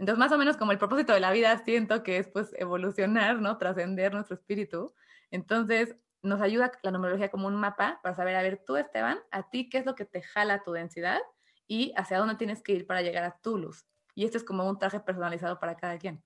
Entonces, 0.00 0.18
más 0.18 0.32
o 0.32 0.38
menos 0.38 0.56
como 0.56 0.72
el 0.72 0.78
propósito 0.78 1.12
de 1.12 1.20
la 1.20 1.30
vida, 1.30 1.62
siento 1.62 2.02
que 2.02 2.16
es 2.16 2.26
pues 2.26 2.54
evolucionar, 2.56 3.38
¿no? 3.38 3.58
Trascender 3.58 4.14
nuestro 4.14 4.34
espíritu. 4.34 4.94
Entonces, 5.30 5.94
nos 6.22 6.40
ayuda 6.40 6.72
la 6.82 6.90
numerología 6.90 7.28
como 7.28 7.48
un 7.48 7.56
mapa 7.56 8.00
para 8.02 8.14
saber, 8.14 8.34
a 8.34 8.40
ver, 8.40 8.62
tú, 8.66 8.78
Esteban, 8.78 9.18
a 9.30 9.50
ti, 9.50 9.68
¿qué 9.68 9.76
es 9.76 9.84
lo 9.84 9.94
que 9.94 10.06
te 10.06 10.22
jala 10.22 10.62
tu 10.64 10.72
densidad? 10.72 11.18
Y 11.66 11.92
hacia 11.98 12.16
dónde 12.16 12.36
tienes 12.36 12.62
que 12.62 12.72
ir 12.72 12.86
para 12.86 13.02
llegar 13.02 13.24
a 13.24 13.36
tu 13.42 13.58
luz. 13.58 13.84
Y 14.14 14.24
esto 14.24 14.38
es 14.38 14.44
como 14.44 14.66
un 14.66 14.78
traje 14.78 15.00
personalizado 15.00 15.60
para 15.60 15.76
cada 15.76 15.98
quien, 15.98 16.22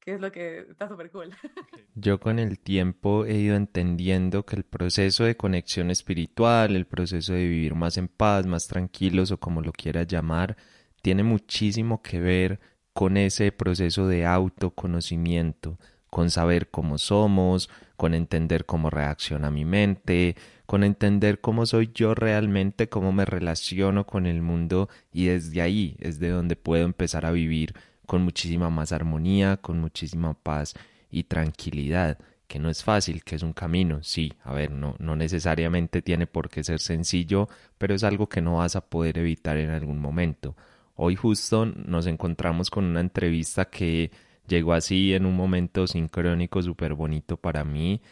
que 0.00 0.14
es 0.14 0.22
lo 0.22 0.32
que 0.32 0.60
está 0.60 0.88
súper 0.88 1.10
cool. 1.10 1.28
Yo 1.94 2.20
con 2.20 2.38
el 2.38 2.58
tiempo 2.58 3.26
he 3.26 3.34
ido 3.34 3.56
entendiendo 3.56 4.46
que 4.46 4.56
el 4.56 4.64
proceso 4.64 5.24
de 5.24 5.36
conexión 5.36 5.90
espiritual, 5.90 6.74
el 6.74 6.86
proceso 6.86 7.34
de 7.34 7.46
vivir 7.46 7.74
más 7.74 7.98
en 7.98 8.08
paz, 8.08 8.46
más 8.46 8.66
tranquilos 8.68 9.32
o 9.32 9.38
como 9.38 9.60
lo 9.60 9.72
quieras 9.72 10.06
llamar, 10.06 10.56
tiene 11.02 11.24
muchísimo 11.24 12.00
que 12.00 12.20
ver 12.20 12.60
con 12.98 13.16
ese 13.16 13.52
proceso 13.52 14.08
de 14.08 14.26
autoconocimiento, 14.26 15.78
con 16.10 16.32
saber 16.32 16.68
cómo 16.68 16.98
somos, 16.98 17.70
con 17.96 18.12
entender 18.12 18.66
cómo 18.66 18.90
reacciona 18.90 19.52
mi 19.52 19.64
mente, 19.64 20.34
con 20.66 20.82
entender 20.82 21.40
cómo 21.40 21.64
soy 21.64 21.92
yo 21.94 22.16
realmente, 22.16 22.88
cómo 22.88 23.12
me 23.12 23.24
relaciono 23.24 24.04
con 24.04 24.26
el 24.26 24.42
mundo 24.42 24.88
y 25.12 25.26
desde 25.26 25.62
ahí 25.62 25.96
es 26.00 26.18
de 26.18 26.30
donde 26.30 26.56
puedo 26.56 26.84
empezar 26.84 27.24
a 27.24 27.30
vivir 27.30 27.72
con 28.04 28.22
muchísima 28.22 28.68
más 28.68 28.90
armonía, 28.90 29.58
con 29.58 29.78
muchísima 29.78 30.34
paz 30.34 30.74
y 31.08 31.22
tranquilidad, 31.22 32.18
que 32.48 32.58
no 32.58 32.68
es 32.68 32.82
fácil, 32.82 33.22
que 33.22 33.36
es 33.36 33.44
un 33.44 33.52
camino, 33.52 34.02
sí, 34.02 34.32
a 34.42 34.52
ver, 34.52 34.72
no, 34.72 34.96
no 34.98 35.14
necesariamente 35.14 36.02
tiene 36.02 36.26
por 36.26 36.48
qué 36.48 36.64
ser 36.64 36.80
sencillo, 36.80 37.48
pero 37.78 37.94
es 37.94 38.02
algo 38.02 38.28
que 38.28 38.40
no 38.40 38.56
vas 38.56 38.74
a 38.74 38.80
poder 38.80 39.18
evitar 39.18 39.56
en 39.56 39.70
algún 39.70 40.00
momento. 40.00 40.56
Hoy 41.00 41.14
justo 41.14 41.64
nos 41.64 42.08
encontramos 42.08 42.70
con 42.70 42.84
una 42.84 43.00
entrevista 43.00 43.66
que 43.66 44.10
llegó 44.48 44.72
así 44.72 45.14
en 45.14 45.26
un 45.26 45.36
momento 45.36 45.86
sincrónico 45.86 46.60
súper 46.60 46.94
bonito 46.94 47.36
para 47.36 47.62
mí 47.62 48.02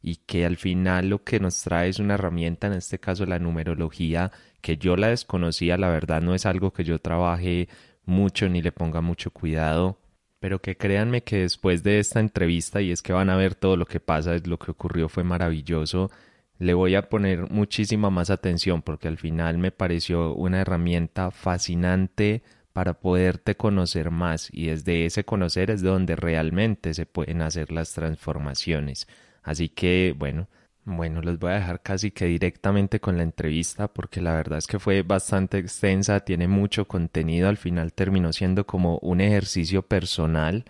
y 0.00 0.18
que 0.26 0.46
al 0.46 0.56
final 0.56 1.08
lo 1.08 1.24
que 1.24 1.40
nos 1.40 1.60
trae 1.62 1.88
es 1.88 1.98
una 1.98 2.14
herramienta, 2.14 2.68
en 2.68 2.74
este 2.74 3.00
caso 3.00 3.26
la 3.26 3.40
numerología, 3.40 4.30
que 4.60 4.76
yo 4.76 4.96
la 4.96 5.08
desconocía, 5.08 5.76
la 5.76 5.88
verdad 5.88 6.22
no 6.22 6.36
es 6.36 6.46
algo 6.46 6.72
que 6.72 6.84
yo 6.84 7.00
trabaje 7.00 7.68
mucho 8.04 8.48
ni 8.48 8.62
le 8.62 8.70
ponga 8.70 9.00
mucho 9.00 9.32
cuidado, 9.32 9.98
pero 10.38 10.60
que 10.60 10.76
créanme 10.76 11.24
que 11.24 11.38
después 11.38 11.82
de 11.82 11.98
esta 11.98 12.20
entrevista, 12.20 12.80
y 12.80 12.92
es 12.92 13.02
que 13.02 13.12
van 13.12 13.28
a 13.28 13.36
ver 13.36 13.56
todo 13.56 13.76
lo 13.76 13.86
que 13.86 13.98
pasa, 13.98 14.36
lo 14.44 14.60
que 14.60 14.70
ocurrió 14.70 15.08
fue 15.08 15.24
maravilloso, 15.24 16.12
le 16.58 16.74
voy 16.74 16.94
a 16.94 17.08
poner 17.08 17.50
muchísima 17.50 18.10
más 18.10 18.30
atención 18.30 18.82
porque 18.82 19.08
al 19.08 19.18
final 19.18 19.58
me 19.58 19.70
pareció 19.70 20.34
una 20.34 20.60
herramienta 20.60 21.30
fascinante 21.30 22.42
para 22.72 22.94
poderte 22.94 23.56
conocer 23.56 24.10
más 24.10 24.48
y 24.52 24.66
desde 24.66 25.06
ese 25.06 25.24
conocer 25.24 25.70
es 25.70 25.82
donde 25.82 26.16
realmente 26.16 26.94
se 26.94 27.06
pueden 27.06 27.42
hacer 27.42 27.72
las 27.72 27.92
transformaciones. 27.92 29.06
Así 29.42 29.68
que 29.68 30.14
bueno, 30.16 30.48
bueno, 30.84 31.20
los 31.20 31.38
voy 31.38 31.52
a 31.52 31.56
dejar 31.56 31.82
casi 31.82 32.10
que 32.10 32.26
directamente 32.26 33.00
con 33.00 33.16
la 33.16 33.22
entrevista 33.22 33.88
porque 33.88 34.20
la 34.20 34.34
verdad 34.34 34.58
es 34.58 34.66
que 34.66 34.78
fue 34.78 35.02
bastante 35.02 35.58
extensa, 35.58 36.20
tiene 36.20 36.48
mucho 36.48 36.86
contenido, 36.86 37.48
al 37.48 37.56
final 37.56 37.92
terminó 37.92 38.32
siendo 38.32 38.66
como 38.66 38.98
un 38.98 39.20
ejercicio 39.20 39.82
personal 39.82 40.64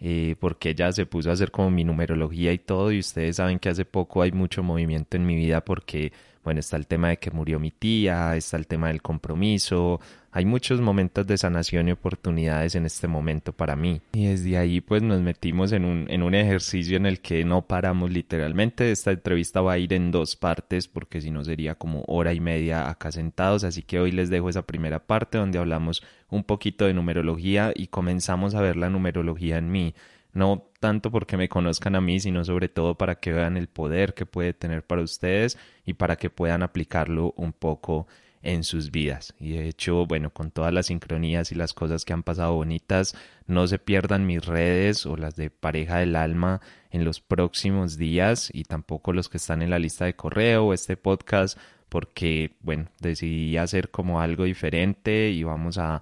eh, 0.00 0.36
porque 0.38 0.70
ella 0.70 0.92
se 0.92 1.06
puso 1.06 1.30
a 1.30 1.32
hacer 1.32 1.50
como 1.50 1.70
mi 1.70 1.84
numerología 1.84 2.52
y 2.52 2.58
todo 2.58 2.92
y 2.92 3.00
ustedes 3.00 3.36
saben 3.36 3.58
que 3.58 3.68
hace 3.68 3.84
poco 3.84 4.22
hay 4.22 4.32
mucho 4.32 4.62
movimiento 4.62 5.16
en 5.16 5.26
mi 5.26 5.34
vida 5.34 5.64
porque 5.64 6.12
bueno 6.44 6.60
está 6.60 6.76
el 6.76 6.86
tema 6.86 7.08
de 7.08 7.16
que 7.18 7.30
murió 7.30 7.58
mi 7.58 7.70
tía 7.70 8.36
está 8.36 8.56
el 8.56 8.66
tema 8.66 8.88
del 8.88 9.02
compromiso 9.02 10.00
hay 10.38 10.44
muchos 10.44 10.80
momentos 10.80 11.26
de 11.26 11.36
sanación 11.36 11.88
y 11.88 11.90
oportunidades 11.90 12.76
en 12.76 12.86
este 12.86 13.08
momento 13.08 13.52
para 13.52 13.74
mí. 13.74 14.00
Y 14.12 14.26
desde 14.26 14.56
ahí 14.56 14.80
pues 14.80 15.02
nos 15.02 15.20
metimos 15.20 15.72
en 15.72 15.84
un, 15.84 16.06
en 16.08 16.22
un 16.22 16.32
ejercicio 16.32 16.96
en 16.96 17.06
el 17.06 17.20
que 17.20 17.44
no 17.44 17.62
paramos 17.62 18.12
literalmente. 18.12 18.92
Esta 18.92 19.10
entrevista 19.10 19.62
va 19.62 19.72
a 19.72 19.78
ir 19.78 19.92
en 19.92 20.12
dos 20.12 20.36
partes 20.36 20.86
porque 20.86 21.20
si 21.20 21.32
no 21.32 21.42
sería 21.42 21.74
como 21.74 22.04
hora 22.06 22.34
y 22.34 22.38
media 22.38 22.88
acá 22.88 23.10
sentados. 23.10 23.64
Así 23.64 23.82
que 23.82 23.98
hoy 23.98 24.12
les 24.12 24.30
dejo 24.30 24.48
esa 24.48 24.62
primera 24.62 25.00
parte 25.00 25.38
donde 25.38 25.58
hablamos 25.58 26.04
un 26.30 26.44
poquito 26.44 26.84
de 26.84 26.94
numerología 26.94 27.72
y 27.74 27.88
comenzamos 27.88 28.54
a 28.54 28.60
ver 28.60 28.76
la 28.76 28.90
numerología 28.90 29.58
en 29.58 29.72
mí. 29.72 29.92
No 30.34 30.70
tanto 30.78 31.10
porque 31.10 31.36
me 31.36 31.48
conozcan 31.48 31.96
a 31.96 32.00
mí, 32.00 32.20
sino 32.20 32.44
sobre 32.44 32.68
todo 32.68 32.94
para 32.94 33.16
que 33.16 33.32
vean 33.32 33.56
el 33.56 33.66
poder 33.66 34.14
que 34.14 34.24
puede 34.24 34.52
tener 34.52 34.84
para 34.84 35.02
ustedes 35.02 35.58
y 35.84 35.94
para 35.94 36.14
que 36.14 36.30
puedan 36.30 36.62
aplicarlo 36.62 37.34
un 37.36 37.52
poco 37.52 38.06
en 38.48 38.64
sus 38.64 38.90
vidas. 38.90 39.34
Y 39.38 39.52
de 39.52 39.68
hecho, 39.68 40.06
bueno, 40.06 40.30
con 40.30 40.50
todas 40.50 40.72
las 40.72 40.86
sincronías 40.86 41.52
y 41.52 41.54
las 41.54 41.74
cosas 41.74 42.06
que 42.06 42.14
han 42.14 42.22
pasado 42.22 42.54
bonitas, 42.54 43.14
no 43.46 43.66
se 43.66 43.78
pierdan 43.78 44.26
mis 44.26 44.44
redes 44.44 45.04
o 45.04 45.16
las 45.16 45.36
de 45.36 45.50
pareja 45.50 45.98
del 45.98 46.16
alma 46.16 46.62
en 46.90 47.04
los 47.04 47.20
próximos 47.20 47.98
días 47.98 48.50
y 48.54 48.64
tampoco 48.64 49.12
los 49.12 49.28
que 49.28 49.36
están 49.36 49.60
en 49.60 49.68
la 49.68 49.78
lista 49.78 50.06
de 50.06 50.16
correo 50.16 50.64
o 50.64 50.72
este 50.72 50.96
podcast 50.96 51.58
porque, 51.90 52.56
bueno, 52.60 52.86
decidí 53.00 53.58
hacer 53.58 53.90
como 53.90 54.20
algo 54.20 54.44
diferente 54.44 55.30
y 55.30 55.44
vamos 55.44 55.78
a, 55.78 56.00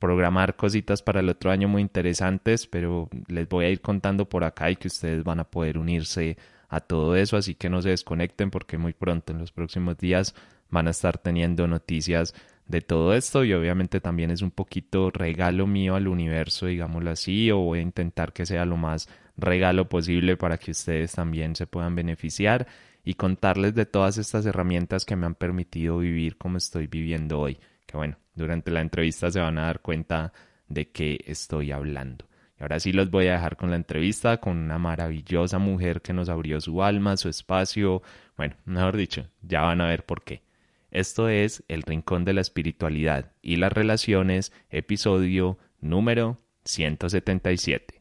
programar 0.00 0.56
cositas 0.56 1.02
para 1.02 1.20
el 1.20 1.28
otro 1.28 1.50
año 1.50 1.68
muy 1.68 1.82
interesantes, 1.82 2.66
pero 2.66 3.08
les 3.28 3.48
voy 3.48 3.66
a 3.66 3.68
ir 3.68 3.82
contando 3.82 4.28
por 4.28 4.44
acá 4.44 4.70
y 4.70 4.76
que 4.76 4.88
ustedes 4.88 5.22
van 5.22 5.40
a 5.40 5.44
poder 5.44 5.76
unirse 5.78 6.38
a 6.70 6.80
todo 6.80 7.14
eso, 7.16 7.36
así 7.36 7.54
que 7.54 7.68
no 7.68 7.82
se 7.82 7.90
desconecten 7.90 8.50
porque 8.50 8.78
muy 8.78 8.94
pronto 8.94 9.32
en 9.32 9.38
los 9.38 9.52
próximos 9.52 9.98
días 9.98 10.34
van 10.70 10.88
a 10.88 10.90
estar 10.90 11.18
teniendo 11.18 11.66
noticias 11.66 12.34
de 12.66 12.80
todo 12.80 13.14
esto 13.14 13.44
y 13.44 13.52
obviamente 13.52 14.00
también 14.00 14.30
es 14.30 14.42
un 14.42 14.52
poquito 14.52 15.10
regalo 15.10 15.66
mío 15.66 15.96
al 15.96 16.06
universo, 16.08 16.66
digámoslo 16.66 17.10
así, 17.10 17.50
o 17.50 17.58
voy 17.58 17.80
a 17.80 17.82
intentar 17.82 18.32
que 18.32 18.46
sea 18.46 18.64
lo 18.64 18.76
más 18.76 19.08
regalo 19.36 19.88
posible 19.88 20.36
para 20.36 20.58
que 20.58 20.70
ustedes 20.70 21.12
también 21.12 21.56
se 21.56 21.66
puedan 21.66 21.96
beneficiar 21.96 22.66
y 23.04 23.14
contarles 23.14 23.74
de 23.74 23.86
todas 23.86 24.18
estas 24.18 24.46
herramientas 24.46 25.04
que 25.04 25.16
me 25.16 25.26
han 25.26 25.34
permitido 25.34 25.98
vivir 25.98 26.36
como 26.36 26.58
estoy 26.58 26.86
viviendo 26.86 27.40
hoy. 27.40 27.58
Que 27.86 27.96
bueno, 27.96 28.16
durante 28.34 28.70
la 28.70 28.80
entrevista 28.80 29.30
se 29.30 29.40
van 29.40 29.58
a 29.58 29.62
dar 29.62 29.80
cuenta 29.80 30.32
de 30.68 30.90
qué 30.90 31.18
estoy 31.26 31.72
hablando. 31.72 32.26
Y 32.58 32.62
ahora 32.62 32.78
sí 32.78 32.92
los 32.92 33.10
voy 33.10 33.26
a 33.28 33.32
dejar 33.32 33.56
con 33.56 33.70
la 33.70 33.76
entrevista 33.76 34.36
con 34.38 34.56
una 34.58 34.78
maravillosa 34.78 35.58
mujer 35.58 36.02
que 36.02 36.12
nos 36.12 36.28
abrió 36.28 36.60
su 36.60 36.82
alma, 36.82 37.16
su 37.16 37.28
espacio. 37.28 38.02
Bueno, 38.36 38.54
mejor 38.66 38.96
dicho, 38.96 39.26
ya 39.42 39.62
van 39.62 39.80
a 39.80 39.88
ver 39.88 40.04
por 40.04 40.22
qué. 40.22 40.42
Esto 40.90 41.28
es 41.28 41.62
El 41.68 41.82
Rincón 41.82 42.24
de 42.24 42.32
la 42.32 42.40
Espiritualidad 42.40 43.32
y 43.42 43.56
las 43.56 43.72
Relaciones, 43.72 44.52
episodio 44.70 45.58
número 45.80 46.40
177. 46.64 47.99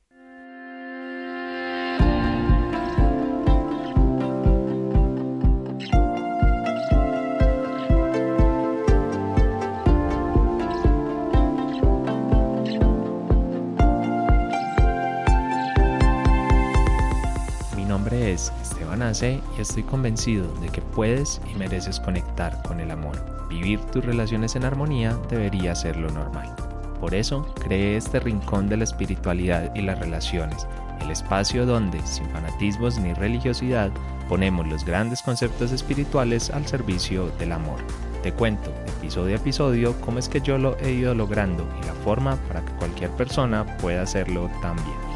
Y 19.21 19.41
estoy 19.59 19.83
convencido 19.83 20.47
de 20.61 20.69
que 20.69 20.81
puedes 20.81 21.41
y 21.51 21.57
mereces 21.57 21.99
conectar 21.99 22.61
con 22.63 22.79
el 22.79 22.89
amor. 22.89 23.17
Vivir 23.49 23.81
tus 23.91 24.05
relaciones 24.05 24.55
en 24.55 24.63
armonía 24.63 25.17
debería 25.29 25.75
ser 25.75 25.97
lo 25.97 26.09
normal. 26.09 26.55
Por 27.01 27.13
eso 27.13 27.45
creé 27.61 27.97
este 27.97 28.21
rincón 28.21 28.69
de 28.69 28.77
la 28.77 28.85
espiritualidad 28.85 29.75
y 29.75 29.81
las 29.81 29.99
relaciones, 29.99 30.65
el 31.01 31.11
espacio 31.11 31.65
donde, 31.65 31.99
sin 32.05 32.29
fanatismos 32.29 32.97
ni 32.97 33.13
religiosidad, 33.13 33.91
ponemos 34.29 34.65
los 34.67 34.85
grandes 34.85 35.21
conceptos 35.21 35.73
espirituales 35.73 36.49
al 36.49 36.65
servicio 36.65 37.29
del 37.39 37.51
amor. 37.51 37.79
Te 38.23 38.31
cuento, 38.31 38.71
episodio 38.99 39.35
a 39.35 39.39
episodio, 39.39 39.99
cómo 39.99 40.19
es 40.19 40.29
que 40.29 40.39
yo 40.39 40.57
lo 40.57 40.77
he 40.77 40.91
ido 40.91 41.13
logrando 41.13 41.67
y 41.81 41.85
la 41.85 41.93
forma 41.93 42.37
para 42.47 42.63
que 42.63 42.71
cualquier 42.73 43.09
persona 43.11 43.65
pueda 43.77 44.03
hacerlo 44.03 44.49
también. 44.61 45.08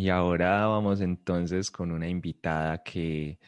Y 0.00 0.08
ahora 0.08 0.66
vamos 0.66 1.02
entonces 1.02 1.70
con 1.70 1.90
una 1.92 2.08
invitada 2.08 2.82
que 2.82 3.38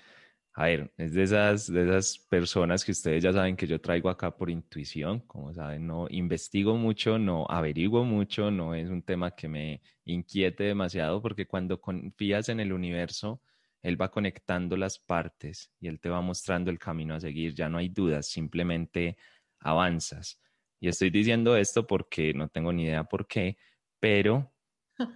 a 0.54 0.64
ver, 0.66 0.92
es 0.98 1.14
de 1.14 1.22
esas, 1.22 1.72
de 1.72 1.84
esas 1.84 2.18
personas 2.18 2.84
que 2.84 2.92
ustedes 2.92 3.22
ya 3.22 3.32
saben 3.32 3.56
que 3.56 3.66
yo 3.66 3.80
traigo 3.80 4.10
acá 4.10 4.36
por 4.36 4.50
intuición, 4.50 5.20
como 5.20 5.54
saben, 5.54 5.86
no 5.86 6.08
investigo 6.10 6.76
mucho, 6.76 7.18
no 7.18 7.46
averiguo 7.48 8.04
mucho, 8.04 8.50
no 8.50 8.74
es 8.74 8.90
un 8.90 9.02
tema 9.02 9.30
que 9.34 9.48
me 9.48 9.82
inquiete 10.04 10.64
demasiado, 10.64 11.22
porque 11.22 11.46
cuando 11.46 11.80
confías 11.80 12.50
en 12.50 12.60
el 12.60 12.74
universo, 12.74 13.40
él 13.82 14.00
va 14.00 14.10
conectando 14.10 14.76
las 14.76 14.98
partes 14.98 15.72
y 15.80 15.88
él 15.88 16.00
te 16.00 16.10
va 16.10 16.20
mostrando 16.20 16.70
el 16.70 16.78
camino 16.78 17.14
a 17.14 17.20
seguir, 17.20 17.54
ya 17.54 17.70
no 17.70 17.78
hay 17.78 17.88
dudas, 17.88 18.26
simplemente 18.28 19.16
avanzas. 19.60 20.38
Y 20.80 20.88
estoy 20.88 21.08
diciendo 21.10 21.56
esto 21.56 21.86
porque 21.86 22.34
no 22.34 22.48
tengo 22.48 22.74
ni 22.74 22.84
idea 22.84 23.04
por 23.04 23.26
qué, 23.26 23.56
pero 24.00 24.52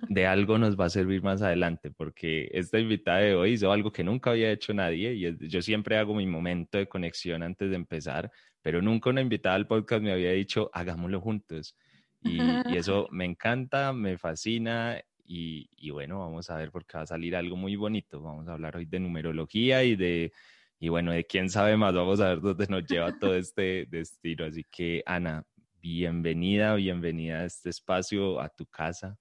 de 0.09 0.27
algo 0.27 0.59
nos 0.59 0.79
va 0.79 0.87
a 0.87 0.91
servir 0.91 1.23
más 1.23 1.43
adelante, 1.43 1.91
porque 1.91 2.49
esta 2.53 2.79
invitada 2.79 3.19
de 3.19 3.35
hoy 3.35 3.53
hizo 3.53 3.71
algo 3.71 3.93
que 3.93 4.05
nunca 4.05 4.31
había 4.31 4.51
hecho 4.51 4.75
nadie 4.75 5.15
y 5.15 5.49
yo 5.49 5.63
siempre 5.63 5.97
hago 5.97 6.15
mi 6.15 6.27
momento 6.27 6.79
de 6.79 6.89
conexión 6.89 7.43
antes 7.43 7.71
de 7.71 7.77
empezar, 7.77 8.31
pero 8.63 8.83
nunca 8.83 9.11
una 9.11 9.21
invitada 9.21 9.55
al 9.55 9.67
podcast 9.67 10.03
me 10.03 10.13
había 10.13 10.33
dicho, 10.33 10.71
hagámoslo 10.73 11.21
juntos. 11.21 11.77
Y, 12.23 12.39
eso 12.83 13.09
me 13.11 13.25
encanta, 13.25 13.93
me 13.93 14.19
fascina 14.19 15.01
y, 15.25 15.69
y, 15.77 15.91
bueno, 15.91 16.21
vamos 16.21 16.51
a 16.51 16.57
ver 16.57 16.71
porque 16.71 16.97
va 16.97 17.03
a 17.03 17.07
salir 17.07 17.37
algo 17.37 17.57
muy 17.57 17.77
bonito. 17.77 18.21
Vamos 18.21 18.49
a 18.49 18.53
hablar 18.53 18.77
hoy 18.77 18.87
de 18.87 19.01
numerología 19.01 19.85
y 19.85 19.97
de, 19.97 20.33
y 20.79 20.89
bueno, 20.89 21.13
de 21.13 21.25
quién 21.25 21.51
sabe 21.51 21.77
más, 21.77 21.95
vamos 21.95 22.21
a 22.21 22.29
ver 22.29 22.41
dónde 22.41 22.67
nos 22.69 22.85
lleva 22.87 23.17
todo 23.19 23.35
este 23.37 23.87
destino. 23.89 24.45
Así 24.45 24.65
que 24.71 25.03
Ana, 25.07 25.45
bienvenida, 25.81 26.75
bienvenida 26.75 27.41
a 27.41 27.45
este 27.45 27.71
espacio, 27.71 28.41
a 28.41 28.49
tu 28.49 28.67
casa. 28.67 29.17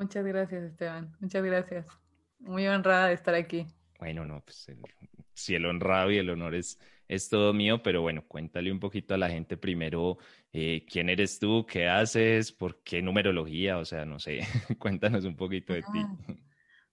Muchas 0.00 0.24
gracias, 0.24 0.62
Esteban. 0.62 1.14
Muchas 1.20 1.44
gracias. 1.44 1.86
Muy 2.38 2.66
honrada 2.66 3.08
de 3.08 3.12
estar 3.12 3.34
aquí. 3.34 3.66
Bueno, 3.98 4.24
no, 4.24 4.40
pues 4.42 4.66
si 5.34 5.54
el 5.54 5.66
honrado 5.66 6.10
y 6.10 6.16
el 6.16 6.30
honor 6.30 6.54
es, 6.54 6.80
es 7.06 7.28
todo 7.28 7.52
mío, 7.52 7.82
pero 7.82 8.00
bueno, 8.00 8.24
cuéntale 8.26 8.72
un 8.72 8.80
poquito 8.80 9.12
a 9.12 9.18
la 9.18 9.28
gente 9.28 9.58
primero 9.58 10.16
eh, 10.54 10.86
quién 10.90 11.10
eres 11.10 11.38
tú, 11.38 11.66
qué 11.66 11.86
haces, 11.86 12.50
por 12.50 12.82
qué 12.82 13.02
numerología, 13.02 13.76
o 13.76 13.84
sea, 13.84 14.06
no 14.06 14.18
sé, 14.18 14.40
cuéntanos 14.78 15.26
un 15.26 15.36
poquito 15.36 15.74
de 15.74 15.82
ti. 15.82 16.06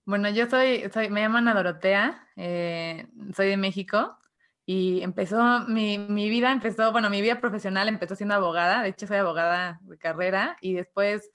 Bueno, 0.04 0.28
yo 0.28 0.46
soy, 0.50 0.84
soy 0.92 1.08
me 1.08 1.22
llaman 1.22 1.48
Ana 1.48 1.62
Dorotea, 1.62 2.28
eh, 2.36 3.06
soy 3.34 3.48
de 3.48 3.56
México 3.56 4.18
y 4.66 5.00
empezó 5.00 5.66
mi, 5.66 5.96
mi 5.96 6.28
vida, 6.28 6.52
empezó, 6.52 6.92
bueno, 6.92 7.08
mi 7.08 7.22
vida 7.22 7.40
profesional 7.40 7.88
empezó 7.88 8.14
siendo 8.16 8.34
abogada, 8.34 8.82
de 8.82 8.90
hecho 8.90 9.06
soy 9.06 9.16
abogada 9.16 9.80
de 9.84 9.96
carrera 9.96 10.58
y 10.60 10.74
después 10.74 11.30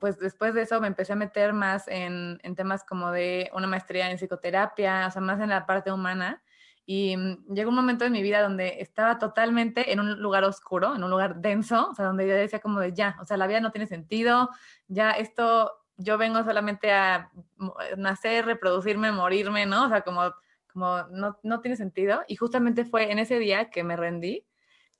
pues 0.00 0.18
después 0.18 0.54
de 0.54 0.62
eso 0.62 0.80
me 0.80 0.86
empecé 0.86 1.12
a 1.12 1.16
meter 1.16 1.52
más 1.52 1.86
en, 1.88 2.38
temas 2.56 2.84
como 2.84 3.10
de 3.10 3.50
una 3.54 3.66
maestría 3.66 4.10
en 4.10 4.18
psicoterapia, 4.18 5.06
o 5.06 5.10
sea, 5.10 5.22
más 5.22 5.40
en 5.40 5.50
la 5.50 5.66
parte 5.66 5.92
humana. 5.92 6.42
Y 6.84 7.16
mm, 7.16 7.54
llegó 7.54 7.70
un 7.70 7.76
momento 7.76 8.04
en 8.04 8.12
mi 8.12 8.22
vida 8.22 8.42
donde 8.42 8.80
estaba 8.80 9.18
totalmente 9.18 9.92
en 9.92 10.00
un 10.00 10.20
lugar 10.20 10.44
oscuro, 10.44 10.94
en 10.94 11.04
un 11.04 11.10
lugar 11.10 11.36
denso, 11.36 11.90
o 11.90 11.94
sea, 11.94 12.06
donde 12.06 12.28
yo 12.28 12.34
decía 12.34 12.60
como 12.60 12.80
de 12.80 12.92
ya, 12.92 13.16
o 13.20 13.24
sea, 13.24 13.36
la 13.36 13.46
vida 13.46 13.60
no 13.60 13.72
tiene 13.72 13.86
sentido, 13.86 14.50
ya 14.88 15.10
esto, 15.10 15.72
yo 15.96 16.18
vengo 16.18 16.44
solamente 16.44 16.92
a 16.92 17.30
nacer, 17.96 18.46
reproducirme, 18.46 19.12
morirme, 19.12 19.66
¿no? 19.66 19.86
O 19.86 19.88
sea, 19.88 20.02
como, 20.02 20.34
como 20.72 21.02
no, 21.10 21.38
no 21.42 21.60
tiene 21.60 21.76
sentido. 21.76 22.22
Y 22.28 22.36
justamente 22.36 22.84
fue 22.84 23.10
en 23.10 23.18
ese 23.18 23.38
día 23.38 23.70
que 23.70 23.82
me 23.84 23.96
rendí, 23.96 24.46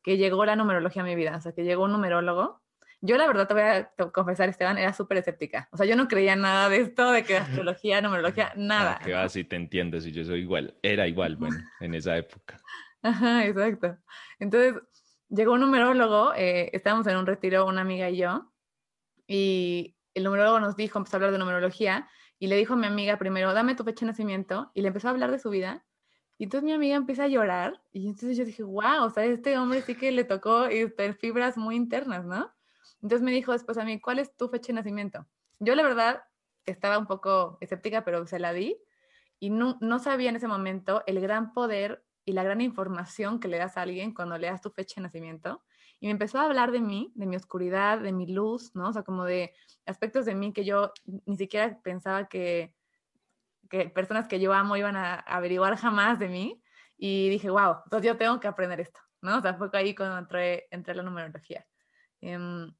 que 0.03 0.17
llegó 0.17 0.45
la 0.45 0.57
numerología 0.57 1.03
a 1.03 1.05
mi 1.05 1.15
vida, 1.15 1.37
o 1.37 1.41
sea, 1.41 1.53
que 1.53 1.65
llegó 1.65 1.85
un 1.85 1.93
numerólogo 1.93 2.63
yo 3.01 3.17
la 3.17 3.27
verdad 3.27 3.47
te 3.47 3.55
voy 3.55 3.63
a 3.63 4.13
confesar, 4.13 4.49
Esteban, 4.49 4.79
era 4.79 4.93
súper 4.93 5.19
escéptica. 5.19 5.69
O 5.73 5.77
sea, 5.77 5.87
yo 5.87 5.97
no 5.97 6.09
creía 6.09 6.37
nada 6.37 6.69
de 6.69 6.81
esto, 6.81 7.11
de 7.11 7.25
que 7.25 7.37
astrología, 7.37 8.01
numerología, 8.01 8.53
nada. 8.57 8.99
Ah, 9.01 9.05
que 9.05 9.13
va, 9.13 9.29
si 9.29 9.45
te 9.45 9.57
entiendo, 9.57 10.01
si 10.01 10.13
yo 10.13 10.25
soy 10.25 10.41
igual, 10.41 10.75
era 10.83 11.07
igual, 11.07 11.37
bueno, 11.37 11.59
en 11.81 11.95
esa 11.95 12.17
época. 12.17 12.61
Ajá, 13.03 13.45
exacto. 13.47 13.97
Entonces, 14.39 14.75
llegó 15.29 15.53
un 15.53 15.61
numerólogo, 15.61 16.33
eh, 16.35 16.71
estábamos 16.73 17.07
en 17.07 17.17
un 17.17 17.27
retiro, 17.27 17.67
una 17.67 17.83
amiga 17.83 18.11
y 18.11 18.17
yo, 18.17 18.53
y 19.27 19.97
el 20.15 20.25
numerólogo 20.25 20.61
nos 20.61 20.77
dijo, 20.77 20.99
empezó 20.99 21.17
a 21.17 21.19
hablar 21.19 21.33
de 21.33 21.39
numerología, 21.39 22.09
y 22.39 22.49
le 22.49 22.57
dijo 22.57 22.75
a 22.75 22.77
mi 22.77 22.87
amiga 22.87 23.19
primero, 23.19 23.55
dame 23.55 23.75
tu 23.75 23.85
fecha 23.85 24.05
de 24.05 24.13
nacimiento, 24.13 24.71
y 24.75 24.83
le 24.83 24.89
empezó 24.89 25.09
a 25.09 25.11
hablar 25.11 25.31
de 25.31 25.39
su 25.39 25.51
vida, 25.51 25.85
y 26.39 26.45
entonces 26.45 26.65
mi 26.65 26.73
amiga 26.73 26.97
empieza 26.97 27.25
a 27.25 27.29
llorar, 27.29 27.83
y 27.93 28.09
entonces 28.09 28.37
yo 28.37 28.45
dije, 28.45 28.63
wow, 28.63 29.05
o 29.05 29.11
sea, 29.11 29.25
este 29.25 29.57
hombre 29.59 29.83
sí 29.83 29.95
que 29.95 30.13
le 30.13 30.25
tocó 30.25 30.67
este, 30.67 31.13
fibras 31.15 31.57
muy 31.57 31.77
internas, 31.77 32.25
¿no? 32.25 32.56
Entonces 33.07 33.23
me 33.23 33.31
dijo 33.31 33.53
después 33.53 33.79
a 33.79 33.85
mí, 33.85 34.01
¿cuál 34.01 34.19
es 34.19 34.37
tu 34.37 34.49
fecha 34.49 34.67
de 34.67 34.73
nacimiento? 34.73 35.29
Yo 35.61 35.77
la 35.77 35.85
verdad 35.85 36.25
estaba 36.65 36.99
un 36.99 37.07
poco 37.07 37.57
escéptica, 37.61 38.05
pero 38.05 38.27
se 38.27 38.41
la 38.41 38.53
di 38.53 38.77
y 39.39 39.51
no, 39.51 39.79
no 39.81 40.01
sabía 40.01 40.29
en 40.29 40.35
ese 40.35 40.49
momento 40.49 41.05
el 41.07 41.21
gran 41.21 41.53
poder 41.53 42.05
y 42.25 42.33
la 42.33 42.43
gran 42.43 42.61
información 42.61 43.39
que 43.39 43.47
le 43.47 43.59
das 43.59 43.77
a 43.77 43.83
alguien 43.83 44.13
cuando 44.13 44.37
le 44.39 44.49
das 44.49 44.61
tu 44.61 44.71
fecha 44.71 44.97
de 44.97 45.03
nacimiento. 45.03 45.63
Y 46.01 46.07
me 46.07 46.11
empezó 46.11 46.41
a 46.41 46.47
hablar 46.47 46.73
de 46.73 46.81
mí, 46.81 47.13
de 47.15 47.27
mi 47.27 47.37
oscuridad, 47.37 48.01
de 48.01 48.11
mi 48.11 48.27
luz, 48.27 48.75
¿no? 48.75 48.89
O 48.89 48.93
sea, 48.93 49.05
como 49.05 49.25
de 49.25 49.55
aspectos 49.87 50.25
de 50.25 50.35
mí 50.35 50.53
que 50.53 50.65
yo 50.65 50.93
ni 51.05 51.37
siquiera 51.37 51.79
pensaba 51.85 52.27
que, 52.27 52.75
que 53.71 53.89
personas 53.89 54.27
que 54.27 54.41
yo 54.41 54.53
amo 54.53 54.77
iban 54.77 54.97
a 54.97 55.15
averiguar 55.15 55.77
jamás 55.77 56.19
de 56.19 56.29
mí. 56.29 56.61
Y 56.99 57.29
dije, 57.29 57.51
wow, 57.51 57.77
entonces 57.85 58.05
yo 58.05 58.17
tengo 58.17 58.41
que 58.41 58.49
aprender 58.49 58.81
esto, 58.81 58.99
¿no? 59.23 59.39
O 59.39 59.41
sea, 59.41 59.55
fue 59.55 59.71
ahí 59.75 59.95
cuando 59.95 60.19
entré, 60.19 60.67
entré 60.73 60.93
a 60.93 60.97
la 60.97 61.05
numerología. 61.05 61.65
Um, 62.21 62.75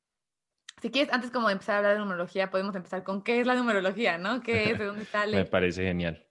si 0.81 0.91
quieres, 0.91 1.13
antes 1.13 1.31
como 1.31 1.49
de 1.49 1.55
empezar 1.55 1.77
a 1.77 1.79
hablar 1.79 1.93
de 1.95 2.01
numerología, 2.01 2.51
podemos 2.51 2.75
empezar 2.75 3.03
con 3.03 3.23
qué 3.23 3.41
es 3.41 3.47
la 3.47 3.55
numerología, 3.55 4.19
¿no? 4.19 4.43
¿Qué 4.43 4.71
es? 4.71 4.79
¿De 4.79 4.85
dónde 4.85 5.05
sale? 5.07 5.37
Me 5.37 5.45
parece 5.47 5.85
genial. 5.85 6.27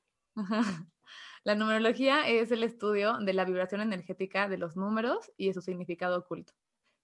la 1.43 1.55
numerología 1.55 2.27
es 2.27 2.51
el 2.51 2.63
estudio 2.63 3.17
de 3.19 3.33
la 3.33 3.45
vibración 3.45 3.81
energética 3.81 4.47
de 4.47 4.57
los 4.57 4.75
números 4.75 5.31
y 5.37 5.47
de 5.47 5.53
su 5.53 5.61
significado 5.61 6.19
oculto. 6.19 6.53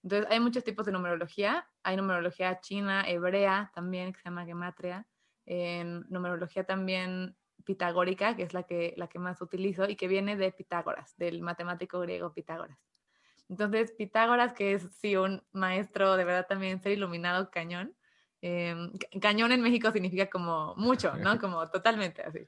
Entonces, 0.03 0.27
hay 0.31 0.39
muchos 0.39 0.63
tipos 0.63 0.85
de 0.85 0.91
numerología. 0.91 1.67
Hay 1.83 1.95
numerología 1.95 2.59
china, 2.59 3.03
hebrea, 3.07 3.71
también, 3.73 4.13
que 4.13 4.19
se 4.19 4.25
llama 4.25 4.45
gematria. 4.45 5.07
numerología 5.45 6.63
también 6.63 7.35
pitagórica, 7.63 8.35
que 8.35 8.43
es 8.43 8.53
la 8.53 8.63
que, 8.63 8.93
la 8.97 9.07
que 9.07 9.19
más 9.19 9.41
utilizo 9.41 9.87
y 9.87 9.95
que 9.95 10.07
viene 10.07 10.35
de 10.35 10.51
Pitágoras, 10.51 11.15
del 11.17 11.41
matemático 11.41 11.99
griego 11.99 12.33
Pitágoras. 12.33 12.79
Entonces, 13.51 13.91
Pitágoras, 13.91 14.53
que 14.53 14.71
es 14.71 14.87
sí 14.93 15.17
un 15.17 15.43
maestro 15.51 16.15
de 16.15 16.23
verdad 16.23 16.47
también 16.47 16.81
ser 16.81 16.93
iluminado 16.93 17.51
cañón. 17.51 17.93
Em, 18.41 18.93
cañón 19.21 19.51
en 19.51 19.61
México 19.61 19.91
significa 19.91 20.29
como 20.29 20.73
mucho, 20.77 21.13
¿no? 21.17 21.37
Como 21.41 21.69
totalmente 21.69 22.21
así. 22.21 22.47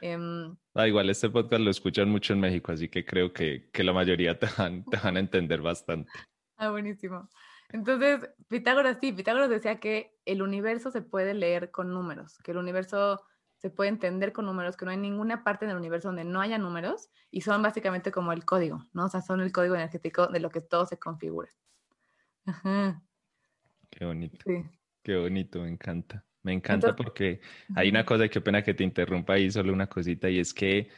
Em, 0.00 0.56
ah, 0.74 0.86
igual 0.86 1.10
este 1.10 1.28
podcast 1.30 1.62
lo 1.62 1.70
escuchan 1.70 2.08
mucho 2.08 2.32
en 2.32 2.40
México, 2.40 2.70
así 2.70 2.88
que 2.88 3.04
creo 3.04 3.32
que, 3.32 3.68
que 3.72 3.82
la 3.82 3.92
mayoría 3.92 4.38
te 4.38 4.46
van, 4.56 4.84
te 4.84 4.98
van 4.98 5.16
a 5.16 5.20
entender 5.20 5.60
bastante. 5.60 6.12
Ah, 6.56 6.70
buenísimo. 6.70 7.28
Entonces, 7.70 8.30
Pitágoras 8.46 8.98
sí, 9.00 9.12
Pitágoras 9.12 9.50
decía 9.50 9.80
que 9.80 10.16
el 10.26 10.42
universo 10.42 10.92
se 10.92 11.02
puede 11.02 11.34
leer 11.34 11.72
con 11.72 11.92
números, 11.92 12.38
que 12.44 12.52
el 12.52 12.58
universo 12.58 13.20
se 13.58 13.70
puede 13.70 13.90
entender 13.90 14.32
con 14.32 14.46
números, 14.46 14.76
que 14.76 14.84
no 14.84 14.90
hay 14.90 14.96
ninguna 14.96 15.42
parte 15.44 15.66
del 15.66 15.76
universo 15.76 16.08
donde 16.08 16.24
no 16.24 16.40
haya 16.40 16.58
números 16.58 17.08
y 17.30 17.40
son 17.40 17.62
básicamente 17.62 18.12
como 18.12 18.32
el 18.32 18.44
código, 18.44 18.84
¿no? 18.92 19.06
O 19.06 19.08
sea, 19.08 19.22
son 19.22 19.40
el 19.40 19.52
código 19.52 19.74
energético 19.74 20.26
de 20.26 20.40
lo 20.40 20.50
que 20.50 20.60
todo 20.60 20.86
se 20.86 20.98
configura. 20.98 21.50
Qué 23.90 24.04
bonito. 24.04 24.44
Qué 25.02 25.16
bonito, 25.16 25.62
me 25.62 25.68
encanta. 25.68 26.24
Me 26.42 26.52
encanta 26.52 26.94
porque 26.94 27.40
hay 27.74 27.88
una 27.88 28.04
cosa, 28.04 28.28
qué 28.28 28.40
pena 28.40 28.62
que 28.62 28.72
te 28.72 28.84
interrumpa 28.84 29.32
ahí, 29.32 29.50
solo 29.50 29.72
una 29.72 29.88
cosita, 29.88 30.30
y 30.30 30.38
es 30.38 30.54
que 30.54 30.88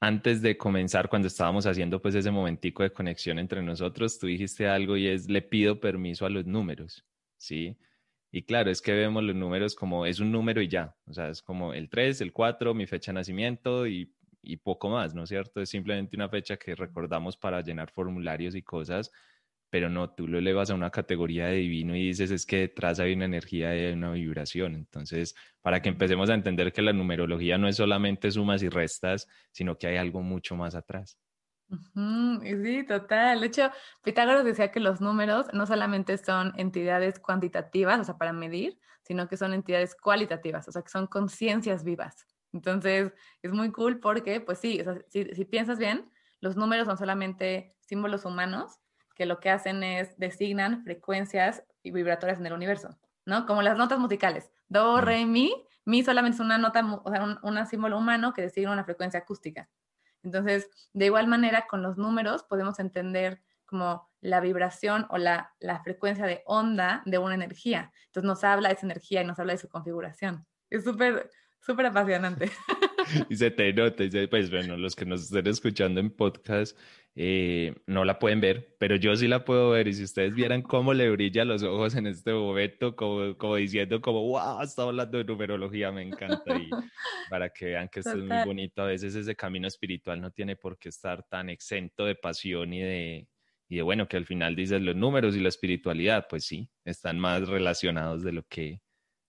antes 0.00 0.40
de 0.40 0.56
comenzar, 0.56 1.08
cuando 1.08 1.28
estábamos 1.28 1.66
haciendo 1.66 2.00
pues 2.00 2.14
ese 2.14 2.30
momentico 2.30 2.82
de 2.82 2.92
conexión 2.92 3.38
entre 3.38 3.62
nosotros, 3.62 4.18
tú 4.18 4.26
dijiste 4.26 4.66
algo 4.66 4.96
y 4.96 5.06
es, 5.08 5.28
le 5.28 5.42
pido 5.42 5.80
permiso 5.80 6.24
a 6.24 6.30
los 6.30 6.46
números, 6.46 7.04
¿sí? 7.36 7.76
Y 8.30 8.42
claro, 8.42 8.70
es 8.70 8.82
que 8.82 8.92
vemos 8.92 9.22
los 9.22 9.34
números 9.36 9.74
como 9.74 10.04
es 10.06 10.20
un 10.20 10.30
número 10.32 10.60
y 10.60 10.68
ya, 10.68 10.94
o 11.06 11.12
sea, 11.12 11.28
es 11.30 11.42
como 11.42 11.72
el 11.72 11.88
3, 11.88 12.20
el 12.20 12.32
4, 12.32 12.74
mi 12.74 12.86
fecha 12.86 13.12
de 13.12 13.14
nacimiento 13.14 13.86
y, 13.86 14.12
y 14.42 14.56
poco 14.58 14.90
más, 14.90 15.14
¿no 15.14 15.22
es 15.24 15.28
cierto? 15.28 15.60
Es 15.60 15.70
simplemente 15.70 16.16
una 16.16 16.28
fecha 16.28 16.56
que 16.56 16.74
recordamos 16.74 17.36
para 17.36 17.62
llenar 17.62 17.90
formularios 17.90 18.54
y 18.54 18.62
cosas, 18.62 19.10
pero 19.70 19.90
no, 19.90 20.10
tú 20.10 20.28
lo 20.28 20.38
elevas 20.38 20.70
a 20.70 20.74
una 20.74 20.90
categoría 20.90 21.46
de 21.48 21.56
divino 21.56 21.96
y 21.96 22.06
dices 22.08 22.30
es 22.30 22.46
que 22.46 22.58
detrás 22.58 23.00
hay 23.00 23.12
una 23.14 23.24
energía, 23.26 23.70
hay 23.70 23.92
una 23.92 24.12
vibración. 24.12 24.74
Entonces, 24.74 25.34
para 25.62 25.82
que 25.82 25.88
empecemos 25.88 26.30
a 26.30 26.34
entender 26.34 26.72
que 26.72 26.82
la 26.82 26.92
numerología 26.92 27.58
no 27.58 27.68
es 27.68 27.76
solamente 27.76 28.30
sumas 28.30 28.62
y 28.62 28.68
restas, 28.68 29.28
sino 29.52 29.76
que 29.78 29.88
hay 29.88 29.96
algo 29.96 30.22
mucho 30.22 30.56
más 30.56 30.74
atrás. 30.74 31.18
Sí, 31.68 32.84
total. 32.86 33.40
De 33.40 33.46
hecho, 33.46 33.70
Pitágoras 34.02 34.44
decía 34.44 34.70
que 34.70 34.80
los 34.80 35.00
números 35.00 35.46
no 35.52 35.66
solamente 35.66 36.16
son 36.18 36.52
entidades 36.56 37.18
cuantitativas, 37.18 38.00
o 38.00 38.04
sea, 38.04 38.16
para 38.16 38.32
medir, 38.32 38.78
sino 39.02 39.28
que 39.28 39.36
son 39.36 39.52
entidades 39.52 39.96
cualitativas, 39.96 40.68
o 40.68 40.72
sea, 40.72 40.82
que 40.82 40.90
son 40.90 41.06
conciencias 41.06 41.82
vivas. 41.84 42.26
Entonces, 42.52 43.12
es 43.42 43.52
muy 43.52 43.72
cool 43.72 43.98
porque, 44.00 44.40
pues 44.40 44.58
sí, 44.58 44.80
si, 45.08 45.24
si, 45.34 45.44
piensas 45.44 45.78
bien, 45.78 46.10
los 46.40 46.56
números 46.56 46.86
son 46.86 46.96
solamente 46.98 47.76
símbolos 47.80 48.24
humanos 48.24 48.78
que 49.14 49.26
lo 49.26 49.40
que 49.40 49.50
hacen 49.50 49.82
es 49.82 50.16
designan 50.18 50.84
frecuencias 50.84 51.64
y 51.82 51.90
vibratorias 51.90 52.38
en 52.38 52.46
el 52.46 52.52
universo, 52.52 52.98
¿no? 53.24 53.46
Como 53.46 53.62
las 53.62 53.76
notas 53.76 53.98
musicales. 53.98 54.50
Do, 54.68 55.00
re, 55.00 55.26
mi. 55.26 55.52
Mi 55.84 56.02
solamente 56.02 56.34
es 56.36 56.40
una 56.40 56.58
nota, 56.58 56.84
o 57.04 57.10
sea, 57.10 57.22
un, 57.22 57.38
un 57.42 57.66
símbolo 57.66 57.96
humano 57.96 58.32
que 58.34 58.42
designa 58.42 58.72
una 58.72 58.84
frecuencia 58.84 59.20
acústica. 59.20 59.68
Entonces, 60.26 60.68
de 60.92 61.06
igual 61.06 61.28
manera, 61.28 61.66
con 61.68 61.82
los 61.82 61.96
números 61.96 62.42
podemos 62.42 62.80
entender 62.80 63.40
como 63.64 64.10
la 64.20 64.40
vibración 64.40 65.06
o 65.08 65.18
la, 65.18 65.54
la 65.60 65.82
frecuencia 65.82 66.26
de 66.26 66.42
onda 66.46 67.02
de 67.06 67.18
una 67.18 67.36
energía. 67.36 67.92
Entonces 68.06 68.26
nos 68.26 68.42
habla 68.42 68.68
de 68.68 68.74
esa 68.74 68.86
energía 68.86 69.22
y 69.22 69.24
nos 69.24 69.38
habla 69.38 69.52
de 69.52 69.58
su 69.58 69.68
configuración. 69.68 70.44
Es 70.68 70.82
súper, 70.82 71.30
súper 71.60 71.86
apasionante. 71.86 72.50
y 73.28 73.36
se 73.36 73.52
te 73.52 73.72
nota, 73.72 74.02
pues 74.28 74.50
bueno, 74.50 74.76
los 74.76 74.96
que 74.96 75.06
nos 75.06 75.22
estén 75.22 75.46
escuchando 75.46 76.00
en 76.00 76.10
podcast 76.10 76.76
eh, 77.18 77.74
no 77.86 78.04
la 78.04 78.18
pueden 78.18 78.42
ver, 78.42 78.76
pero 78.78 78.96
yo 78.96 79.16
sí 79.16 79.26
la 79.26 79.42
puedo 79.42 79.70
ver. 79.70 79.88
Y 79.88 79.94
si 79.94 80.04
ustedes 80.04 80.34
vieran 80.34 80.60
cómo 80.60 80.92
le 80.92 81.10
brilla 81.10 81.46
los 81.46 81.62
ojos 81.62 81.94
en 81.96 82.06
este 82.06 82.34
momento, 82.34 82.94
como, 82.94 83.36
como 83.38 83.56
diciendo 83.56 84.02
como, 84.02 84.22
wow, 84.22 84.60
está 84.60 84.82
hablando 84.82 85.16
de 85.16 85.24
numerología, 85.24 85.90
me 85.90 86.02
encanta. 86.02 86.56
Y 86.58 86.68
para 87.30 87.48
que 87.48 87.66
vean 87.66 87.88
que 87.88 88.00
esto 88.00 88.18
es 88.18 88.22
muy 88.22 88.44
bonito, 88.44 88.82
a 88.82 88.86
veces 88.86 89.14
ese 89.14 89.34
camino 89.34 89.66
espiritual 89.66 90.20
no 90.20 90.30
tiene 90.30 90.56
por 90.56 90.78
qué 90.78 90.90
estar 90.90 91.22
tan 91.22 91.48
exento 91.48 92.04
de 92.04 92.16
pasión 92.16 92.74
y 92.74 92.80
de, 92.82 93.28
y 93.66 93.76
de 93.76 93.82
bueno, 93.82 94.06
que 94.06 94.18
al 94.18 94.26
final 94.26 94.54
dices 94.54 94.82
los 94.82 94.94
números 94.94 95.34
y 95.36 95.40
la 95.40 95.48
espiritualidad, 95.48 96.26
pues 96.28 96.44
sí, 96.44 96.68
están 96.84 97.18
más 97.18 97.48
relacionados 97.48 98.22
de 98.22 98.32
lo 98.32 98.42
que 98.44 98.82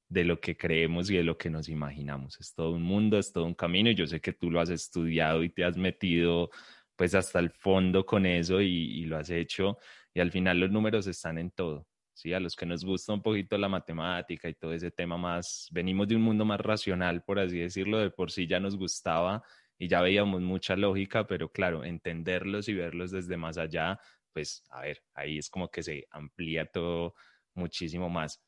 de 0.10 0.24
lo 0.24 0.39
que 0.39 0.56
creemos 0.56 1.10
y 1.10 1.17
de 1.17 1.24
lo 1.24 1.38
que 1.38 1.50
nos 1.50 1.67
imaginamos. 1.67 2.39
Es 2.39 2.53
todo 2.53 2.72
un 2.72 2.82
mundo, 2.84 3.20
es 3.20 3.34
todo 3.34 3.44
un 3.44 3.53
camino 3.53 3.89
y 3.89 3.96
yo 3.96 4.08
sé 4.08 4.22
que 4.22 4.32
tú 4.32 4.50
lo 4.50 4.62
has 4.62 4.70
estudiado 4.70 5.44
y 5.44 5.50
te 5.50 5.65
has 5.65 5.75
metido 5.75 6.50
pues 6.97 7.15
hasta 7.15 7.39
el 7.39 7.51
fondo 7.51 8.05
con 8.05 8.25
eso 8.25 8.59
y, 8.59 9.05
lo 9.05 9.17
has 9.17 9.29
hecho 9.29 9.77
y 10.13 10.19
al 10.19 10.31
final 10.31 10.59
los 10.59 10.71
números 10.71 11.07
están 11.07 11.37
en 11.37 11.51
todo. 11.51 11.87
¿sí? 12.13 12.33
A 12.33 12.39
los 12.39 12.55
que 12.55 12.65
nos 12.65 12.83
gusta 12.83 13.13
un 13.13 13.21
poquito 13.21 13.57
la 13.57 13.69
matemática 13.69 14.49
y 14.49 14.55
todo 14.55 14.73
ese 14.73 14.91
tema 14.91 15.15
más, 15.17 15.67
venimos 15.71 16.07
de 16.07 16.15
un 16.15 16.23
mundo 16.23 16.43
más 16.43 16.59
racional, 16.59 17.23
por 17.23 17.39
así 17.39 17.59
decirlo, 17.59 17.99
de 17.99 18.09
por 18.09 18.31
sí 18.31 18.47
ya 18.47 18.59
nos 18.59 18.75
gustaba 18.75 19.43
y 19.77 19.87
ya 19.87 20.01
veíamos 20.01 20.41
mucha 20.41 20.75
lógica, 20.75 21.27
pero 21.27 21.49
claro, 21.49 21.83
entenderlos 21.83 22.67
y 22.67 22.73
verlos 22.73 23.11
desde 23.11 23.37
más 23.37 23.59
allá, 23.59 23.99
pues 24.33 24.63
a 24.71 24.81
ver, 24.81 25.03
ahí 25.13 25.37
es 25.37 25.49
como 25.49 25.69
que 25.69 25.83
se 25.83 26.07
amplía 26.09 26.65
todo 26.65 27.13
muchísimo 27.53 28.09
más. 28.09 28.41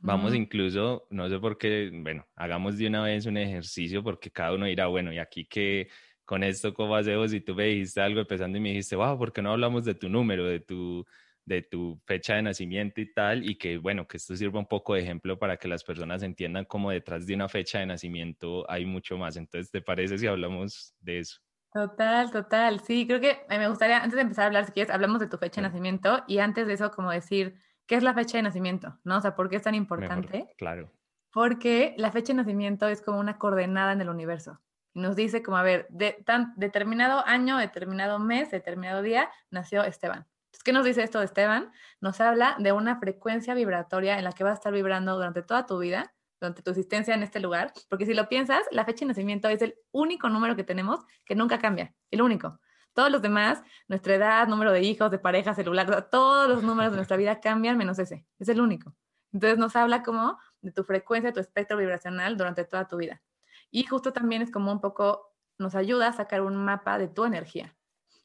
Vamos 0.00 0.34
incluso, 0.34 1.06
no 1.10 1.28
sé 1.28 1.38
por 1.38 1.58
qué, 1.58 1.90
bueno, 1.92 2.26
hagamos 2.34 2.78
de 2.78 2.86
una 2.86 3.02
vez 3.02 3.26
un 3.26 3.36
ejercicio 3.36 4.02
porque 4.02 4.30
cada 4.30 4.54
uno 4.54 4.64
dirá, 4.64 4.86
bueno, 4.86 5.12
y 5.12 5.18
aquí 5.18 5.44
que 5.46 5.88
con 6.26 6.44
esto, 6.44 6.74
¿cómo 6.74 6.94
hacemos? 6.96 7.30
Si 7.30 7.40
tú 7.40 7.54
me 7.54 7.64
dijiste 7.64 8.00
algo 8.00 8.20
empezando 8.20 8.58
y 8.58 8.60
me 8.60 8.68
dijiste, 8.70 8.96
wow, 8.96 9.16
¿por 9.16 9.32
qué 9.32 9.40
no 9.40 9.52
hablamos 9.52 9.84
de 9.84 9.94
tu 9.94 10.08
número, 10.10 10.44
de 10.44 10.60
tu, 10.60 11.06
de 11.46 11.62
tu 11.62 11.98
fecha 12.04 12.34
de 12.34 12.42
nacimiento 12.42 13.00
y 13.00 13.12
tal? 13.12 13.48
Y 13.48 13.56
que, 13.56 13.78
bueno, 13.78 14.06
que 14.06 14.18
esto 14.18 14.36
sirva 14.36 14.58
un 14.58 14.66
poco 14.66 14.94
de 14.94 15.00
ejemplo 15.00 15.38
para 15.38 15.56
que 15.56 15.68
las 15.68 15.82
personas 15.82 16.22
entiendan 16.22 16.66
cómo 16.66 16.90
detrás 16.90 17.26
de 17.26 17.34
una 17.34 17.48
fecha 17.48 17.78
de 17.78 17.86
nacimiento 17.86 18.70
hay 18.70 18.84
mucho 18.84 19.16
más. 19.16 19.36
Entonces, 19.38 19.70
¿te 19.70 19.80
parece 19.80 20.18
si 20.18 20.26
hablamos 20.26 20.94
de 21.00 21.20
eso? 21.20 21.40
Total, 21.72 22.30
total. 22.30 22.80
Sí, 22.80 23.06
creo 23.06 23.20
que 23.20 23.38
me 23.48 23.68
gustaría, 23.68 23.98
antes 23.98 24.16
de 24.16 24.22
empezar 24.22 24.44
a 24.44 24.46
hablar, 24.48 24.66
si 24.66 24.72
quieres, 24.72 24.92
hablamos 24.92 25.20
de 25.20 25.28
tu 25.28 25.38
fecha 25.38 25.62
de 25.62 25.68
nacimiento 25.68 26.24
y 26.26 26.38
antes 26.38 26.66
de 26.66 26.74
eso, 26.74 26.90
como 26.90 27.10
decir 27.10 27.54
¿Qué 27.86 27.94
es 27.94 28.02
la 28.02 28.14
fecha 28.14 28.38
de 28.38 28.42
nacimiento? 28.42 28.98
¿No? 29.04 29.18
O 29.18 29.20
sea, 29.20 29.36
¿por 29.36 29.48
qué 29.48 29.56
es 29.56 29.62
tan 29.62 29.74
importante? 29.74 30.52
claro. 30.58 30.90
Porque 31.32 31.94
la 31.98 32.10
fecha 32.10 32.32
de 32.32 32.38
nacimiento 32.38 32.88
es 32.88 33.02
como 33.02 33.20
una 33.20 33.38
coordenada 33.38 33.92
en 33.92 34.00
el 34.00 34.08
universo. 34.08 34.60
Y 34.96 35.00
nos 35.00 35.14
dice 35.14 35.42
como, 35.42 35.58
a 35.58 35.62
ver, 35.62 35.86
de 35.90 36.16
tan 36.24 36.54
determinado 36.56 37.22
año, 37.26 37.58
determinado 37.58 38.18
mes, 38.18 38.50
determinado 38.50 39.02
día, 39.02 39.30
nació 39.50 39.84
Esteban. 39.84 40.26
¿qué 40.64 40.72
nos 40.72 40.86
dice 40.86 41.02
esto 41.02 41.18
de 41.18 41.26
Esteban? 41.26 41.70
Nos 42.00 42.18
habla 42.22 42.56
de 42.58 42.72
una 42.72 42.98
frecuencia 42.98 43.52
vibratoria 43.52 44.16
en 44.16 44.24
la 44.24 44.32
que 44.32 44.42
va 44.42 44.52
a 44.52 44.54
estar 44.54 44.72
vibrando 44.72 45.14
durante 45.14 45.42
toda 45.42 45.66
tu 45.66 45.78
vida, 45.78 46.14
durante 46.40 46.62
tu 46.62 46.70
existencia 46.70 47.14
en 47.14 47.22
este 47.22 47.40
lugar. 47.40 47.74
Porque 47.90 48.06
si 48.06 48.14
lo 48.14 48.30
piensas, 48.30 48.62
la 48.70 48.86
fecha 48.86 49.00
de 49.00 49.08
nacimiento 49.08 49.48
es 49.50 49.60
el 49.60 49.74
único 49.92 50.30
número 50.30 50.56
que 50.56 50.64
tenemos 50.64 51.04
que 51.26 51.34
nunca 51.34 51.58
cambia. 51.58 51.94
El 52.10 52.22
único. 52.22 52.58
Todos 52.94 53.10
los 53.10 53.20
demás, 53.20 53.62
nuestra 53.88 54.14
edad, 54.14 54.48
número 54.48 54.72
de 54.72 54.80
hijos, 54.80 55.10
de 55.10 55.18
pareja, 55.18 55.52
celular, 55.52 56.08
todos 56.10 56.48
los 56.48 56.62
números 56.62 56.92
de 56.92 56.96
nuestra 56.96 57.18
vida 57.18 57.38
cambian 57.38 57.76
menos 57.76 57.98
ese. 57.98 58.24
Es 58.38 58.48
el 58.48 58.62
único. 58.62 58.96
Entonces 59.34 59.58
nos 59.58 59.76
habla 59.76 60.02
como 60.02 60.38
de 60.62 60.72
tu 60.72 60.84
frecuencia, 60.84 61.34
tu 61.34 61.40
espectro 61.40 61.76
vibracional 61.76 62.38
durante 62.38 62.64
toda 62.64 62.88
tu 62.88 62.96
vida. 62.96 63.20
Y 63.70 63.84
justo 63.84 64.12
también 64.12 64.42
es 64.42 64.50
como 64.50 64.72
un 64.72 64.80
poco, 64.80 65.34
nos 65.58 65.74
ayuda 65.74 66.08
a 66.08 66.12
sacar 66.12 66.42
un 66.42 66.56
mapa 66.56 66.98
de 66.98 67.08
tu 67.08 67.24
energía 67.24 67.76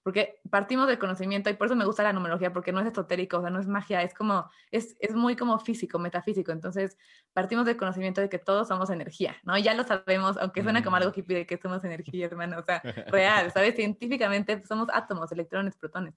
porque 0.03 0.39
partimos 0.49 0.87
del 0.87 0.97
conocimiento 0.97 1.49
y 1.49 1.53
por 1.53 1.67
eso 1.67 1.75
me 1.75 1.85
gusta 1.85 2.03
la 2.03 2.13
numerología, 2.13 2.51
porque 2.51 2.71
no 2.71 2.79
es 2.79 2.87
esotérico, 2.87 3.37
o 3.37 3.41
sea, 3.41 3.51
no 3.51 3.59
es 3.59 3.67
magia, 3.67 4.01
es 4.01 4.13
como, 4.13 4.49
es, 4.71 4.95
es 4.99 5.13
muy 5.13 5.35
como 5.35 5.59
físico, 5.59 5.99
metafísico. 5.99 6.51
Entonces, 6.51 6.97
partimos 7.33 7.65
del 7.65 7.77
conocimiento 7.77 8.19
de 8.19 8.27
que 8.27 8.39
todos 8.39 8.67
somos 8.67 8.89
energía, 8.89 9.35
¿no? 9.43 9.55
Y 9.57 9.63
ya 9.63 9.75
lo 9.75 9.83
sabemos, 9.83 10.37
aunque 10.37 10.63
suena 10.63 10.83
como 10.83 10.95
algo 10.95 11.11
mm. 11.11 11.13
hippie 11.19 11.37
de 11.37 11.45
que 11.45 11.57
somos 11.57 11.83
energía, 11.83 12.25
hermano, 12.25 12.59
o 12.59 12.63
sea, 12.63 12.81
real, 13.07 13.51
¿sabes? 13.51 13.75
Científicamente 13.75 14.63
somos 14.65 14.87
átomos, 14.91 15.31
electrones, 15.31 15.77
protones. 15.77 16.15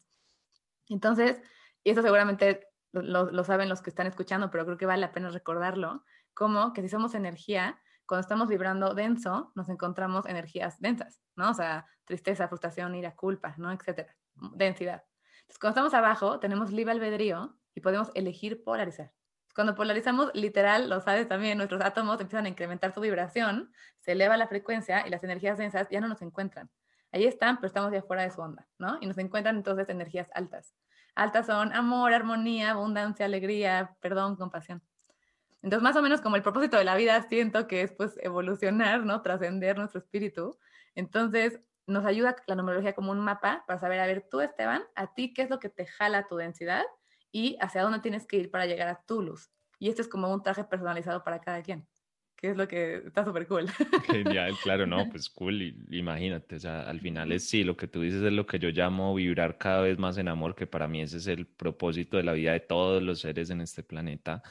Entonces, 0.89 1.43
y 1.83 1.91
eso 1.91 2.01
seguramente 2.01 2.69
lo, 2.93 3.31
lo 3.31 3.45
saben 3.45 3.69
los 3.69 3.83
que 3.83 3.91
están 3.91 4.07
escuchando, 4.07 4.51
pero 4.51 4.65
creo 4.65 4.79
que 4.79 4.87
vale 4.87 5.03
la 5.03 5.13
pena 5.13 5.29
recordarlo, 5.29 6.05
como 6.33 6.73
que 6.73 6.81
si 6.81 6.89
somos 6.89 7.15
energía, 7.15 7.79
cuando 8.07 8.21
estamos 8.21 8.49
vibrando 8.49 8.95
denso, 8.95 9.53
nos 9.55 9.69
encontramos 9.69 10.27
energías 10.27 10.81
densas, 10.81 11.21
¿no? 11.37 11.51
O 11.51 11.55
sea, 11.55 11.87
tristeza, 12.05 12.49
frustración, 12.49 12.95
ira, 12.95 13.15
culpa, 13.15 13.55
¿no? 13.57 13.73
Etcétera. 13.73 14.15
Densidad. 14.55 15.05
Entonces, 15.41 15.59
cuando 15.59 15.81
estamos 15.81 15.95
abajo, 15.95 16.41
tenemos 16.41 16.71
libre 16.71 16.93
albedrío 16.93 17.57
y 17.75 17.81
podemos 17.81 18.11
elegir 18.15 18.63
polarizar. 18.63 19.13
Cuando 19.55 19.75
polarizamos, 19.75 20.31
literal, 20.35 20.89
lo 20.91 21.01
sabes 21.01 21.29
también, 21.29 21.59
nuestros 21.59 21.81
átomos 21.83 22.21
empiezan 22.21 22.47
a 22.47 22.49
incrementar 22.49 22.93
su 22.93 23.01
vibración, 23.01 23.73
se 24.01 24.13
eleva 24.13 24.37
la 24.37 24.49
frecuencia 24.49 25.07
y 25.07 25.11
las 25.11 25.23
energías 25.23 25.59
densas 25.59 25.89
ya 25.91 26.01
no 26.01 26.09
nos 26.09 26.23
encuentran. 26.23 26.71
Ahí 27.13 27.25
están, 27.25 27.57
pero 27.57 27.69
estamos 27.69 27.93
ya 27.93 28.03
fuera 28.03 28.23
de 28.23 28.33
su 28.33 28.41
onda, 28.41 28.67
¿no? 28.79 28.99
Y 29.01 29.07
nos 29.07 29.17
encuentran 29.19 29.57
entonces 29.57 29.89
energías 29.89 30.29
altas. 30.35 30.75
Altas 31.15 31.47
son 31.47 31.73
amor, 31.73 32.13
armonía, 32.13 32.73
abundancia, 32.73 33.27
alegría, 33.27 33.97
perdón, 34.01 34.35
compasión. 34.35 34.83
Entonces, 35.65 35.83
más 35.83 35.97
o 35.97 36.03
menos 36.03 36.21
como 36.21 36.37
el 36.37 36.43
propósito 36.43 36.77
de 36.77 36.85
la 36.85 36.95
vida, 36.95 37.23
siento 37.23 37.67
que 37.67 37.81
es 37.81 37.93
pues 37.93 38.19
evolucionar, 38.23 39.07
¿no? 39.07 39.23
Trascender 39.23 39.79
nuestro 39.79 39.99
espíritu. 39.99 40.59
Entonces, 40.95 41.59
nos 41.87 42.05
ayuda 42.05 42.37
la 42.47 42.55
numerología 42.55 42.95
como 42.95 43.13
un 43.13 43.21
mapa 43.21 43.65
para 43.67 43.79
saber, 43.79 43.99
a 44.01 44.07
ver, 44.07 44.29
tú, 44.31 44.43
Esteban, 44.43 44.83
a 44.95 45.15
ti, 45.15 45.33
¿qué 45.33 45.41
es 45.41 45.49
lo 45.49 45.61
que 45.61 45.71
te 45.71 45.87
jala 45.87 46.29
tu 46.29 46.37
densidad? 46.37 46.83
Y 47.33 47.57
hacia 47.63 47.81
dónde 47.81 48.01
tienes 48.01 48.27
que 48.27 48.37
ir 48.37 48.51
para 48.51 48.67
llegar 48.67 48.89
a 48.89 49.01
tu 49.07 49.23
luz. 49.23 49.51
Y 49.79 49.89
esto 49.89 50.03
es 50.03 50.09
como 50.09 50.31
un 50.31 50.43
traje 50.43 50.65
personalizado 50.65 51.25
para 51.25 51.41
cada 51.41 51.63
quien, 51.63 51.87
que 52.37 52.51
es 52.51 52.59
lo 52.59 52.69
que 52.69 52.97
está 52.97 53.25
súper 53.25 53.47
cool. 53.47 53.67
Genial, 54.07 54.55
claro, 54.63 54.87
no, 54.87 55.09
pues 55.09 55.31
cool, 55.31 55.63
imagínate, 55.91 56.57
o 56.57 56.61
sea, 56.61 56.83
al 56.83 57.01
final 57.01 57.33
es 57.33 57.49
sí, 57.49 57.65
lo 57.65 57.75
que 57.75 57.89
tú 57.89 58.03
dices 58.03 58.23
es 58.23 58.33
lo 58.35 58.45
que 58.45 58.59
yo 58.59 58.69
llamo 58.69 59.15
vibrar 59.15 59.57
cada 59.57 59.81
vez 59.81 59.99
más 59.99 60.19
en 60.19 60.29
amor, 60.29 60.55
que 60.55 60.67
para 60.67 60.89
mí 60.89 61.01
ese 61.01 61.17
es 61.17 61.27
el 61.27 61.47
propósito 61.47 62.19
de 62.19 62.23
la 62.23 62.35
vida 62.35 62.53
de 62.53 62.61
todos 62.61 63.03
los 63.03 63.21
seres 63.21 63.49
en 63.49 63.63
este 63.63 63.83
planeta 63.83 64.43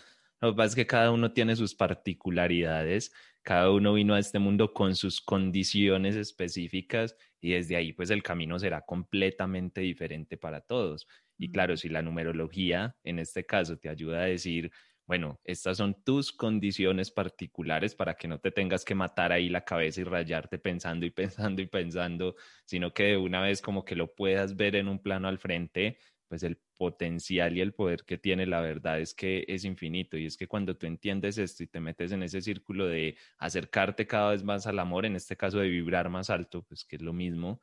lo 0.44 0.54
que 0.54 0.58
pasa 0.58 0.70
es 0.70 0.76
que 0.76 0.88
cada 0.88 1.12
uno 1.12 1.32
tiene 1.32 1.56
sus 1.56 1.76
particularidades, 1.76 3.14
cada 3.42 3.72
uno 3.72 3.94
vino 3.94 4.14
a 4.14 4.20
este 4.20 4.40
mundo 4.40 4.74
con 4.74 4.96
sus 4.96 5.22
condiciones 5.22 6.16
específicas 6.16 7.16
y 7.42 7.52
desde 7.52 7.76
ahí 7.76 7.94
pues 7.94 8.10
el 8.10 8.24
camino 8.24 8.60
será 8.60 8.82
completamente 8.82 9.82
diferente 9.82 10.38
para 10.38 10.62
todos. 10.62 11.08
Y 11.38 11.52
claro, 11.52 11.78
si 11.78 11.90
la 11.90 12.02
numerología 12.02 12.96
en 13.04 13.20
este 13.20 13.46
caso 13.46 13.78
te 13.78 13.90
ayuda 13.90 14.22
a 14.22 14.26
decir, 14.26 14.72
bueno, 15.06 15.40
estas 15.44 15.78
son 15.78 16.02
tus 16.04 16.32
condiciones 16.32 17.12
particulares 17.12 17.94
para 17.96 18.16
que 18.16 18.28
no 18.28 18.40
te 18.40 18.52
tengas 18.52 18.86
que 18.86 18.96
matar 18.96 19.34
ahí 19.34 19.50
la 19.50 19.66
cabeza 19.66 20.02
y 20.02 20.04
rayarte 20.06 20.58
pensando 20.60 21.06
y 21.06 21.12
pensando 21.12 21.62
y 21.62 21.68
pensando, 21.68 22.36
sino 22.66 22.94
que 22.94 23.04
de 23.04 23.18
una 23.18 23.42
vez 23.42 23.62
como 23.62 23.84
que 23.84 23.96
lo 23.96 24.16
puedas 24.16 24.56
ver 24.56 24.76
en 24.76 24.88
un 24.88 25.00
plano 25.02 25.28
al 25.28 25.40
frente 25.40 25.98
pues 26.34 26.42
el 26.42 26.58
potencial 26.80 27.56
y 27.56 27.62
el 27.62 27.76
poder 27.76 28.06
que 28.06 28.18
tiene 28.18 28.48
la 28.48 28.60
verdad 28.60 29.00
es 29.00 29.14
que 29.14 29.46
es 29.48 29.66
infinito 29.66 30.18
y 30.18 30.26
es 30.26 30.36
que 30.36 30.48
cuando 30.48 30.76
tú 30.76 30.88
entiendes 30.88 31.38
esto 31.38 31.62
y 31.62 31.68
te 31.68 31.80
metes 31.80 32.12
en 32.12 32.24
ese 32.24 32.42
círculo 32.42 32.88
de 32.88 33.18
acercarte 33.38 34.08
cada 34.08 34.32
vez 34.32 34.44
más 34.44 34.66
al 34.66 34.80
amor, 34.80 35.06
en 35.06 35.16
este 35.16 35.38
caso 35.38 35.60
de 35.60 35.70
vibrar 35.70 36.10
más 36.10 36.32
alto, 36.32 36.64
pues 36.64 36.86
que 36.86 36.96
es 36.96 37.04
lo 37.04 37.14
mismo, 37.14 37.62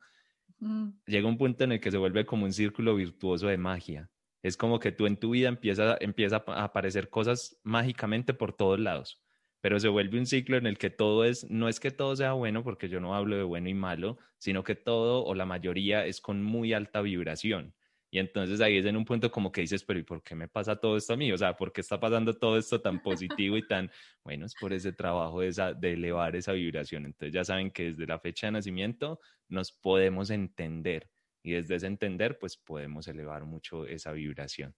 llega 1.05 1.27
un 1.27 1.37
punto 1.37 1.65
en 1.65 1.73
el 1.73 1.81
que 1.81 1.91
se 1.91 1.97
vuelve 1.97 2.25
como 2.25 2.45
un 2.45 2.53
círculo 2.53 2.95
virtuoso 2.95 3.47
de 3.47 3.57
magia. 3.57 4.09
Es 4.41 4.55
como 4.55 4.79
que 4.79 4.93
tú 4.93 5.05
en 5.05 5.17
tu 5.17 5.31
vida 5.31 5.49
empieza, 5.49 5.97
empieza 5.99 6.41
a 6.47 6.63
aparecer 6.63 7.09
cosas 7.09 7.59
mágicamente 7.63 8.33
por 8.33 8.53
todos 8.53 8.79
lados, 8.79 9.21
pero 9.59 9.81
se 9.81 9.89
vuelve 9.89 10.17
un 10.17 10.25
ciclo 10.25 10.55
en 10.55 10.65
el 10.65 10.77
que 10.77 10.89
todo 10.89 11.25
es, 11.25 11.43
no 11.51 11.67
es 11.67 11.81
que 11.81 11.91
todo 11.91 12.15
sea 12.15 12.31
bueno, 12.31 12.63
porque 12.63 12.87
yo 12.87 13.01
no 13.01 13.15
hablo 13.15 13.35
de 13.35 13.43
bueno 13.43 13.67
y 13.67 13.73
malo, 13.73 14.17
sino 14.37 14.63
que 14.63 14.75
todo 14.75 15.25
o 15.25 15.35
la 15.35 15.45
mayoría 15.45 16.05
es 16.05 16.21
con 16.21 16.41
muy 16.41 16.71
alta 16.71 17.01
vibración. 17.01 17.73
Y 18.13 18.19
entonces 18.19 18.59
ahí 18.59 18.77
es 18.77 18.85
en 18.85 18.97
un 18.97 19.05
punto 19.05 19.31
como 19.31 19.53
que 19.53 19.61
dices, 19.61 19.85
pero 19.85 19.97
¿y 19.97 20.03
por 20.03 20.21
qué 20.21 20.35
me 20.35 20.49
pasa 20.49 20.75
todo 20.75 20.97
esto 20.97 21.13
a 21.13 21.17
mí? 21.17 21.31
O 21.31 21.37
sea, 21.37 21.55
¿por 21.55 21.71
qué 21.71 21.79
está 21.79 21.97
pasando 21.97 22.33
todo 22.33 22.57
esto 22.57 22.81
tan 22.81 23.01
positivo 23.01 23.55
y 23.55 23.65
tan, 23.65 23.89
bueno, 24.21 24.45
es 24.45 24.53
por 24.53 24.73
ese 24.73 24.91
trabajo 24.91 25.39
de, 25.39 25.47
esa, 25.47 25.73
de 25.73 25.93
elevar 25.93 26.35
esa 26.35 26.51
vibración. 26.51 27.05
Entonces 27.05 27.33
ya 27.33 27.45
saben 27.45 27.71
que 27.71 27.93
desde 27.93 28.05
la 28.05 28.19
fecha 28.19 28.47
de 28.47 28.51
nacimiento 28.51 29.21
nos 29.47 29.71
podemos 29.71 30.29
entender 30.29 31.09
y 31.41 31.53
desde 31.53 31.75
ese 31.75 31.87
entender 31.87 32.37
pues 32.37 32.57
podemos 32.57 33.07
elevar 33.07 33.45
mucho 33.45 33.85
esa 33.85 34.11
vibración. 34.11 34.75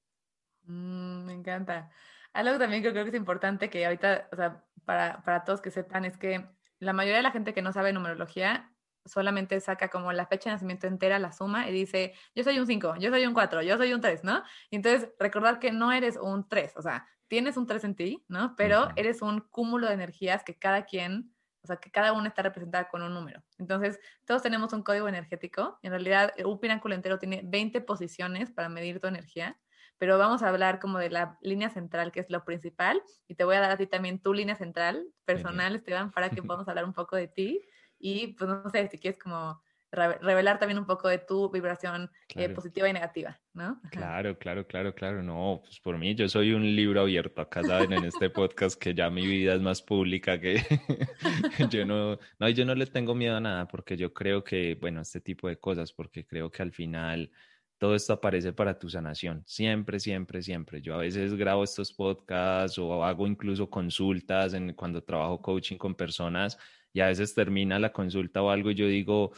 Mm, 0.65 1.25
me 1.25 1.33
encanta. 1.33 1.89
Algo 2.33 2.59
también 2.59 2.83
que 2.83 2.91
creo 2.91 3.03
que 3.03 3.09
es 3.09 3.15
importante 3.15 3.67
que 3.71 3.83
ahorita, 3.83 4.29
o 4.31 4.35
sea, 4.35 4.63
para, 4.85 5.23
para 5.23 5.43
todos 5.43 5.59
que 5.59 5.71
sepan 5.71 6.05
es 6.05 6.17
que 6.17 6.45
la 6.77 6.93
mayoría 6.93 7.17
de 7.17 7.23
la 7.23 7.31
gente 7.31 7.55
que 7.55 7.63
no 7.63 7.73
sabe 7.73 7.93
numerología 7.93 8.72
solamente 9.05 9.59
saca 9.59 9.89
como 9.89 10.11
la 10.13 10.25
fecha 10.25 10.49
de 10.49 10.55
nacimiento 10.55 10.87
entera, 10.87 11.19
la 11.19 11.31
suma, 11.31 11.69
y 11.69 11.73
dice, 11.73 12.13
yo 12.35 12.43
soy 12.43 12.59
un 12.59 12.67
5, 12.67 12.95
yo 12.97 13.09
soy 13.09 13.25
un 13.25 13.33
4, 13.33 13.61
yo 13.61 13.77
soy 13.77 13.93
un 13.93 14.01
3, 14.01 14.23
¿no? 14.23 14.43
Y 14.69 14.77
entonces, 14.77 15.09
recordar 15.19 15.59
que 15.59 15.71
no 15.71 15.91
eres 15.91 16.17
un 16.17 16.47
3, 16.47 16.73
o 16.75 16.81
sea, 16.81 17.07
tienes 17.27 17.57
un 17.57 17.67
3 17.67 17.83
en 17.83 17.95
ti, 17.95 18.25
¿no? 18.27 18.55
Pero 18.55 18.89
eres 18.95 19.21
un 19.21 19.41
cúmulo 19.41 19.87
de 19.87 19.93
energías 19.93 20.43
que 20.43 20.57
cada 20.57 20.85
quien, 20.85 21.33
o 21.63 21.67
sea, 21.67 21.77
que 21.77 21.91
cada 21.91 22.13
uno 22.13 22.27
está 22.27 22.41
representada 22.41 22.89
con 22.89 23.01
un 23.01 23.13
número. 23.13 23.43
Entonces, 23.57 23.99
todos 24.25 24.41
tenemos 24.41 24.73
un 24.73 24.83
código 24.83 25.07
energético. 25.07 25.79
En 25.81 25.91
realidad, 25.91 26.33
un 26.45 26.59
pináculo 26.59 26.93
entero 26.93 27.19
tiene 27.19 27.41
20 27.45 27.81
posiciones 27.81 28.51
para 28.51 28.69
medir 28.69 28.99
tu 28.99 29.07
energía 29.07 29.57
pero 30.03 30.17
vamos 30.17 30.43
a 30.43 30.49
hablar 30.49 30.81
como 30.81 30.97
de 30.97 31.09
la 31.09 31.37
línea 31.41 31.69
central, 31.69 32.11
que 32.11 32.19
es 32.19 32.29
lo 32.29 32.43
principal, 32.43 33.01
y 33.27 33.35
te 33.35 33.45
voy 33.45 33.55
a 33.55 33.61
dar 33.61 33.71
a 33.71 33.77
ti 33.77 33.87
también 33.87 34.19
tu 34.19 34.33
línea 34.33 34.55
central 34.55 35.07
personal, 35.23 35.75
Esteban, 35.75 36.11
para 36.11 36.29
que 36.29 36.43
podamos 36.43 36.67
hablar 36.67 36.83
un 36.83 36.91
poco 36.91 37.15
de 37.15 37.29
ti 37.29 37.61
y 38.03 38.27
pues 38.33 38.49
no 38.49 38.69
sé, 38.69 38.89
si 38.89 38.99
quieres 38.99 39.17
como 39.17 39.61
revelar 39.93 40.59
también 40.59 40.77
un 40.77 40.85
poco 40.85 41.07
de 41.07 41.19
tu 41.19 41.49
vibración 41.49 42.09
eh, 42.35 42.49
positiva 42.49 42.89
y 42.89 42.93
negativa, 42.93 43.39
¿no? 43.53 43.79
Claro, 43.91 44.37
claro, 44.37 44.67
claro, 44.67 44.93
claro. 44.93 45.23
No, 45.23 45.61
pues 45.63 45.79
por 45.79 45.97
mí 45.97 46.13
yo 46.15 46.27
soy 46.27 46.51
un 46.51 46.63
libro 46.75 47.01
abierto. 47.01 47.41
Acá 47.41 47.63
saben 47.63 47.93
en 47.93 48.03
este 48.05 48.29
podcast 48.29 48.77
que 48.77 48.93
ya 48.93 49.09
mi 49.09 49.25
vida 49.25 49.53
es 49.53 49.61
más 49.61 49.81
pública 49.81 50.37
que 50.37 50.55
yo 51.69 51.85
no, 51.85 52.17
no, 52.39 52.49
yo 52.49 52.65
no 52.65 52.75
le 52.75 52.87
tengo 52.87 53.15
miedo 53.15 53.37
a 53.37 53.39
nada 53.39 53.67
porque 53.67 53.95
yo 53.95 54.13
creo 54.13 54.43
que, 54.43 54.77
bueno, 54.81 54.99
este 54.99 55.21
tipo 55.21 55.47
de 55.47 55.57
cosas, 55.57 55.93
porque 55.93 56.25
creo 56.25 56.51
que 56.51 56.63
al 56.63 56.71
final 56.71 57.31
todo 57.77 57.95
esto 57.95 58.13
aparece 58.13 58.51
para 58.51 58.77
tu 58.77 58.89
sanación. 58.89 59.43
Siempre, 59.45 59.99
siempre, 59.99 60.41
siempre. 60.41 60.81
Yo 60.81 60.95
a 60.95 60.97
veces 60.97 61.35
grabo 61.35 61.63
estos 61.63 61.93
podcasts 61.93 62.77
o 62.79 63.05
hago 63.05 63.27
incluso 63.27 63.69
consultas 63.69 64.55
en, 64.55 64.73
cuando 64.73 65.03
trabajo 65.03 65.41
coaching 65.41 65.77
con 65.77 65.93
personas 65.93 66.57
y 66.93 67.01
a 67.01 67.07
veces 67.07 67.33
termina 67.33 67.79
la 67.79 67.91
consulta 67.91 68.41
o 68.41 68.49
algo 68.49 68.71
y 68.71 68.75
yo 68.75 68.87
digo, 68.87 69.33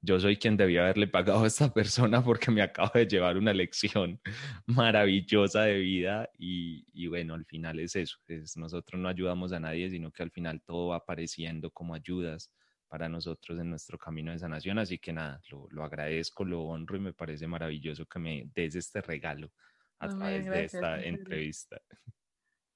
yo 0.00 0.18
soy 0.18 0.36
quien 0.36 0.56
debía 0.56 0.82
haberle 0.82 1.08
pagado 1.08 1.44
a 1.44 1.46
esta 1.46 1.72
persona 1.74 2.22
porque 2.22 2.50
me 2.50 2.62
acabo 2.62 2.92
de 2.94 3.06
llevar 3.06 3.36
una 3.36 3.52
lección 3.52 4.20
maravillosa 4.66 5.62
de 5.62 5.78
vida 5.78 6.30
y, 6.38 6.86
y, 6.92 7.08
bueno, 7.08 7.34
al 7.34 7.44
final 7.44 7.80
es 7.80 7.96
eso, 7.96 8.18
es, 8.28 8.56
nosotros 8.56 9.00
no 9.00 9.08
ayudamos 9.08 9.52
a 9.52 9.60
nadie, 9.60 9.90
sino 9.90 10.10
que 10.10 10.22
al 10.22 10.30
final 10.30 10.62
todo 10.62 10.88
va 10.88 10.96
apareciendo 10.96 11.70
como 11.70 11.94
ayudas 11.94 12.50
para 12.90 13.08
nosotros 13.08 13.58
en 13.60 13.70
nuestro 13.70 13.96
camino 13.96 14.32
de 14.32 14.38
sanación. 14.40 14.78
Así 14.78 14.98
que 14.98 15.12
nada, 15.12 15.40
lo, 15.70 15.84
agradezco, 15.84 16.44
lo 16.44 16.62
honro 16.62 16.96
y 16.96 17.00
me 17.00 17.12
parece 17.12 17.46
maravilloso 17.46 18.04
que 18.06 18.18
me 18.18 18.50
des 18.52 18.74
este 18.74 19.00
regalo 19.00 19.52
a 20.00 20.08
través 20.08 20.46
de 20.46 20.64
esta 20.64 21.00
entrevista. 21.00 21.80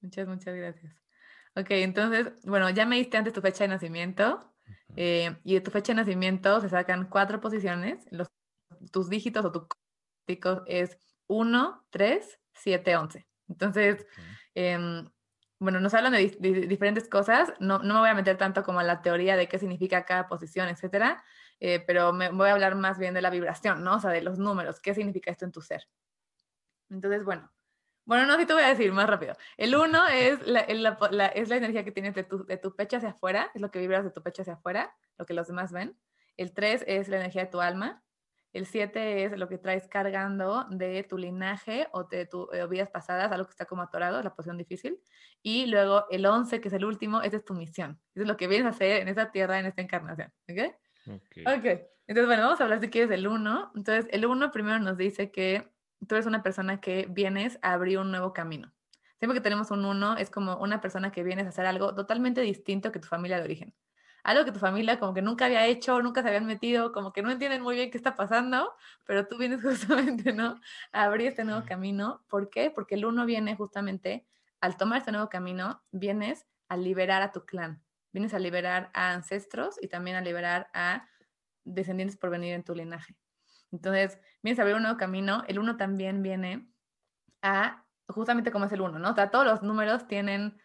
Muchas, 0.01 0.29
muchas 0.29 0.55
gracias. 0.55 1.04
Ok, 1.57 1.67
entonces, 1.71 2.33
bueno, 2.45 2.69
ya 2.71 2.85
me 2.85 2.97
diste 2.97 3.17
antes 3.17 3.33
tu 3.33 3.41
fecha 3.41 3.65
de 3.65 3.69
nacimiento 3.69 4.53
eh, 4.97 5.37
y 5.45 5.55
de 5.55 5.61
tu 5.61 5.71
fecha 5.71 5.93
de 5.93 5.97
nacimiento 6.01 6.61
se 6.61 6.69
sacan 6.69 7.09
cuatro 7.09 7.41
posiciones. 7.41 8.07
Los, 8.11 8.29
tus 8.91 9.09
dígitos 9.09 9.45
o 9.45 9.53
tu 9.53 9.69
es 10.67 10.99
1, 11.29 11.87
3, 11.91 12.41
7, 12.55 12.97
11. 12.97 13.27
Entonces, 13.49 14.07
em, 14.55 15.09
bueno, 15.59 15.81
nos 15.81 15.95
hablan 15.95 16.13
de, 16.13 16.67
diferentes 16.67 17.09
cosas. 17.09 17.53
No, 17.61 17.79
no, 17.79 17.95
me 17.95 18.01
voy 18.01 18.09
a 18.11 18.15
meter 18.15 18.37
tanto 18.37 18.63
como 18.65 18.81
a 18.81 18.85
la 18.85 19.03
teoría 19.03 19.37
de 19.37 19.49
qué 19.49 19.59
significa 19.59 20.05
cada 20.05 20.27
posición, 20.29 20.69
etcétera, 20.69 21.23
eh, 21.61 21.81
pero 21.87 22.13
me 22.13 22.31
voy 22.31 22.49
a 22.49 22.53
hablar 22.53 22.75
más 22.75 22.99
bien 22.99 23.15
de 23.15 23.23
la 23.23 23.31
vibración, 23.31 23.85
¿no? 23.85 23.97
O 23.97 24.01
sea, 24.01 24.11
de 24.11 24.23
los 24.23 24.39
números, 24.39 24.81
qué 24.81 24.95
significa 24.95 25.31
esto 25.31 25.45
en 25.45 25.53
tu 25.53 25.61
ser. 25.61 25.89
Entonces, 26.91 27.25
bueno, 27.25 27.51
bueno, 28.05 28.27
no, 28.27 28.37
sí 28.39 28.47
te 28.47 28.53
voy 28.53 28.63
a 28.63 28.69
decir 28.69 28.93
más 28.93 29.09
rápido. 29.09 29.35
El 29.57 29.75
1 29.75 30.09
es 30.09 30.47
la, 30.47 30.61
es 30.61 31.49
la 31.49 31.57
energía 31.57 31.85
que 31.85 31.93
tienes 31.93 32.15
de 32.15 32.25
tu, 32.25 32.45
de 32.45 32.57
tu 32.59 32.75
pecho 32.77 32.99
hacia 32.99 33.11
afuera, 33.11 33.51
es 33.55 33.61
lo 33.61 33.71
que 33.71 33.79
vibras 33.79 34.05
de 34.05 34.11
tu 34.11 34.23
pecho 34.23 34.43
hacia 34.43 34.55
afuera, 34.55 34.95
lo 35.19 35.27
que 35.27 35.35
los 35.35 35.47
demás 35.47 35.73
ven. 35.73 35.99
El 36.37 36.53
3 36.53 36.85
es 36.87 37.09
la 37.09 37.17
energía 37.17 37.45
de 37.45 37.51
tu 37.51 37.61
alma. 37.61 38.03
El 38.53 38.67
7 38.67 39.25
es 39.25 39.37
lo 39.37 39.49
que 39.49 39.59
traes 39.59 39.89
cargando 39.89 40.67
de 40.71 41.03
tu 41.03 41.19
linaje 41.19 41.89
o 41.93 42.05
de 42.05 42.25
tus 42.27 42.47
eh, 42.53 42.65
vidas 42.69 42.89
pasadas, 42.89 43.33
algo 43.33 43.47
que 43.47 43.51
está 43.51 43.65
como 43.65 43.83
atorado, 43.83 44.23
la 44.23 44.33
posición 44.33 44.59
difícil. 44.59 45.01
Y 45.43 45.67
luego 45.67 46.07
el 46.11 46.25
11, 46.25 46.61
que 46.61 46.69
es 46.69 46.75
el 46.75 46.85
último, 46.85 47.21
es 47.21 47.45
tu 47.45 47.55
misión. 47.55 48.01
Eso 48.15 48.23
es 48.23 48.29
lo 48.29 48.37
que 48.37 48.47
vienes 48.47 48.67
a 48.67 48.71
hacer 48.71 49.03
en 49.03 49.09
esta 49.09 49.33
tierra, 49.33 49.59
en 49.59 49.67
esta 49.67 49.83
encarnación. 49.83 50.33
¿Ok? 50.49 50.73
Ok. 51.09 51.59
okay. 51.59 51.83
Entonces, 52.07 52.27
bueno, 52.27 52.45
vamos 52.45 52.61
a 52.61 52.65
hablar 52.65 52.81
si 52.81 52.91
quieres 52.91 53.11
del 53.11 53.27
1. 53.27 53.73
Entonces, 53.75 54.07
el 54.13 54.25
1 54.25 54.53
primero 54.53 54.79
nos 54.79 54.97
dice 54.97 55.33
que 55.33 55.74
tú 56.07 56.15
eres 56.15 56.27
una 56.27 56.43
persona 56.43 56.81
que 56.81 57.07
vienes 57.11 57.59
a 57.63 57.73
abrir 57.73 57.99
un 57.99 58.11
nuevo 58.11 58.33
camino. 58.33 58.73
Siempre 59.19 59.39
que 59.39 59.43
tenemos 59.43 59.71
un 59.71 59.85
1, 59.85 60.17
es 60.19 60.31
como 60.31 60.57
una 60.57 60.81
persona 60.81 61.13
que 61.13 61.23
vienes 61.23 61.47
a 61.47 61.51
hacer 61.51 61.67
algo 61.67 61.95
totalmente 61.95 62.41
distinto 62.41 62.93
que 62.93 62.99
tu 62.99 63.09
familia 63.09 63.39
de 63.39 63.45
origen 63.45 63.75
algo 64.25 64.47
que 64.47 64.53
tu 64.53 64.59
familia 64.59 64.99
como 64.99 65.15
que 65.15 65.23
nunca 65.23 65.45
había 65.45 65.67
hecho, 65.67 66.01
nunca 66.03 66.23
se 66.23 66.29
habían 66.29 66.47
metido, 66.47 66.93
como 66.93 67.13
que 67.13 67.23
no 67.23 67.31
entienden 67.31 67.63
muy 67.63 67.77
bien 67.77 67.91
qué 67.91 67.99
está 67.99 68.17
pasando, 68.17 68.73
pero 69.05 69.29
tú 69.29 69.37
vienes 69.39 69.63
justamente, 69.63 70.33
¿no? 70.33 70.59
A 70.93 71.05
abrir 71.05 71.29
este 71.29 71.45
nuevo 71.45 71.65
camino. 71.67 72.25
¿Por 72.29 72.51
qué? 72.51 72.71
Porque 72.71 72.97
el 72.97 73.05
uno 73.05 73.27
viene 73.27 73.55
justamente, 73.55 74.27
al 74.61 74.77
tomar 74.77 74.99
este 74.99 75.13
nuevo 75.13 75.29
camino, 75.29 75.83
vienes 75.93 76.47
a 76.69 76.77
liberar 76.79 77.23
a 77.23 77.33
tu 77.33 77.45
clan, 77.45 77.83
vienes 78.13 78.33
a 78.33 78.39
liberar 78.39 78.91
a 78.95 79.13
ancestros 79.13 79.77
y 79.81 79.89
también 79.89 80.17
a 80.17 80.23
liberar 80.23 80.69
a 80.73 81.07
descendientes 81.65 82.17
por 82.17 82.31
venir 82.31 82.55
en 82.55 82.65
tu 82.65 82.75
linaje. 82.75 83.15
Entonces, 83.75 84.19
vienes 84.43 84.59
a 84.59 84.63
abrir 84.63 84.77
un 84.77 84.83
nuevo 84.83 84.97
camino, 84.97 85.43
el 85.49 85.59
uno 85.59 85.77
también 85.77 86.23
viene 86.23 86.69
a, 87.43 87.85
justamente 88.09 88.53
como 88.53 88.67
es 88.67 88.73
el 88.73 88.81
uno, 88.81 88.99
¿no? 89.01 89.11
O 89.11 89.15
sea, 89.15 89.31
todos 89.31 89.45
los 89.45 89.63
números 89.63 90.07
tienen 90.07 90.57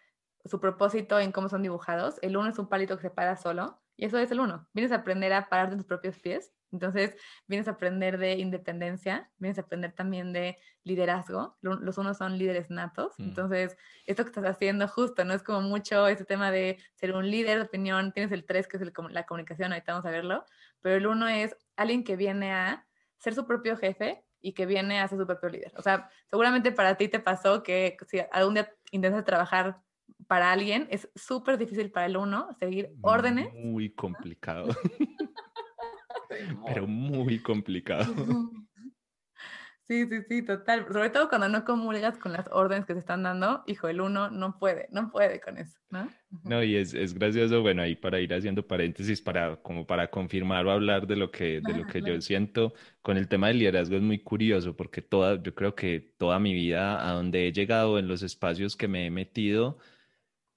su 0.46 0.60
propósito 0.60 1.20
en 1.20 1.32
cómo 1.32 1.50
son 1.50 1.64
dibujados. 1.64 2.20
El 2.22 2.38
uno 2.38 2.50
es 2.50 2.60
un 2.60 2.70
palito 2.70 2.96
que 2.96 3.02
se 3.02 3.10
para 3.10 3.36
solo 3.36 3.82
y 3.98 4.06
eso 4.06 4.20
es 4.20 4.32
el 4.32 4.40
uno. 4.40 4.70
Vienes 4.74 4.92
a 4.92 4.98
aprender 4.98 5.34
a 5.34 5.50
pararte 5.50 5.74
en 5.74 5.80
tus 5.80 5.88
propios 5.88 6.20
pies. 6.20 6.54
Entonces, 6.72 7.16
vienes 7.48 7.68
a 7.68 7.72
aprender 7.72 8.20
de 8.20 8.34
independencia, 8.34 9.32
vienes 9.40 9.58
a 9.58 9.62
aprender 9.62 9.94
también 9.94 10.32
de 10.32 10.56
liderazgo. 10.84 11.58
Los 11.62 11.98
unos 11.98 12.18
son 12.18 12.38
líderes 12.38 12.70
natos. 12.70 13.16
Mm. 13.18 13.24
Entonces, 13.24 13.76
esto 14.06 14.24
que 14.24 14.30
estás 14.30 14.46
haciendo 14.46 14.88
justo, 14.88 15.26
no 15.26 15.34
es 15.34 15.42
como 15.42 15.62
mucho 15.62 16.08
ese 16.08 16.26
tema 16.26 16.52
de 16.52 16.78
ser 16.94 17.16
un 17.16 17.30
líder 17.30 17.58
de 17.58 17.64
opinión. 17.64 18.12
Tienes 18.12 18.32
el 18.32 18.46
tres, 18.46 18.68
que 18.68 18.78
es 18.78 18.84
la 18.84 19.26
comunicación, 19.26 19.74
ahorita 19.74 19.94
vamos 19.94 20.06
a 20.06 20.12
verlo. 20.12 20.46
Pero 20.82 20.96
el 20.96 21.08
uno 21.08 21.28
es 21.28 21.58
alguien 21.76 22.04
que 22.04 22.16
viene 22.16 22.54
a 22.54 22.86
ser 23.20 23.36
su 23.36 23.46
propio 23.46 23.78
jefe 23.78 24.24
y 24.42 24.54
que 24.54 24.66
viene 24.66 25.00
a 25.00 25.08
ser 25.08 25.20
su 25.20 25.28
propio 25.28 25.50
líder. 25.50 25.74
O 25.78 25.82
sea, 25.82 26.10
seguramente 26.30 26.72
para 26.72 26.96
ti 26.96 27.08
te 27.08 27.20
pasó 27.20 27.62
que 27.62 27.98
si 28.08 28.20
algún 28.32 28.56
día 28.56 28.74
intentas 28.92 29.24
trabajar 29.26 29.82
para 30.28 30.52
alguien 30.52 30.88
es 30.90 31.10
súper 31.16 31.58
difícil 31.58 31.92
para 31.92 32.08
el 32.08 32.18
uno 32.18 32.50
seguir 32.60 32.92
órdenes. 33.02 33.54
Muy 33.54 33.92
complicado. 33.92 34.70
Pero 36.66 36.88
muy 36.88 37.40
complicado. 37.40 38.14
Sí, 39.90 40.06
sí, 40.06 40.22
sí, 40.30 40.42
total. 40.44 40.86
Sobre 40.88 41.10
todo 41.10 41.30
cuando 41.30 41.50
no 41.50 41.66
comulgas 41.66 42.16
con 42.20 42.32
las 42.32 42.48
órdenes 42.52 42.86
que 42.86 42.94
se 42.94 43.00
están 43.00 43.24
dando, 43.24 43.64
hijo, 43.66 43.88
el 43.88 44.02
uno 44.02 44.30
no 44.30 44.60
puede, 44.60 44.88
no 44.92 45.10
puede 45.10 45.42
con 45.42 45.58
eso, 45.58 45.80
¿no? 45.90 46.08
No, 46.44 46.64
y 46.64 46.76
es, 46.76 46.94
es 46.94 47.16
gracioso, 47.16 47.64
bueno, 47.64 47.82
ahí 47.82 47.96
para 47.96 48.20
ir 48.20 48.32
haciendo 48.36 48.68
paréntesis, 48.68 49.20
para, 49.20 49.56
como 49.56 49.88
para 49.88 50.12
confirmar 50.12 50.68
o 50.68 50.72
hablar 50.72 51.08
de 51.08 51.16
lo 51.16 51.32
que, 51.32 51.60
de 51.62 51.74
lo 51.74 51.88
que 51.88 52.04
yo 52.04 52.22
siento 52.22 52.76
con 53.02 53.18
el 53.18 53.28
tema 53.28 53.48
del 53.48 53.58
liderazgo 53.58 53.96
es 53.96 54.04
muy 54.04 54.20
curioso, 54.20 54.76
porque 54.76 55.02
toda, 55.02 55.42
yo 55.42 55.56
creo 55.56 55.74
que 55.74 56.14
toda 56.20 56.38
mi 56.38 56.54
vida, 56.54 57.10
a 57.10 57.14
donde 57.14 57.48
he 57.48 57.52
llegado, 57.52 57.98
en 57.98 58.08
los 58.08 58.22
espacios 58.22 58.78
que 58.78 58.88
me 58.88 59.08
he 59.08 59.10
metido, 59.10 59.80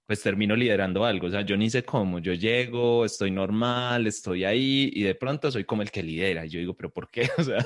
pues 0.07 0.23
termino 0.23 0.57
liderando 0.57 1.05
algo. 1.05 1.29
O 1.29 1.31
sea, 1.31 1.43
yo 1.43 1.57
ni 1.57 1.71
sé 1.71 1.85
cómo, 1.85 2.19
yo 2.19 2.35
llego, 2.35 3.05
estoy 3.05 3.31
normal, 3.31 4.07
estoy 4.07 4.45
ahí 4.45 4.91
y 4.93 5.03
de 5.03 5.15
pronto 5.15 5.51
soy 5.51 5.65
como 5.65 5.83
el 5.83 5.91
que 5.91 6.03
lidera. 6.03 6.45
Y 6.45 6.51
yo 6.51 6.59
digo, 6.61 6.75
pero 6.75 6.91
¿por 6.93 7.11
qué? 7.11 7.23
O 7.39 7.43
sea, 7.45 7.65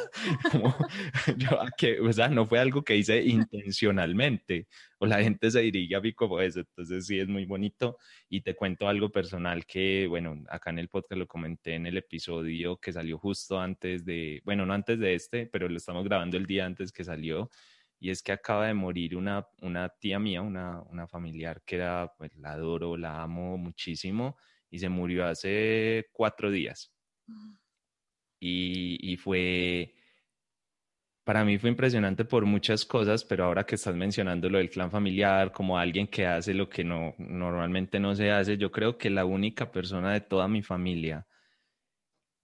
como, 0.51 0.75
yo, 1.37 1.59
o 2.03 2.13
sea, 2.13 2.29
no 2.29 2.47
fue 2.47 2.59
algo 2.59 2.83
que 2.83 2.97
hice 2.97 3.23
intencionalmente 3.25 4.67
o 4.99 5.07
la 5.07 5.23
gente 5.23 5.51
se 5.51 5.61
dirige 5.61 5.97
a 5.97 6.01
mí 6.01 6.13
como 6.13 6.41
eso. 6.41 6.61
Entonces 6.61 7.07
sí 7.07 7.19
es 7.19 7.29
muy 7.29 7.47
bonito 7.47 7.99
y 8.29 8.43
te 8.43 8.55
cuento 8.55 8.89
algo 8.89 9.11
personal 9.11 9.67
que, 9.67 10.07
bueno, 10.09 10.43
acá 10.49 10.71
en 10.71 10.79
el 10.79 10.89
podcast 10.89 11.19
lo 11.19 11.27
comenté 11.27 11.75
en 11.75 11.87
el 11.87 11.97
episodio 11.97 12.77
que 12.79 12.93
salió 12.93 13.19
justo 13.19 13.61
antes 13.61 14.05
de, 14.05 14.41
bueno, 14.45 14.67
no 14.67 14.75
antes 14.75 14.99
de 14.99 15.15
este, 15.15 15.47
pero 15.47 15.69
lo 15.69 15.77
estamos 15.77 16.05
grabando 16.05 16.37
el 16.37 16.47
día 16.47 16.67
antes 16.67 16.93
que 16.93 17.05
salió 17.05 17.51
y 17.99 18.11
es 18.11 18.23
que 18.23 18.33
acaba 18.33 18.67
de 18.67 18.75
morir 18.75 19.17
una, 19.17 19.47
una 19.63 19.89
tía 19.89 20.19
mía, 20.19 20.43
una, 20.43 20.83
una 20.83 21.07
familiar 21.07 21.63
que 21.65 21.77
era, 21.77 22.13
pues 22.19 22.35
la 22.37 22.53
adoro, 22.53 22.97
la 22.97 23.23
amo 23.23 23.57
muchísimo, 23.57 24.37
y 24.71 24.79
se 24.79 24.89
murió 24.89 25.27
hace 25.27 26.07
cuatro 26.13 26.51
días. 26.51 26.93
Mm. 27.27 27.55
Y, 28.41 29.13
y 29.13 29.17
fue, 29.17 29.95
para 31.25 31.45
mí 31.45 31.59
fue 31.59 31.71
impresionante 31.71 32.25
por 32.25 32.45
muchas 32.45 32.85
cosas, 32.85 33.25
pero 33.25 33.45
ahora 33.45 33.65
que 33.65 33.75
estás 33.75 33.97
mencionando 33.97 34.49
lo 34.49 34.59
del 34.59 34.71
clan 34.71 34.91
familiar, 34.91 35.53
como 35.53 35.79
alguien 35.79 36.07
que 36.07 36.27
hace 36.27 36.55
lo 36.55 36.69
que 36.69 36.85
no, 36.85 37.15
normalmente 37.19 37.99
no 37.99 38.15
se 38.15 38.31
hace, 38.31 38.59
yo 38.59 38.71
creo 38.71 38.99
que 38.99 39.11
la 39.11 39.25
única 39.25 39.73
persona 39.73 40.13
de 40.13 40.21
toda 40.21 40.47
mi 40.49 40.63
familia 40.63 41.27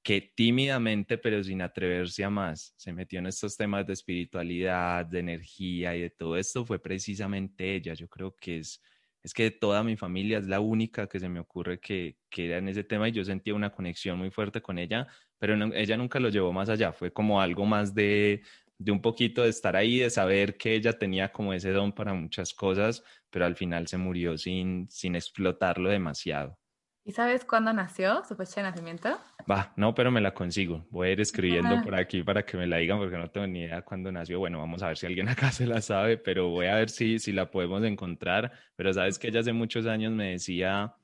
que 0.03 0.33
tímidamente, 0.35 1.19
pero 1.19 1.43
sin 1.45 1.63
atreverse 1.63 2.25
a 2.25 2.31
más, 2.31 2.75
se 2.77 2.93
metió 2.93 3.19
en 3.21 3.27
estos 3.27 3.57
temas 3.57 3.87
de 3.87 3.93
espiritualidad, 3.93 5.07
de 5.07 5.21
energía 5.21 5.97
y 5.97 6.03
de 6.03 6.11
todo 6.11 6.37
esto, 6.37 6.65
fue 6.65 6.81
precisamente 6.83 7.75
ella. 7.75 7.95
Yo 7.95 8.09
creo 8.09 8.35
que 8.37 8.59
es 8.59 8.83
es 9.23 9.35
que 9.35 9.51
toda 9.51 9.85
mi 9.85 9.97
familia 9.97 10.39
es 10.39 10.47
la 10.47 10.61
única 10.61 11.07
que 11.07 11.21
se 11.21 11.29
me 11.29 11.41
ocurre 11.41 11.79
que, 11.81 12.19
que 12.29 12.47
era 12.47 12.59
en 12.59 12.69
ese 12.69 12.85
tema 12.85 13.09
y 13.09 13.13
yo 13.13 13.25
sentía 13.25 13.55
una 13.55 13.71
conexión 13.71 14.19
muy 14.19 14.31
fuerte 14.31 14.61
con 14.61 14.79
ella, 14.79 15.07
pero 15.39 15.55
ella 15.75 15.97
nunca 15.97 16.19
lo 16.19 16.29
llevó 16.29 16.53
más 16.53 16.69
allá, 16.69 16.93
fue 16.93 17.13
como 17.13 17.41
algo 17.41 17.65
más 17.65 17.95
de, 17.95 18.43
de 18.79 18.93
un 18.93 19.01
poquito 19.01 19.43
de 19.43 19.51
estar 19.51 19.77
ahí, 19.77 20.01
de 20.01 20.11
saber 20.11 20.57
que 20.57 20.75
ella 20.75 20.99
tenía 20.99 21.31
como 21.31 21.53
ese 21.53 21.71
don 21.71 21.93
para 21.93 22.15
muchas 22.15 22.53
cosas, 22.53 23.05
pero 23.31 23.45
al 23.47 23.55
final 23.55 23.87
se 23.87 23.97
murió 23.97 24.37
sin, 24.37 24.89
sin 24.91 25.15
explotarlo 25.15 25.89
demasiado. 25.89 26.59
¿Y 27.05 27.13
sabes 27.13 27.45
cuándo 27.45 27.73
nació 27.73 28.25
su 28.25 28.37
fecha 28.37 28.61
de 28.61 28.71
nacimiento? 28.71 29.19
Va, 29.51 29.73
no, 29.77 29.95
pero 29.95 30.11
me 30.11 30.21
la 30.21 30.33
consigo. 30.35 30.87
Voy 30.91 31.09
a 31.09 31.13
ir 31.13 31.21
escribiendo 31.21 31.83
por 31.83 31.95
aquí 31.95 32.23
para 32.23 32.45
que 32.45 32.57
me 32.57 32.67
la 32.67 32.79
digan 32.79 32.99
porque 32.99 33.17
no 33.17 33.31
tengo 33.31 33.47
ni 33.47 33.61
idea 33.63 33.83
cuándo 33.83 34.11
nació. 34.13 34.39
Bueno, 34.39 34.59
vamos 34.59 34.83
a 34.83 34.89
ver 34.89 34.97
si 34.97 35.07
alguien 35.07 35.29
acá 35.29 35.51
se 35.53 35.67
la 35.67 35.81
sabe, 35.81 36.17
pero 36.19 36.49
voy 36.49 36.67
a 36.67 36.77
ver 36.77 36.91
si, 36.91 37.19
si 37.19 37.33
la 37.33 37.51
podemos 37.51 37.83
encontrar. 37.85 38.53
Pero 38.77 38.93
sabes 38.93 39.19
que 39.19 39.29
ella 39.29 39.41
hace 39.41 39.53
muchos 39.53 39.87
años 39.87 40.13
me 40.13 40.33
decía, 40.33 40.95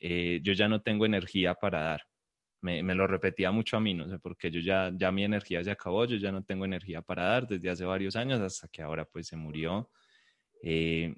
eh, 0.00 0.40
yo 0.42 0.52
ya 0.52 0.68
no 0.68 0.82
tengo 0.82 1.06
energía 1.06 1.54
para 1.54 1.80
dar. 1.82 2.02
Me, 2.60 2.82
me, 2.82 2.94
lo 2.94 3.06
repetía 3.06 3.50
mucho 3.52 3.76
a 3.76 3.80
mí, 3.80 3.94
no 3.94 4.08
sé 4.08 4.18
por 4.18 4.36
qué, 4.36 4.50
yo 4.50 4.60
ya, 4.60 4.90
ya 4.94 5.12
mi 5.12 5.22
energía 5.24 5.62
se 5.62 5.70
acabó, 5.70 6.04
yo 6.06 6.16
ya 6.16 6.32
no 6.32 6.42
tengo 6.42 6.64
energía 6.64 7.02
para 7.02 7.24
dar 7.24 7.46
desde 7.46 7.70
hace 7.70 7.84
varios 7.84 8.16
años 8.16 8.40
hasta 8.40 8.66
que 8.68 8.82
ahora 8.82 9.04
pues 9.04 9.28
se 9.28 9.36
murió. 9.36 9.90
Eh, 10.62 11.14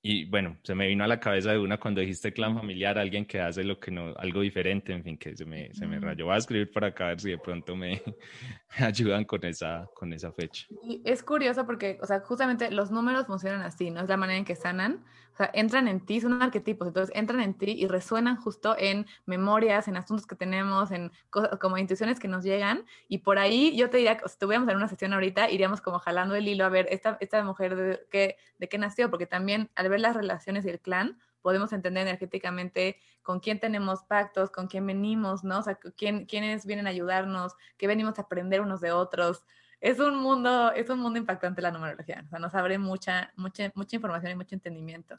y 0.00 0.26
bueno, 0.26 0.56
se 0.62 0.74
me 0.76 0.86
vino 0.86 1.02
a 1.02 1.08
la 1.08 1.18
cabeza 1.18 1.50
de 1.50 1.58
una 1.58 1.78
cuando 1.78 2.00
dijiste 2.00 2.32
clan 2.32 2.54
familiar, 2.54 2.98
alguien 2.98 3.26
que 3.26 3.40
hace 3.40 3.64
lo 3.64 3.80
que 3.80 3.90
no, 3.90 4.14
algo 4.16 4.42
diferente, 4.42 4.92
en 4.92 5.02
fin, 5.02 5.18
que 5.18 5.36
se 5.36 5.44
me, 5.44 5.74
se 5.74 5.86
me 5.86 5.98
rayó. 5.98 6.26
Voy 6.26 6.34
a 6.34 6.38
escribir 6.38 6.70
para 6.70 6.88
acá 6.88 7.06
a 7.06 7.08
ver 7.08 7.20
si 7.20 7.30
de 7.30 7.38
pronto 7.38 7.74
me, 7.74 8.00
ayudan 8.78 9.24
con 9.24 9.44
esa, 9.44 9.90
con 9.94 10.12
esa 10.12 10.32
fecha. 10.32 10.66
Y 10.84 11.02
es 11.04 11.24
curioso 11.24 11.66
porque, 11.66 11.98
o 12.00 12.06
sea, 12.06 12.20
justamente 12.20 12.70
los 12.70 12.92
números 12.92 13.26
funcionan 13.26 13.62
así, 13.62 13.90
¿no? 13.90 14.02
Es 14.02 14.08
la 14.08 14.16
manera 14.16 14.38
en 14.38 14.44
que 14.44 14.54
sanan. 14.54 15.04
Entran 15.52 15.88
en 15.88 16.00
ti, 16.00 16.20
son 16.20 16.40
arquetipos, 16.42 16.88
entonces 16.88 17.14
entran 17.14 17.40
en 17.40 17.54
ti 17.54 17.72
y 17.72 17.86
resuenan 17.86 18.36
justo 18.36 18.76
en 18.78 19.06
memorias, 19.26 19.88
en 19.88 19.96
asuntos 19.96 20.26
que 20.26 20.36
tenemos, 20.36 20.90
en 20.90 21.12
como 21.60 21.78
intuiciones 21.78 22.18
que 22.18 22.28
nos 22.28 22.44
llegan. 22.44 22.84
Y 23.08 23.18
por 23.18 23.38
ahí 23.38 23.76
yo 23.76 23.90
te 23.90 23.98
diría, 23.98 24.18
si 24.26 24.38
tuviéramos 24.38 24.68
en 24.68 24.76
una 24.76 24.88
sesión 24.88 25.12
ahorita, 25.12 25.50
iríamos 25.50 25.80
como 25.80 25.98
jalando 25.98 26.34
el 26.34 26.48
hilo 26.48 26.64
a 26.64 26.68
ver 26.68 26.86
esta, 26.90 27.16
esta 27.20 27.42
mujer 27.44 27.76
de 27.76 28.06
qué, 28.10 28.36
de 28.58 28.68
qué 28.68 28.78
nació, 28.78 29.10
porque 29.10 29.26
también 29.26 29.70
al 29.74 29.88
ver 29.88 30.00
las 30.00 30.16
relaciones 30.16 30.64
y 30.64 30.70
el 30.70 30.80
clan, 30.80 31.18
podemos 31.42 31.72
entender 31.72 32.06
energéticamente 32.06 32.98
con 33.22 33.40
quién 33.40 33.60
tenemos 33.60 34.02
pactos, 34.04 34.50
con 34.50 34.68
quién 34.68 34.86
venimos, 34.86 35.44
¿no? 35.44 35.58
O 35.58 35.62
sea, 35.62 35.74
quién, 35.96 36.26
quiénes 36.26 36.66
vienen 36.66 36.86
a 36.86 36.90
ayudarnos, 36.90 37.54
qué 37.76 37.86
venimos 37.86 38.18
a 38.18 38.22
aprender 38.22 38.60
unos 38.60 38.80
de 38.80 38.92
otros. 38.92 39.44
Es 39.80 40.00
un 40.00 40.16
mundo, 40.16 40.72
es 40.72 40.90
un 40.90 40.98
mundo 40.98 41.18
impactante 41.18 41.62
la 41.62 41.70
numerología. 41.70 42.22
O 42.26 42.28
sea, 42.28 42.38
nos 42.38 42.54
abre 42.54 42.78
mucha, 42.78 43.32
mucha, 43.36 43.70
mucha 43.74 43.96
información 43.96 44.32
y 44.32 44.34
mucho 44.34 44.54
entendimiento. 44.54 45.18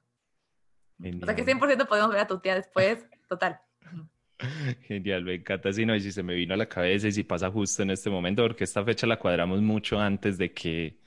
O 0.99 1.25
sea, 1.25 1.35
que 1.35 1.45
100% 1.45 1.87
podemos 1.87 2.11
ver 2.11 2.19
a 2.19 2.27
tu 2.27 2.39
tía 2.39 2.55
después, 2.55 3.05
total. 3.29 3.59
Genial, 4.81 5.23
me 5.23 5.35
encanta. 5.35 5.71
Si 5.71 5.85
no, 5.85 5.95
y 5.95 6.01
si 6.01 6.11
se 6.11 6.23
me 6.23 6.33
vino 6.33 6.53
a 6.53 6.57
la 6.57 6.67
cabeza 6.67 7.07
y 7.07 7.11
si 7.11 7.23
pasa 7.23 7.49
justo 7.49 7.83
en 7.83 7.91
este 7.91 8.09
momento, 8.09 8.43
porque 8.43 8.65
esta 8.65 8.83
fecha 8.83 9.07
la 9.07 9.17
cuadramos 9.17 9.61
mucho 9.61 9.99
antes 9.99 10.37
de 10.37 10.53
que 10.53 10.99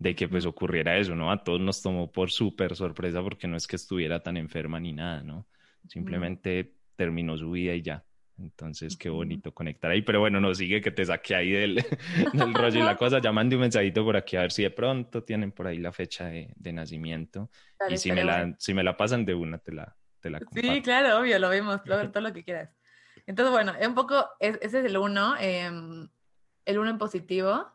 de 0.00 0.14
que 0.14 0.28
pues 0.28 0.46
ocurriera 0.46 0.96
eso, 0.96 1.14
¿no? 1.14 1.30
A 1.30 1.44
todos 1.44 1.60
nos 1.60 1.82
tomó 1.82 2.10
por 2.10 2.30
súper 2.30 2.74
sorpresa 2.74 3.22
porque 3.22 3.46
no 3.46 3.58
es 3.58 3.66
que 3.66 3.76
estuviera 3.76 4.22
tan 4.22 4.38
enferma 4.38 4.80
ni 4.80 4.94
nada, 4.94 5.22
¿no? 5.22 5.46
Simplemente 5.88 6.74
terminó 6.96 7.36
su 7.36 7.50
vida 7.50 7.74
y 7.74 7.82
ya. 7.82 8.02
Entonces, 8.40 8.96
qué 8.96 9.10
bonito 9.10 9.52
conectar 9.52 9.90
ahí. 9.90 10.02
Pero 10.02 10.20
bueno, 10.20 10.40
no 10.40 10.54
sigue 10.54 10.80
que 10.80 10.90
te 10.90 11.04
saque 11.04 11.34
ahí 11.34 11.50
del, 11.50 11.74
del 12.32 12.54
rollo 12.54 12.80
y 12.80 12.82
la 12.82 12.96
cosa. 12.96 13.20
Ya 13.20 13.32
mandé 13.32 13.56
un 13.56 13.62
mensajito 13.62 14.04
por 14.04 14.16
aquí 14.16 14.36
a 14.36 14.42
ver 14.42 14.52
si 14.52 14.62
de 14.62 14.70
pronto 14.70 15.22
tienen 15.22 15.52
por 15.52 15.66
ahí 15.66 15.78
la 15.78 15.92
fecha 15.92 16.26
de, 16.26 16.52
de 16.56 16.72
nacimiento. 16.72 17.50
y 17.88 17.96
si 17.96 18.12
me, 18.12 18.24
la, 18.24 18.54
si 18.58 18.74
me 18.74 18.82
la 18.82 18.96
pasan 18.96 19.24
de 19.24 19.34
una, 19.34 19.58
te 19.58 19.72
la, 19.72 19.96
te 20.20 20.30
la 20.30 20.40
comparto. 20.40 20.72
Sí, 20.72 20.82
claro, 20.82 21.18
obvio, 21.18 21.38
lo 21.38 21.48
vemos, 21.48 21.82
todo 22.12 22.20
lo 22.20 22.32
que 22.32 22.44
quieras. 22.44 22.70
Entonces, 23.26 23.52
bueno, 23.52 23.74
un 23.86 23.94
poco, 23.94 24.28
ese 24.38 24.58
es 24.62 24.74
el 24.74 24.96
uno, 24.96 25.36
em, 25.38 26.08
el 26.64 26.78
uno 26.78 26.90
en 26.90 26.98
positivo. 26.98 27.70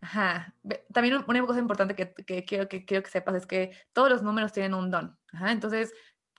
Ajá. 0.00 0.54
También 0.92 1.24
una 1.26 1.46
cosa 1.46 1.60
importante 1.60 1.94
que, 1.94 2.44
quiero, 2.44 2.68
que 2.68 2.84
quiero 2.84 3.02
que 3.02 3.10
sepas 3.10 3.34
es 3.36 3.46
que 3.46 3.72
todos 3.94 4.10
los 4.10 4.22
números 4.22 4.52
tienen 4.52 4.74
un 4.74 4.90
don. 4.90 5.18
Ajá. 5.32 5.50
Entonces, 5.50 5.94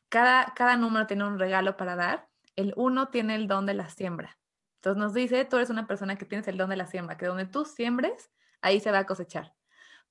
cada, 0.10 0.54
cada 0.56 0.78
número 0.78 1.08
tiene 1.08 1.26
un 1.26 1.40
regalo 1.40 1.76
para 1.76 1.96
dar. 1.96 2.28
El 2.56 2.74
uno 2.76 3.10
tiene 3.10 3.36
el 3.36 3.48
don 3.48 3.66
de 3.66 3.74
la 3.74 3.90
siembra. 3.90 4.38
Entonces 4.76 5.00
nos 5.02 5.14
dice, 5.14 5.46
tú 5.46 5.56
eres 5.56 5.72
una 5.72 5.88
persona 5.88 6.16
que 6.16 6.26
tienes 6.26 6.48
el 6.48 6.58
don 6.58 6.70
de 6.70 6.76
la 6.76 6.86
siembra, 6.86 7.18
que 7.18 7.26
donde 7.26 7.46
tú 7.48 7.66
siembres, 7.66 8.32
ahí 8.62 8.80
se 8.80 8.92
va 8.92 9.00
a 9.00 9.06
cosechar. 9.06 9.55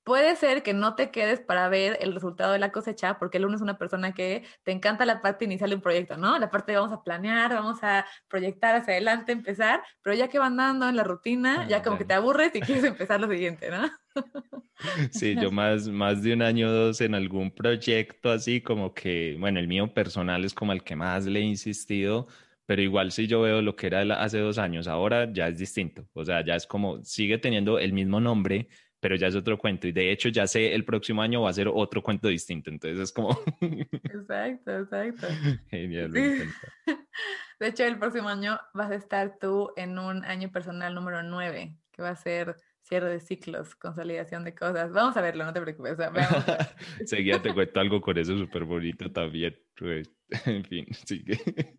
Puede 0.05 0.35
ser 0.35 0.61
que 0.61 0.75
no 0.75 0.93
te 0.93 1.09
quedes 1.09 1.39
para 1.39 1.67
ver 1.67 1.97
el 1.99 2.13
resultado 2.13 2.53
de 2.53 2.59
la 2.59 2.71
cosecha, 2.71 3.17
porque 3.17 3.37
el 3.37 3.45
uno 3.45 3.55
es 3.55 3.61
una 3.61 3.79
persona 3.79 4.13
que 4.13 4.43
te 4.61 4.71
encanta 4.71 5.03
la 5.03 5.19
parte 5.19 5.45
inicial 5.45 5.71
de 5.71 5.77
un 5.77 5.81
proyecto, 5.81 6.15
¿no? 6.15 6.37
La 6.37 6.51
parte 6.51 6.71
de 6.71 6.77
vamos 6.77 6.93
a 6.93 7.01
planear, 7.03 7.51
vamos 7.51 7.79
a 7.81 8.05
proyectar 8.27 8.75
hacia 8.75 8.93
adelante, 8.93 9.31
empezar, 9.31 9.81
pero 10.03 10.15
ya 10.15 10.27
que 10.27 10.37
van 10.37 10.57
dando 10.57 10.87
en 10.87 10.95
la 10.95 11.03
rutina, 11.03 11.67
ya 11.67 11.81
como 11.81 11.97
que 11.97 12.05
te 12.05 12.13
aburres 12.13 12.53
y 12.53 12.61
quieres 12.61 12.83
empezar 12.83 13.19
lo 13.19 13.27
siguiente, 13.27 13.71
¿no? 13.71 13.89
Sí, 15.11 15.35
yo 15.41 15.51
más, 15.51 15.87
más 15.87 16.21
de 16.21 16.33
un 16.33 16.41
año 16.41 16.67
o 16.67 16.71
dos 16.71 17.01
en 17.01 17.15
algún 17.15 17.49
proyecto 17.49 18.29
así 18.29 18.61
como 18.61 18.93
que, 18.93 19.37
bueno, 19.39 19.59
el 19.59 19.67
mío 19.67 19.91
personal 19.93 20.45
es 20.45 20.53
como 20.53 20.71
el 20.71 20.83
que 20.83 20.95
más 20.95 21.25
le 21.25 21.39
he 21.39 21.43
insistido, 21.43 22.27
pero 22.65 22.81
igual 22.81 23.11
si 23.11 23.27
yo 23.27 23.41
veo 23.41 23.61
lo 23.61 23.75
que 23.75 23.87
era 23.87 24.01
hace 24.21 24.39
dos 24.39 24.57
años, 24.57 24.87
ahora 24.87 25.31
ya 25.31 25.47
es 25.47 25.57
distinto. 25.57 26.07
O 26.13 26.25
sea, 26.25 26.43
ya 26.43 26.55
es 26.55 26.65
como, 26.67 27.03
sigue 27.03 27.37
teniendo 27.37 27.79
el 27.79 27.93
mismo 27.93 28.19
nombre, 28.19 28.67
pero 29.05 29.17
ya 29.17 29.27
es 29.27 29.35
otro 29.35 29.59
cuento. 29.59 29.87
Y 29.87 29.91
de 29.91 30.11
hecho, 30.11 30.29
ya 30.29 30.47
sé, 30.47 30.73
el 30.73 30.83
próximo 30.83 31.21
año 31.21 31.43
va 31.43 31.51
a 31.51 31.53
ser 31.53 31.67
otro 31.71 32.01
cuento 32.01 32.27
distinto. 32.27 32.71
Entonces 32.71 32.99
es 32.99 33.11
como. 33.11 33.39
exacto, 33.61 34.79
exacto. 34.79 35.27
Genial, 35.69 36.11
De 37.59 37.67
hecho, 37.67 37.83
el 37.83 37.99
próximo 37.99 38.29
año 38.29 38.59
vas 38.73 38.89
a 38.89 38.95
estar 38.95 39.37
tú 39.39 39.69
en 39.75 39.99
un 39.99 40.25
año 40.25 40.51
personal 40.51 40.95
número 40.95 41.21
9, 41.21 41.77
que 41.91 42.01
va 42.01 42.09
a 42.09 42.15
ser 42.15 42.55
cierre 42.81 43.11
de 43.11 43.19
ciclos, 43.19 43.75
consolidación 43.75 44.43
de 44.43 44.55
cosas. 44.55 44.91
Vamos 44.91 45.15
a 45.17 45.21
verlo, 45.21 45.45
no 45.45 45.53
te 45.53 45.61
preocupes. 45.61 45.93
O 45.93 45.95
sea, 45.97 46.11
Seguida 47.05 47.39
te 47.39 47.53
cuento 47.53 47.79
algo 47.79 48.01
con 48.01 48.17
eso 48.17 48.35
súper 48.35 48.63
bonito 48.63 49.11
también. 49.11 49.55
Pues, 49.77 50.09
en 50.47 50.65
fin, 50.65 50.87
sigue. 51.05 51.77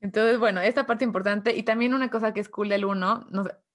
Entonces, 0.00 0.38
bueno, 0.38 0.60
esta 0.60 0.86
parte 0.86 1.04
importante 1.04 1.56
y 1.56 1.62
también 1.62 1.94
una 1.94 2.10
cosa 2.10 2.32
que 2.32 2.40
es 2.40 2.48
cool 2.48 2.68
del 2.68 2.84
uno 2.84 3.26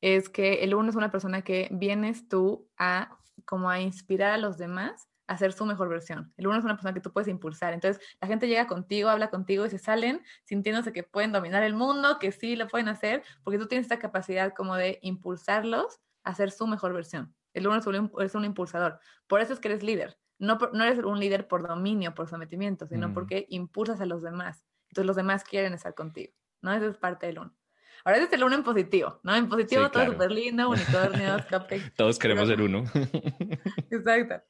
es 0.01 0.29
que 0.29 0.63
el 0.63 0.75
uno 0.75 0.89
es 0.89 0.95
una 0.95 1.11
persona 1.11 1.41
que 1.41 1.67
vienes 1.71 2.27
tú 2.27 2.69
a 2.77 3.17
como 3.45 3.69
a 3.69 3.79
inspirar 3.79 4.31
a 4.31 4.37
los 4.37 4.57
demás 4.57 5.07
a 5.27 5.37
ser 5.37 5.53
su 5.53 5.65
mejor 5.65 5.87
versión. 5.87 6.33
El 6.35 6.47
uno 6.47 6.57
es 6.57 6.65
una 6.65 6.75
persona 6.75 6.93
que 6.93 6.99
tú 6.99 7.13
puedes 7.13 7.29
impulsar. 7.29 7.73
Entonces, 7.73 8.03
la 8.19 8.27
gente 8.27 8.47
llega 8.47 8.67
contigo, 8.67 9.09
habla 9.09 9.29
contigo 9.29 9.65
y 9.65 9.69
se 9.69 9.77
salen 9.77 10.21
sintiéndose 10.43 10.91
que 10.91 11.03
pueden 11.03 11.31
dominar 11.31 11.63
el 11.63 11.73
mundo, 11.73 12.19
que 12.19 12.33
sí 12.33 12.57
lo 12.57 12.67
pueden 12.67 12.89
hacer, 12.89 13.23
porque 13.43 13.57
tú 13.57 13.67
tienes 13.67 13.85
esta 13.85 13.97
capacidad 13.97 14.53
como 14.53 14.75
de 14.75 14.99
impulsarlos 15.01 16.01
a 16.23 16.35
ser 16.35 16.51
su 16.51 16.67
mejor 16.67 16.93
versión. 16.93 17.33
El 17.53 17.67
uno 17.67 17.77
es 17.77 17.87
un, 17.87 18.11
es 18.19 18.35
un 18.35 18.43
impulsador. 18.43 18.99
Por 19.27 19.39
eso 19.39 19.53
es 19.53 19.59
que 19.59 19.69
eres 19.69 19.83
líder. 19.83 20.17
No, 20.37 20.57
no 20.73 20.83
eres 20.83 20.99
un 21.03 21.19
líder 21.19 21.47
por 21.47 21.65
dominio, 21.65 22.13
por 22.13 22.27
sometimiento, 22.27 22.85
sino 22.87 23.09
mm. 23.09 23.13
porque 23.13 23.45
impulsas 23.49 24.01
a 24.01 24.05
los 24.05 24.21
demás. 24.21 24.65
Entonces 24.91 25.05
los 25.05 25.15
demás 25.15 25.45
quieren 25.45 25.73
estar 25.73 25.95
contigo, 25.95 26.33
¿no? 26.61 26.73
Eso 26.73 26.87
es 26.87 26.97
parte 26.97 27.27
del 27.27 27.39
uno. 27.39 27.55
Ahora 28.03 28.17
ese 28.17 28.27
es 28.27 28.33
el 28.33 28.43
uno 28.43 28.55
en 28.55 28.63
positivo, 28.63 29.19
¿no? 29.23 29.33
En 29.33 29.47
positivo 29.47 29.89
todo 29.89 30.05
súper 30.05 30.31
lindo, 30.31 30.69
unicornios, 30.69 31.43
cupcakes. 31.43 31.91
Todos 31.95 32.19
queremos 32.19 32.49
ser 32.49 32.61
uno. 32.61 32.83
Exacto. 33.89 34.43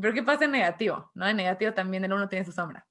Pero 0.00 0.14
¿qué 0.14 0.22
pasa 0.22 0.46
en 0.46 0.52
negativo? 0.52 1.10
¿No? 1.14 1.28
En 1.28 1.36
negativo 1.36 1.74
también 1.74 2.04
el 2.04 2.12
uno 2.12 2.28
tiene 2.28 2.46
su 2.46 2.52
sombra. 2.52 2.86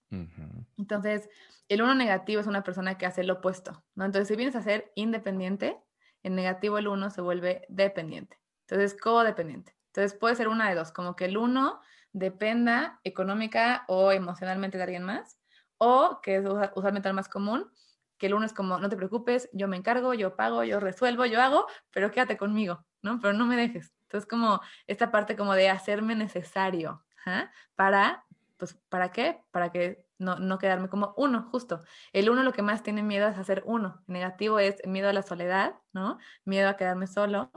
Entonces, 0.78 1.28
el 1.70 1.82
uno 1.82 1.96
negativo 1.96 2.40
es 2.40 2.46
una 2.46 2.64
persona 2.64 3.00
que 3.00 3.08
hace 3.08 3.24
lo 3.24 3.36
opuesto, 3.36 3.84
¿no? 3.96 4.06
Entonces, 4.06 4.28
si 4.28 4.36
vienes 4.36 4.56
a 4.56 4.62
ser 4.62 4.92
independiente, 4.94 5.80
en 6.22 6.36
negativo 6.36 6.78
el 6.78 6.88
uno 6.88 7.10
se 7.10 7.22
vuelve 7.22 7.66
dependiente. 7.70 8.40
Entonces, 8.68 9.00
codependiente. 9.00 9.76
Entonces, 9.88 10.14
puede 10.14 10.36
ser 10.36 10.50
una 10.50 10.70
de 10.70 10.76
dos, 10.76 10.92
como 10.92 11.16
que 11.16 11.26
el 11.26 11.38
uno 11.38 11.82
dependa 12.12 13.00
económica 13.04 13.86
o 13.88 14.12
emocionalmente 14.12 14.78
de 14.78 14.84
alguien 14.84 15.04
más, 15.04 15.39
o, 15.80 16.20
que 16.22 16.36
es 16.36 16.46
usualmente 16.76 17.10
el 17.10 17.16
más 17.16 17.28
común, 17.28 17.72
que 18.20 18.28
el 18.28 18.36
uno 18.36 18.46
es 18.46 18.54
como, 18.54 18.78
no 18.78 18.90
te 18.90 18.98
preocupes, 18.98 19.50
yo 19.54 19.68
me 19.68 19.78
encargo, 19.78 20.14
yo 20.14 20.36
pago, 20.36 20.64
yo 20.64 20.80
resuelvo, 20.80 21.26
yo 21.26 21.42
hago, 21.42 21.66
pero 21.92 22.12
quédate 22.12 22.38
conmigo, 22.38 22.86
¿no? 23.02 23.20
Pero 23.20 23.34
no 23.34 23.46
me 23.48 23.56
dejes. 23.56 23.94
Entonces, 24.04 24.30
como 24.30 24.62
esta 24.88 25.10
parte 25.12 25.36
como 25.36 25.54
de 25.56 25.70
hacerme 25.70 26.16
necesario, 26.16 27.04
¿ah? 27.26 27.50
Para, 27.76 28.26
pues, 28.58 28.76
¿para 28.90 29.12
qué? 29.12 29.42
Para 29.52 29.72
que 29.72 30.06
no, 30.20 30.36
no 30.38 30.60
quedarme 30.60 30.90
como 30.90 31.14
uno, 31.18 31.48
justo. 31.50 31.82
El 32.12 32.30
uno 32.30 32.44
lo 32.44 32.52
que 32.52 32.62
más 32.62 32.84
tiene 32.84 33.02
miedo 33.02 33.28
es 33.28 33.38
hacer 33.38 33.64
uno. 33.66 34.04
negativo 34.08 34.60
es 34.60 34.76
miedo 34.86 35.10
a 35.10 35.14
la 35.14 35.24
soledad, 35.24 35.76
¿no? 35.94 36.20
Miedo 36.44 36.70
a 36.70 36.76
quedarme 36.76 37.08
solo. 37.08 37.52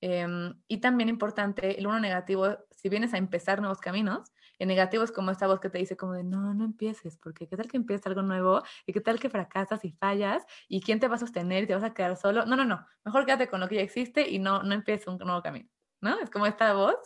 Em, 0.00 0.54
y 0.68 0.78
también 0.78 1.08
importante, 1.08 1.78
el 1.78 1.86
uno 1.86 1.98
negativo, 1.98 2.58
si 2.76 2.88
vienes 2.88 3.12
a 3.14 3.18
empezar 3.18 3.60
nuevos 3.60 3.80
caminos, 3.80 4.32
en 4.58 4.68
negativo 4.68 5.02
es 5.04 5.12
como 5.12 5.30
esta 5.30 5.46
voz 5.46 5.60
que 5.60 5.68
te 5.68 5.78
dice 5.78 5.96
como 5.96 6.12
de, 6.12 6.24
no, 6.24 6.54
no 6.54 6.64
empieces, 6.64 7.18
porque 7.18 7.46
qué 7.46 7.56
tal 7.56 7.68
que 7.68 7.76
empiezas 7.76 8.06
algo 8.06 8.22
nuevo 8.22 8.62
y 8.86 8.92
qué 8.92 9.00
tal 9.00 9.18
que 9.18 9.28
fracasas 9.28 9.84
y 9.84 9.92
fallas 9.92 10.44
y 10.68 10.80
quién 10.80 11.00
te 11.00 11.08
va 11.08 11.16
a 11.16 11.18
sostener 11.18 11.64
y 11.64 11.66
te 11.66 11.74
vas 11.74 11.84
a 11.84 11.92
quedar 11.92 12.16
solo. 12.16 12.46
No, 12.46 12.56
no, 12.56 12.64
no, 12.64 12.86
mejor 13.04 13.26
quédate 13.26 13.48
con 13.48 13.60
lo 13.60 13.68
que 13.68 13.76
ya 13.76 13.82
existe 13.82 14.28
y 14.28 14.38
no, 14.38 14.62
no 14.62 14.74
empieces 14.74 15.08
un 15.08 15.18
nuevo 15.18 15.42
camino, 15.42 15.68
¿no? 16.00 16.18
Es 16.20 16.30
como 16.30 16.46
esta 16.46 16.72
voz 16.74 16.96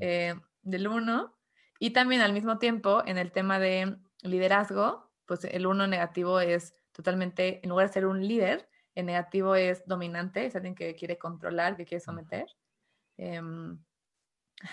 eh, 0.00 0.34
del 0.62 0.88
uno. 0.88 1.36
Y 1.78 1.90
también 1.90 2.22
al 2.22 2.32
mismo 2.32 2.58
tiempo, 2.58 3.02
en 3.04 3.18
el 3.18 3.32
tema 3.32 3.58
de 3.58 3.98
liderazgo, 4.22 5.12
pues 5.26 5.44
el 5.44 5.66
uno 5.66 5.86
negativo 5.86 6.40
es 6.40 6.74
totalmente, 6.92 7.60
en 7.62 7.68
lugar 7.68 7.88
de 7.88 7.92
ser 7.92 8.06
un 8.06 8.26
líder, 8.26 8.70
el 8.94 9.04
negativo 9.04 9.54
es 9.54 9.86
dominante, 9.86 10.46
es 10.46 10.56
alguien 10.56 10.74
que 10.74 10.94
quiere 10.94 11.18
controlar, 11.18 11.76
que 11.76 11.84
quiere 11.84 12.00
someter. 12.00 12.46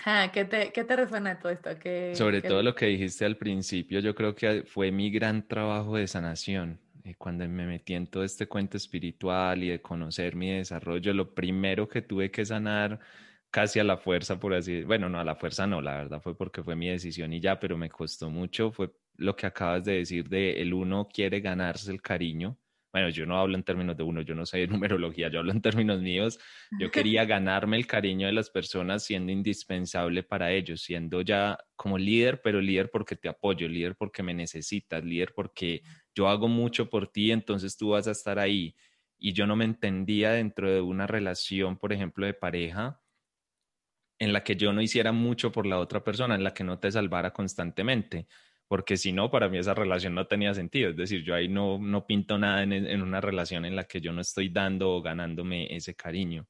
Em, 0.06 0.32
¿qué, 0.32 0.46
te, 0.46 0.72
¿qué, 0.72 0.84
te, 0.84 0.96
resuena 0.96 1.40
todo 1.40 1.52
esto? 1.52 1.70
Sobre 2.14 2.42
todo 2.42 2.64
lo 2.64 2.74
que 2.76 2.88
dijiste 2.88 3.26
al 3.26 3.38
principio, 3.38 4.00
yo 4.00 4.16
creo 4.16 4.36
que 4.36 4.64
fue 4.64 4.92
mi 4.92 5.12
gran 5.12 5.48
trabajo 5.48 5.98
de 5.98 6.08
sanación. 6.08 6.80
Eh, 7.04 7.16
cuando 7.18 7.48
me 7.50 7.66
metí 7.66 7.94
en 7.96 8.08
todo 8.08 8.24
este 8.24 8.48
cuento 8.48 8.78
espiritual 8.78 9.62
y 9.64 9.70
de 9.70 9.82
conocer 9.82 10.36
mi 10.36 10.52
desarrollo, 10.52 11.14
lo 11.14 11.34
primero 11.34 11.88
que 11.88 12.02
tuve 12.02 12.32
que 12.32 12.46
sanar 12.46 13.00
casi 13.52 13.80
a 13.80 13.84
la 13.84 13.98
fuerza, 13.98 14.40
por 14.40 14.54
así 14.54 14.84
bueno, 14.84 15.10
no 15.10 15.20
a 15.20 15.24
la 15.24 15.36
fuerza 15.36 15.68
no, 15.68 15.82
la 15.82 15.98
verdad 15.98 16.22
fue 16.22 16.36
porque 16.36 16.64
fue 16.64 16.76
mi 16.76 16.90
decisión 16.90 17.34
y 17.34 17.40
ya, 17.42 17.60
pero 17.60 17.78
me 17.78 17.90
costó 17.90 18.30
mucho, 18.30 18.72
fue 18.72 18.92
lo 19.18 19.36
que 19.36 19.46
acabas 19.46 19.84
de 19.84 19.98
decir 19.98 20.30
de 20.30 20.62
el 20.62 20.74
uno 20.74 21.08
quiere 21.12 21.42
ganarse 21.42 21.92
el 21.92 22.02
cariño. 22.02 22.58
Bueno, 22.94 23.10
yo 23.10 23.26
no 23.26 23.40
hablo 23.40 23.58
en 23.58 23.64
términos 23.64 23.98
de 23.98 24.04
uno, 24.04 24.22
yo 24.22 24.36
no 24.36 24.46
sé 24.46 24.60
de 24.60 24.68
numerología, 25.02 25.30
yo 25.30 25.40
hablo 25.40 25.52
en 25.52 25.62
términos 25.62 26.00
míos. 26.00 26.40
Yo 26.80 26.92
quería 26.92 27.26
ganarme 27.26 27.76
el 27.78 27.88
cariño 27.88 28.28
de 28.28 28.34
las 28.34 28.52
personas 28.52 29.04
siendo 29.04 29.32
indispensable 29.32 30.22
para 30.22 30.52
ellos, 30.52 30.82
siendo 30.82 31.22
ya 31.22 31.58
como 31.76 31.98
líder, 31.98 32.42
pero 32.44 32.62
líder 32.62 32.92
porque 32.92 33.16
te 33.16 33.28
apoyo, 33.28 33.68
líder 33.68 33.96
porque 33.96 34.22
me 34.22 34.36
necesitas, 34.36 35.04
líder 35.04 35.34
porque 35.34 35.82
yo 36.14 36.30
hago 36.30 36.48
mucho 36.48 36.90
por 36.90 37.08
ti, 37.12 37.32
entonces 37.32 37.76
tú 37.78 37.90
vas 37.90 38.08
a 38.08 38.12
estar 38.12 38.38
ahí. 38.38 38.76
Y 39.18 39.34
yo 39.34 39.48
no 39.48 39.56
me 39.56 39.66
entendía 39.66 40.32
dentro 40.32 40.72
de 40.72 40.82
una 40.82 41.08
relación, 41.08 41.78
por 41.78 41.94
ejemplo, 41.94 42.26
de 42.28 42.34
pareja, 42.36 43.02
en 44.20 44.34
la 44.34 44.44
que 44.44 44.56
yo 44.56 44.72
no 44.72 44.82
hiciera 44.82 45.12
mucho 45.12 45.52
por 45.52 45.66
la 45.66 45.80
otra 45.80 46.04
persona, 46.04 46.36
en 46.36 46.44
la 46.44 46.54
que 46.54 46.64
no 46.64 46.80
te 46.80 46.92
salvara 46.92 47.34
constantemente, 47.34 48.28
porque 48.74 48.98
si 48.98 49.14
no, 49.14 49.30
para 49.30 49.50
mí 49.50 49.60
esa 49.60 49.76
relación 49.76 50.16
no 50.16 50.26
tenía 50.26 50.52
sentido. 50.56 50.90
Es 50.90 50.98
decir, 50.98 51.24
yo 51.24 51.36
ahí 51.36 51.48
no, 51.48 51.78
no 51.78 52.08
pinto 52.08 52.40
nada 52.40 52.64
en, 52.64 52.74
en 52.74 53.04
una 53.04 53.22
relación 53.22 53.66
en 53.66 53.76
la 53.76 53.84
que 53.84 54.02
yo 54.02 54.12
no 54.12 54.20
estoy 54.20 54.50
dando 54.50 54.90
o 54.96 55.02
ganándome 55.04 55.68
ese 55.76 55.94
cariño. 55.94 56.48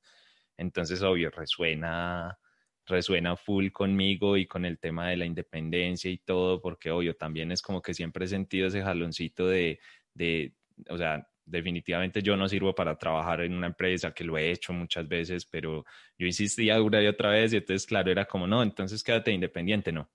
Entonces, 0.56 1.02
obvio, 1.02 1.32
resuena, 1.32 2.40
resuena 2.86 3.36
full 3.36 3.72
conmigo 3.72 4.38
y 4.38 4.48
con 4.48 4.64
el 4.64 4.80
tema 4.80 5.10
de 5.10 5.18
la 5.18 5.26
independencia 5.26 6.10
y 6.10 6.18
todo, 6.20 6.62
porque 6.62 6.92
obvio, 6.92 7.14
también 7.14 7.52
es 7.52 7.62
como 7.62 7.82
que 7.82 7.94
siempre 7.94 8.24
he 8.24 8.30
sentido 8.30 8.70
ese 8.70 8.82
jaloncito 8.82 9.46
de, 9.50 9.82
de 10.14 10.54
o 10.90 10.98
sea, 10.98 11.28
definitivamente 11.44 12.22
yo 12.22 12.38
no 12.38 12.48
sirvo 12.48 12.74
para 12.74 12.98
trabajar 12.98 13.42
en 13.42 13.54
una 13.54 13.68
empresa, 13.68 14.14
que 14.14 14.24
lo 14.24 14.38
he 14.38 14.50
hecho 14.50 14.72
muchas 14.72 15.10
veces, 15.10 15.46
pero 15.46 15.84
yo 16.18 16.26
insistía 16.26 16.82
una 16.82 17.04
y 17.04 17.08
otra 17.08 17.32
vez 17.32 17.52
y 17.52 17.58
entonces, 17.58 17.86
claro, 17.86 18.10
era 18.12 18.24
como, 18.24 18.48
no, 18.48 18.64
entonces 18.64 19.04
quédate 19.04 19.34
independiente, 19.34 19.92
no. 19.92 20.10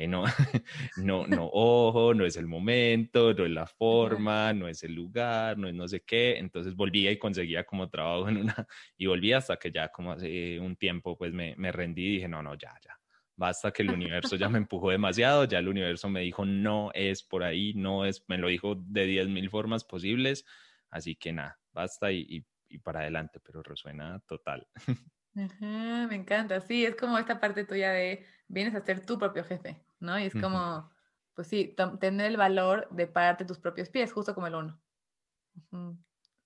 Eh, 0.00 0.06
no, 0.06 0.22
no, 0.98 1.26
no, 1.26 1.50
ojo, 1.52 2.14
no 2.14 2.24
es 2.24 2.36
el 2.36 2.46
momento, 2.46 3.34
no 3.34 3.44
es 3.44 3.50
la 3.50 3.66
forma, 3.66 4.52
no 4.52 4.68
es 4.68 4.84
el 4.84 4.94
lugar, 4.94 5.58
no 5.58 5.66
es 5.66 5.74
no 5.74 5.88
sé 5.88 6.04
qué. 6.04 6.38
Entonces 6.38 6.76
volvía 6.76 7.10
y 7.10 7.18
conseguía 7.18 7.64
como 7.64 7.90
trabajo 7.90 8.28
en 8.28 8.36
una, 8.36 8.54
y 8.96 9.06
volvía 9.06 9.38
hasta 9.38 9.56
que 9.56 9.72
ya 9.72 9.88
como 9.88 10.12
hace 10.12 10.60
un 10.60 10.76
tiempo 10.76 11.18
pues 11.18 11.32
me, 11.32 11.56
me 11.56 11.72
rendí 11.72 12.04
y 12.04 12.12
dije, 12.14 12.28
no, 12.28 12.44
no, 12.44 12.54
ya, 12.54 12.72
ya, 12.80 12.96
basta 13.34 13.72
que 13.72 13.82
el 13.82 13.90
universo 13.90 14.36
ya 14.36 14.48
me 14.48 14.58
empujó 14.58 14.90
demasiado, 14.90 15.42
ya 15.46 15.58
el 15.58 15.66
universo 15.66 16.08
me 16.08 16.20
dijo 16.20 16.44
no 16.46 16.92
es 16.94 17.24
por 17.24 17.42
ahí, 17.42 17.74
no 17.74 18.04
es, 18.04 18.24
me 18.28 18.38
lo 18.38 18.46
dijo 18.46 18.76
de 18.76 19.04
10 19.04 19.26
mil 19.26 19.50
formas 19.50 19.82
posibles, 19.82 20.44
así 20.90 21.16
que 21.16 21.32
nada, 21.32 21.58
basta 21.72 22.12
y, 22.12 22.46
y, 22.68 22.78
para 22.78 23.00
adelante, 23.00 23.40
pero 23.40 23.64
resuena 23.64 24.20
total. 24.28 24.64
me 25.34 26.14
encanta, 26.14 26.60
sí, 26.60 26.86
es 26.86 26.94
como 26.94 27.18
esta 27.18 27.40
parte 27.40 27.64
tuya 27.64 27.90
de 27.90 28.24
vienes 28.46 28.76
a 28.76 28.84
ser 28.84 29.04
tu 29.04 29.18
propio 29.18 29.42
jefe, 29.42 29.87
¿no? 30.00 30.18
Y 30.18 30.24
es 30.24 30.34
como, 30.34 30.90
pues 31.34 31.48
sí, 31.48 31.74
tener 32.00 32.26
el 32.26 32.36
valor 32.36 32.88
de 32.90 33.06
pararte 33.06 33.44
tus 33.44 33.58
propios 33.58 33.88
pies, 33.88 34.12
justo 34.12 34.34
como 34.34 34.46
el 34.46 34.54
uno. 34.54 34.80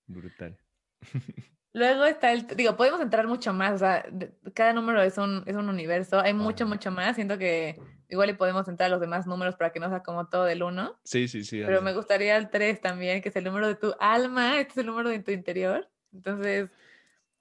Brutal. 0.07 0.57
Luego 1.75 2.05
está 2.05 2.31
el, 2.31 2.45
digo, 2.45 2.77
podemos 2.77 3.01
entrar 3.01 3.25
mucho 3.25 3.51
más, 3.51 3.73
o 3.73 3.77
sea, 3.79 4.05
cada 4.53 4.73
número 4.73 5.01
es 5.01 5.17
un, 5.17 5.43
es 5.47 5.55
un 5.55 5.69
universo, 5.69 6.19
hay 6.19 6.33
mucho, 6.33 6.67
mucho 6.67 6.91
más, 6.91 7.15
siento 7.15 7.39
que 7.39 7.79
igual 8.09 8.27
le 8.27 8.35
podemos 8.35 8.67
entrar 8.67 8.87
a 8.87 8.91
los 8.91 9.01
demás 9.01 9.25
números 9.25 9.55
para 9.55 9.71
que 9.71 9.79
no 9.79 9.89
sea 9.89 10.03
como 10.03 10.27
todo 10.27 10.45
del 10.45 10.61
uno. 10.61 10.99
Sí, 11.03 11.27
sí, 11.27 11.43
sí. 11.43 11.63
Pero 11.65 11.81
me 11.81 11.93
gustaría 11.93 12.37
el 12.37 12.51
3 12.51 12.79
también, 12.79 13.23
que 13.23 13.29
es 13.29 13.35
el 13.35 13.43
número 13.43 13.67
de 13.67 13.73
tu 13.73 13.95
alma, 13.99 14.59
este 14.59 14.73
es 14.73 14.77
el 14.77 14.85
número 14.85 15.09
de 15.09 15.19
tu 15.19 15.31
interior. 15.31 15.89
Entonces, 16.13 16.69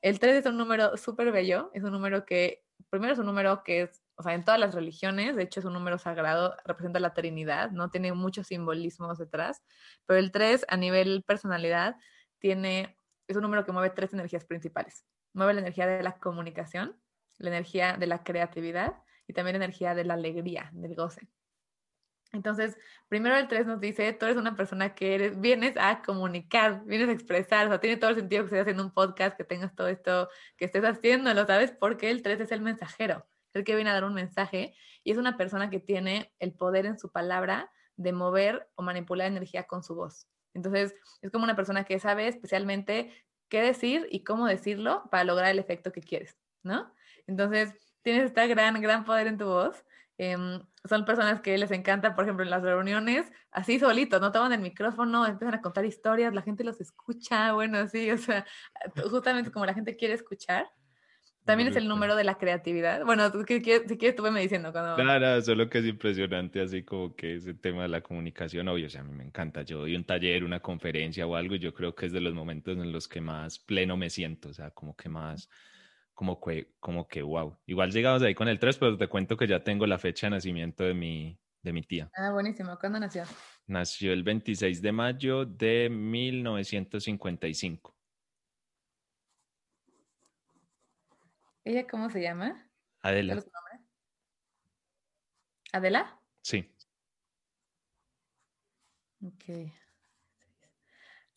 el 0.00 0.18
3 0.18 0.36
es 0.36 0.46
un 0.46 0.56
número 0.56 0.96
súper 0.96 1.30
bello, 1.30 1.70
es 1.74 1.82
un 1.82 1.92
número 1.92 2.24
que, 2.24 2.64
primero 2.88 3.12
es 3.12 3.18
un 3.18 3.26
número 3.26 3.62
que 3.62 3.82
es, 3.82 4.01
o 4.16 4.22
sea, 4.22 4.34
en 4.34 4.44
todas 4.44 4.60
las 4.60 4.74
religiones, 4.74 5.36
de 5.36 5.42
hecho 5.42 5.60
es 5.60 5.66
un 5.66 5.72
número 5.72 5.98
sagrado, 5.98 6.56
representa 6.64 7.00
la 7.00 7.14
Trinidad, 7.14 7.70
¿no? 7.70 7.90
Tiene 7.90 8.12
muchos 8.12 8.48
simbolismos 8.48 9.18
detrás, 9.18 9.62
pero 10.06 10.18
el 10.18 10.30
3 10.32 10.66
a 10.68 10.76
nivel 10.76 11.22
personalidad 11.26 11.96
tiene 12.38 12.96
es 13.28 13.36
un 13.36 13.42
número 13.42 13.64
que 13.64 13.72
mueve 13.72 13.90
tres 13.90 14.12
energías 14.12 14.44
principales. 14.44 15.04
Mueve 15.32 15.54
la 15.54 15.60
energía 15.60 15.86
de 15.86 16.02
la 16.02 16.18
comunicación, 16.18 16.96
la 17.38 17.48
energía 17.48 17.96
de 17.96 18.06
la 18.06 18.22
creatividad 18.22 18.94
y 19.26 19.32
también 19.32 19.58
la 19.58 19.64
energía 19.64 19.94
de 19.94 20.04
la 20.04 20.14
alegría, 20.14 20.70
del 20.72 20.94
goce. 20.94 21.28
Entonces, 22.32 22.78
primero 23.08 23.36
el 23.36 23.46
3 23.46 23.66
nos 23.66 23.80
dice, 23.80 24.10
tú 24.14 24.24
eres 24.24 24.38
una 24.38 24.56
persona 24.56 24.94
que 24.94 25.14
eres, 25.14 25.38
vienes 25.38 25.76
a 25.78 26.00
comunicar, 26.02 26.82
vienes 26.86 27.10
a 27.10 27.12
expresar, 27.12 27.66
o 27.66 27.68
sea, 27.70 27.80
tiene 27.80 27.98
todo 27.98 28.10
el 28.10 28.16
sentido 28.16 28.42
que 28.42 28.46
estés 28.46 28.62
haciendo 28.62 28.84
un 28.84 28.92
podcast, 28.92 29.36
que 29.36 29.44
tengas 29.44 29.74
todo 29.74 29.88
esto 29.88 30.30
que 30.56 30.64
estés 30.64 30.84
haciendo, 30.84 31.32
¿lo 31.34 31.46
sabes? 31.46 31.72
Porque 31.72 32.10
el 32.10 32.22
3 32.22 32.40
es 32.40 32.52
el 32.52 32.62
mensajero, 32.62 33.26
el 33.54 33.64
que 33.64 33.74
viene 33.74 33.90
a 33.90 33.94
dar 33.94 34.04
un 34.04 34.14
mensaje 34.14 34.74
y 35.04 35.12
es 35.12 35.18
una 35.18 35.36
persona 35.36 35.70
que 35.70 35.80
tiene 35.80 36.32
el 36.38 36.52
poder 36.52 36.86
en 36.86 36.98
su 36.98 37.10
palabra 37.10 37.70
de 37.96 38.12
mover 38.12 38.68
o 38.74 38.82
manipular 38.82 39.26
energía 39.26 39.64
con 39.64 39.82
su 39.82 39.94
voz. 39.94 40.26
Entonces, 40.54 40.94
es 41.20 41.30
como 41.30 41.44
una 41.44 41.56
persona 41.56 41.84
que 41.84 41.98
sabe 41.98 42.28
especialmente 42.28 43.12
qué 43.48 43.62
decir 43.62 44.06
y 44.10 44.24
cómo 44.24 44.46
decirlo 44.46 45.08
para 45.10 45.24
lograr 45.24 45.50
el 45.50 45.58
efecto 45.58 45.92
que 45.92 46.00
quieres, 46.00 46.36
¿no? 46.62 46.92
Entonces, 47.26 47.74
tienes 48.02 48.24
este 48.24 48.46
gran, 48.48 48.80
gran 48.80 49.04
poder 49.04 49.26
en 49.26 49.38
tu 49.38 49.46
voz. 49.46 49.84
Em, 50.18 50.62
son 50.88 51.04
personas 51.04 51.40
que 51.40 51.56
les 51.56 51.70
encanta, 51.70 52.14
por 52.14 52.24
ejemplo, 52.24 52.44
en 52.44 52.50
las 52.50 52.62
reuniones, 52.62 53.32
así 53.50 53.78
solitos, 53.78 54.20
no 54.20 54.30
toman 54.30 54.52
el 54.52 54.60
micrófono, 54.60 55.26
empiezan 55.26 55.54
a 55.54 55.62
contar 55.62 55.84
historias, 55.84 56.34
la 56.34 56.42
gente 56.42 56.64
los 56.64 56.80
escucha, 56.80 57.52
bueno, 57.52 57.88
sí, 57.88 58.10
o 58.10 58.18
sea, 58.18 58.46
justamente 59.10 59.50
como 59.50 59.66
la 59.66 59.74
gente 59.74 59.96
quiere 59.96 60.14
escuchar. 60.14 60.70
También 61.44 61.68
es 61.68 61.76
el 61.76 61.88
número 61.88 62.14
de 62.14 62.22
la 62.22 62.36
creatividad. 62.36 63.04
Bueno, 63.04 63.28
si 63.30 63.60
quieres, 63.60 64.14
tú 64.14 64.22
me 64.22 64.40
diciendo 64.40 64.70
cuando... 64.70 64.96
Nada, 65.02 65.42
solo 65.42 65.68
que 65.68 65.78
es 65.78 65.86
impresionante, 65.86 66.60
así 66.60 66.84
como 66.84 67.16
que 67.16 67.34
ese 67.34 67.54
tema 67.54 67.82
de 67.82 67.88
la 67.88 68.00
comunicación, 68.00 68.68
obvio, 68.68 68.86
o 68.86 68.90
sea, 68.90 69.00
a 69.00 69.04
mí 69.04 69.12
me 69.12 69.24
encanta. 69.24 69.62
Yo 69.62 69.80
doy 69.80 69.96
un 69.96 70.04
taller, 70.04 70.44
una 70.44 70.60
conferencia 70.60 71.26
o 71.26 71.34
algo, 71.34 71.56
y 71.56 71.58
yo 71.58 71.74
creo 71.74 71.96
que 71.96 72.06
es 72.06 72.12
de 72.12 72.20
los 72.20 72.32
momentos 72.32 72.78
en 72.78 72.92
los 72.92 73.08
que 73.08 73.20
más 73.20 73.58
pleno 73.58 73.96
me 73.96 74.08
siento, 74.08 74.50
o 74.50 74.54
sea, 74.54 74.70
como 74.70 74.94
que 74.94 75.08
más, 75.08 75.50
como 76.14 76.40
que, 76.40 76.74
como 76.78 77.08
que, 77.08 77.22
wow. 77.22 77.58
Igual 77.66 77.90
llegamos 77.90 78.22
ahí 78.22 78.34
con 78.34 78.46
el 78.46 78.60
3, 78.60 78.78
pero 78.78 78.96
te 78.96 79.08
cuento 79.08 79.36
que 79.36 79.48
ya 79.48 79.64
tengo 79.64 79.84
la 79.86 79.98
fecha 79.98 80.28
de 80.28 80.32
nacimiento 80.32 80.84
de 80.84 80.94
mi, 80.94 81.40
de 81.60 81.72
mi 81.72 81.82
tía. 81.82 82.08
Ah, 82.14 82.30
buenísimo. 82.32 82.78
¿Cuándo 82.78 83.00
nació? 83.00 83.24
Nació 83.66 84.12
el 84.12 84.22
26 84.22 84.80
de 84.80 84.92
mayo 84.92 85.44
de 85.44 85.88
1955. 85.90 87.96
¿Ella 91.64 91.86
cómo 91.86 92.10
se 92.10 92.20
llama? 92.20 92.68
Adela. 93.02 93.40
¿Adela? 95.72 96.18
Sí. 96.42 96.74
Ok. 99.24 99.70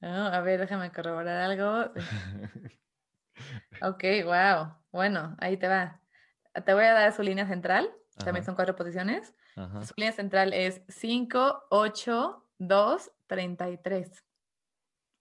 a 0.01 0.41
ver, 0.41 0.59
déjame 0.59 0.91
corroborar 0.91 1.51
algo. 1.51 1.93
ok, 3.81 4.03
wow. 4.25 4.75
Bueno, 4.91 5.35
ahí 5.39 5.57
te 5.57 5.67
va. 5.67 6.01
Te 6.65 6.73
voy 6.73 6.85
a 6.85 6.93
dar 6.93 7.13
su 7.13 7.21
línea 7.21 7.47
central. 7.47 7.93
También 8.17 8.45
son 8.45 8.55
cuatro 8.55 8.75
posiciones. 8.75 9.35
Su 9.55 9.93
línea 9.97 10.11
central 10.11 10.53
es 10.53 10.81
5, 10.88 11.65
8, 11.69 12.49
2, 12.57 13.11
33. 13.27 14.23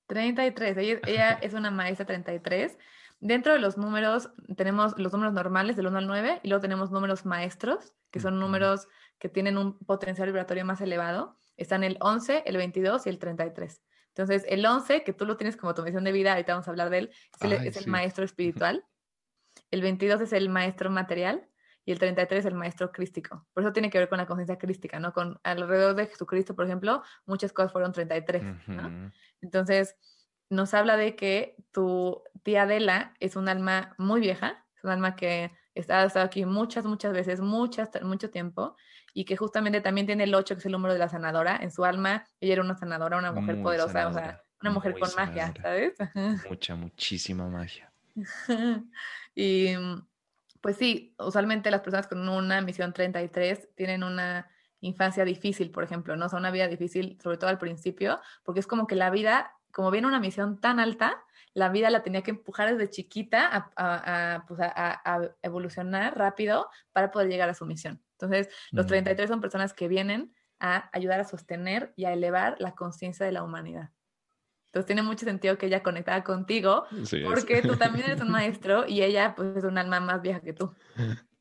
33. 0.06 0.76
Ella, 0.78 1.00
ella 1.06 1.32
es 1.42 1.54
una 1.54 1.70
maestra 1.70 2.06
33 2.06 2.78
Dentro 3.24 3.54
de 3.54 3.58
los 3.58 3.78
números 3.78 4.28
tenemos 4.54 4.98
los 4.98 5.10
números 5.14 5.32
normales 5.32 5.76
del 5.76 5.86
1 5.86 5.96
al 5.96 6.06
9 6.06 6.40
y 6.42 6.48
luego 6.48 6.60
tenemos 6.60 6.90
números 6.90 7.24
maestros, 7.24 7.94
que 8.10 8.20
son 8.20 8.38
números 8.38 8.86
que 9.18 9.30
tienen 9.30 9.56
un 9.56 9.78
potencial 9.78 10.28
vibratorio 10.28 10.66
más 10.66 10.82
elevado. 10.82 11.38
Están 11.56 11.84
el 11.84 11.96
11, 12.00 12.42
el 12.44 12.58
22 12.58 13.06
y 13.06 13.08
el 13.08 13.18
33. 13.18 13.80
Entonces, 14.08 14.44
el 14.46 14.66
11, 14.66 15.04
que 15.04 15.14
tú 15.14 15.24
lo 15.24 15.38
tienes 15.38 15.56
como 15.56 15.72
tu 15.72 15.82
misión 15.82 16.04
de 16.04 16.12
vida, 16.12 16.32
ahorita 16.32 16.52
vamos 16.52 16.68
a 16.68 16.70
hablar 16.72 16.90
de 16.90 16.98
él, 16.98 17.10
es, 17.40 17.78
el, 17.78 17.86
maestro 17.86 18.26
espiritual. 18.26 18.84
El 19.70 19.80
22 19.80 20.20
es 20.20 20.34
el 20.34 20.50
maestro 20.50 20.90
material 20.90 21.48
y 21.86 21.92
el 21.92 21.98
33 21.98 22.40
es 22.40 22.44
el 22.44 22.54
maestro 22.54 22.92
crístico. 22.92 23.46
Por 23.54 23.62
eso 23.62 23.72
tiene 23.72 23.88
que 23.88 23.96
ver 23.96 24.10
con 24.10 24.18
la 24.18 24.26
conciencia 24.26 24.58
crística, 24.58 25.00
¿no? 25.00 25.14
Con 25.14 25.40
alrededor 25.44 25.94
de 25.94 26.08
Jesucristo, 26.08 26.54
por 26.54 26.66
ejemplo, 26.66 27.02
muchas 27.24 27.54
cosas 27.54 27.72
fueron 27.72 27.92
33, 27.92 28.68
¿no? 28.68 29.10
Entonces, 29.40 29.96
nos 30.54 30.74
habla 30.74 30.96
de 30.96 31.16
que 31.16 31.56
tu 31.72 32.22
tía 32.42 32.62
Adela 32.62 33.14
es 33.20 33.36
un 33.36 33.48
alma 33.48 33.94
muy 33.98 34.20
vieja, 34.20 34.64
es 34.76 34.84
un 34.84 34.90
alma 34.90 35.16
que 35.16 35.52
está, 35.74 36.04
estado 36.04 36.24
aquí 36.24 36.44
muchas, 36.44 36.84
muchas 36.84 37.12
veces, 37.12 37.40
muchas, 37.40 37.90
mucho 38.02 38.30
tiempo, 38.30 38.76
y 39.12 39.24
que 39.24 39.36
justamente 39.36 39.80
también 39.80 40.06
tiene 40.06 40.24
el 40.24 40.34
8, 40.34 40.54
que 40.54 40.58
es 40.60 40.66
el 40.66 40.72
número 40.72 40.92
de 40.92 40.98
la 40.98 41.08
sanadora. 41.08 41.56
En 41.60 41.70
su 41.70 41.84
alma, 41.84 42.24
ella 42.40 42.54
era 42.54 42.62
una 42.62 42.76
sanadora, 42.76 43.16
una 43.16 43.32
mujer 43.32 43.62
poderosa, 43.62 44.08
o 44.08 44.12
sea, 44.12 44.42
una 44.60 44.70
mujer 44.70 44.98
con 44.98 45.10
magia, 45.16 45.52
¿sabes? 45.60 45.94
Mucha, 46.50 46.74
muchísima 46.74 47.48
magia. 47.48 47.92
y 49.34 49.74
pues 50.60 50.76
sí, 50.76 51.14
usualmente 51.18 51.70
las 51.70 51.82
personas 51.82 52.06
con 52.06 52.26
una 52.26 52.62
misión 52.62 52.94
33 52.94 53.74
tienen 53.74 54.02
una 54.02 54.48
infancia 54.80 55.24
difícil, 55.24 55.70
por 55.70 55.84
ejemplo, 55.84 56.16
¿no? 56.16 56.26
O 56.26 56.28
sea, 56.28 56.38
una 56.38 56.50
vida 56.50 56.68
difícil, 56.68 57.18
sobre 57.22 57.36
todo 57.36 57.50
al 57.50 57.58
principio, 57.58 58.20
porque 58.44 58.60
es 58.60 58.66
como 58.66 58.86
que 58.86 58.94
la 58.94 59.10
vida, 59.10 59.52
como 59.74 59.90
viene 59.90 60.06
una 60.06 60.20
misión 60.20 60.60
tan 60.60 60.80
alta, 60.80 61.22
la 61.52 61.68
vida 61.68 61.90
la 61.90 62.02
tenía 62.02 62.22
que 62.22 62.30
empujar 62.30 62.70
desde 62.70 62.90
chiquita 62.90 63.70
a, 63.76 64.44
pues 64.46 64.60
evolucionar 65.42 66.16
rápido 66.16 66.68
para 66.92 67.10
poder 67.10 67.28
llegar 67.28 67.48
a 67.48 67.54
su 67.54 67.66
misión. 67.66 68.02
Entonces, 68.12 68.48
los 68.70 68.86
33 68.86 69.28
mm. 69.28 69.32
son 69.32 69.40
personas 69.40 69.72
que 69.74 69.88
vienen 69.88 70.32
a 70.60 70.88
ayudar 70.92 71.20
a 71.20 71.24
sostener 71.24 71.92
y 71.96 72.04
a 72.04 72.12
elevar 72.12 72.56
la 72.58 72.74
conciencia 72.74 73.26
de 73.26 73.32
la 73.32 73.42
humanidad. 73.42 73.90
Entonces 74.66 74.86
tiene 74.86 75.02
mucho 75.02 75.24
sentido 75.24 75.56
que 75.56 75.66
ella 75.66 75.82
conectara 75.82 76.24
contigo, 76.24 76.86
porque 77.24 77.62
tú 77.62 77.76
también 77.76 78.06
eres 78.06 78.20
un 78.20 78.30
maestro 78.32 78.86
y 78.88 79.02
ella 79.02 79.34
pues 79.36 79.56
es 79.56 79.64
un 79.64 79.78
alma 79.78 80.00
más 80.00 80.20
vieja 80.22 80.40
que 80.40 80.52
tú. 80.52 80.74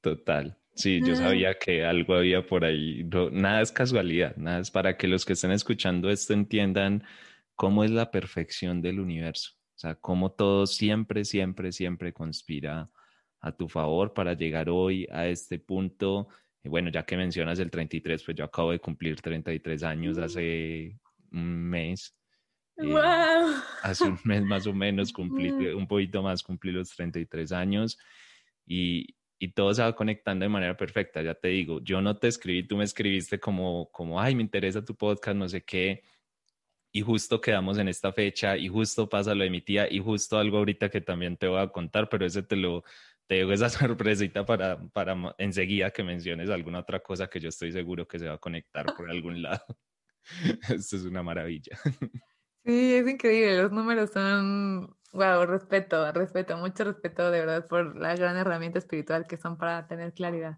Total. 0.02 0.58
Sí, 0.76 1.02
yo 1.06 1.15
sabía 1.15 1.58
que 1.58 1.86
algo 1.86 2.15
había 2.15 2.46
por 2.46 2.65
ahí. 2.65 3.08
nada 3.32 3.62
es 3.62 3.72
casualidad, 3.72 4.36
nada 4.38 4.60
es 4.60 4.72
para 4.72 4.98
que 4.98 5.08
los 5.08 5.24
que 5.26 5.34
estén 5.34 5.52
escuchando 5.52 6.10
esto 6.10 6.34
entiendan 6.34 7.04
cómo 7.56 7.84
es 7.84 7.92
la 7.92 8.12
perfección 8.12 8.82
del 8.82 9.00
universo. 9.00 9.52
O 9.76 9.80
sea, 9.80 9.96
cómo 9.96 10.32
todo 10.32 10.66
siempre, 10.68 11.26
siempre, 11.26 11.72
siempre 11.72 12.13
conspira 12.13 12.89
a 13.39 13.52
tu 13.52 13.68
favor 13.68 14.13
para 14.13 14.34
llegar 14.34 14.70
hoy 14.70 15.08
a 15.12 15.28
este 15.28 15.60
punto. 15.60 16.28
Y 16.63 16.70
bueno, 16.70 16.89
ya 16.89 17.04
que 17.04 17.18
mencionas 17.18 17.60
el 17.60 17.70
33, 17.70 18.24
pues 18.24 18.38
yo 18.38 18.46
acabo 18.46 18.72
de 18.72 18.80
cumplir 18.80 19.20
33 19.20 19.84
años 19.84 20.18
mm. 20.18 20.24
hace 20.24 21.00
un 21.32 21.70
mes. 21.70 22.16
wow. 22.78 23.54
Hace 23.82 24.06
un 24.06 24.20
mes 24.24 24.44
más 24.44 24.66
o 24.68 24.74
menos 24.74 25.12
cumplí, 25.13 25.52
mm. 25.52 25.78
un 25.78 25.88
poquito 25.88 26.24
más 26.24 26.42
cumplí 26.42 26.72
los 26.72 26.89
33 26.96 27.52
años 27.52 27.98
y, 28.66 29.16
y 29.39 29.50
todo 29.50 29.74
se 29.74 29.82
va 29.82 29.94
conectando 29.94 30.46
de 30.46 30.50
manera 30.50 30.78
perfecta. 30.78 31.22
Ya 31.22 31.34
te 31.34 31.50
digo, 31.50 31.82
yo 31.82 32.02
no 32.02 32.18
te 32.18 32.30
escribí, 32.30 32.66
tú 32.66 32.78
me 32.78 32.86
escribiste 32.86 33.39
como, 33.39 33.89
como, 33.92 34.22
ay, 34.22 34.36
me 34.36 34.44
interesa 34.44 34.86
tu 34.86 34.96
podcast, 34.96 35.36
no 35.36 35.50
sé 35.50 35.63
qué. 35.66 36.04
Y 36.93 37.01
justo 37.01 37.41
quedamos 37.41 37.77
en 37.77 37.89
esta 37.89 38.13
fecha 38.13 38.56
y 38.56 38.69
justo 38.69 39.10
pasa 39.10 39.36
lo 39.36 39.43
de 39.43 39.49
mi 39.49 39.62
tía 39.62 39.91
y 39.91 39.99
justo 39.99 40.38
algo 40.38 40.60
ahorita 40.60 40.89
que 40.89 41.01
también 41.01 41.36
te 41.36 41.47
voy 41.47 41.60
a 41.60 41.67
contar, 41.67 42.08
pero 42.08 42.25
ese 42.25 42.43
te 42.43 42.56
lo, 42.56 42.84
te 43.27 43.36
dejo 43.36 43.51
esa 43.51 43.69
sorpresita 43.69 44.45
para, 44.45 44.79
para 44.89 45.36
enseguida 45.38 45.91
que 45.91 46.03
menciones 46.03 46.49
alguna 46.49 46.79
otra 46.79 47.01
cosa 47.01 47.27
que 47.27 47.41
yo 47.41 47.49
estoy 47.49 47.71
seguro 47.71 48.08
que 48.08 48.19
se 48.19 48.27
va 48.27 48.36
a 48.36 48.38
conectar 48.38 48.86
por 48.95 49.10
algún 49.10 49.41
lado. 49.41 49.65
Esto 50.69 50.95
es 50.95 51.03
una 51.03 51.23
maravilla. 51.23 51.77
Sí, 52.63 52.93
es 52.93 53.10
increíble. 53.10 53.62
Los 53.62 53.71
números 53.73 54.12
son 54.12 54.95
Wow, 55.13 55.45
respeto, 55.45 56.12
respeto, 56.12 56.58
mucho 56.58 56.84
respeto 56.86 57.29
de 57.29 57.41
verdad 57.41 57.67
por 57.67 57.95
la 57.95 58.15
gran 58.15 58.36
herramienta 58.36 58.79
espiritual 58.79 59.27
que 59.27 59.38
son 59.38 59.58
para 59.58 59.86
tener 59.86 60.12
claridad. 60.12 60.58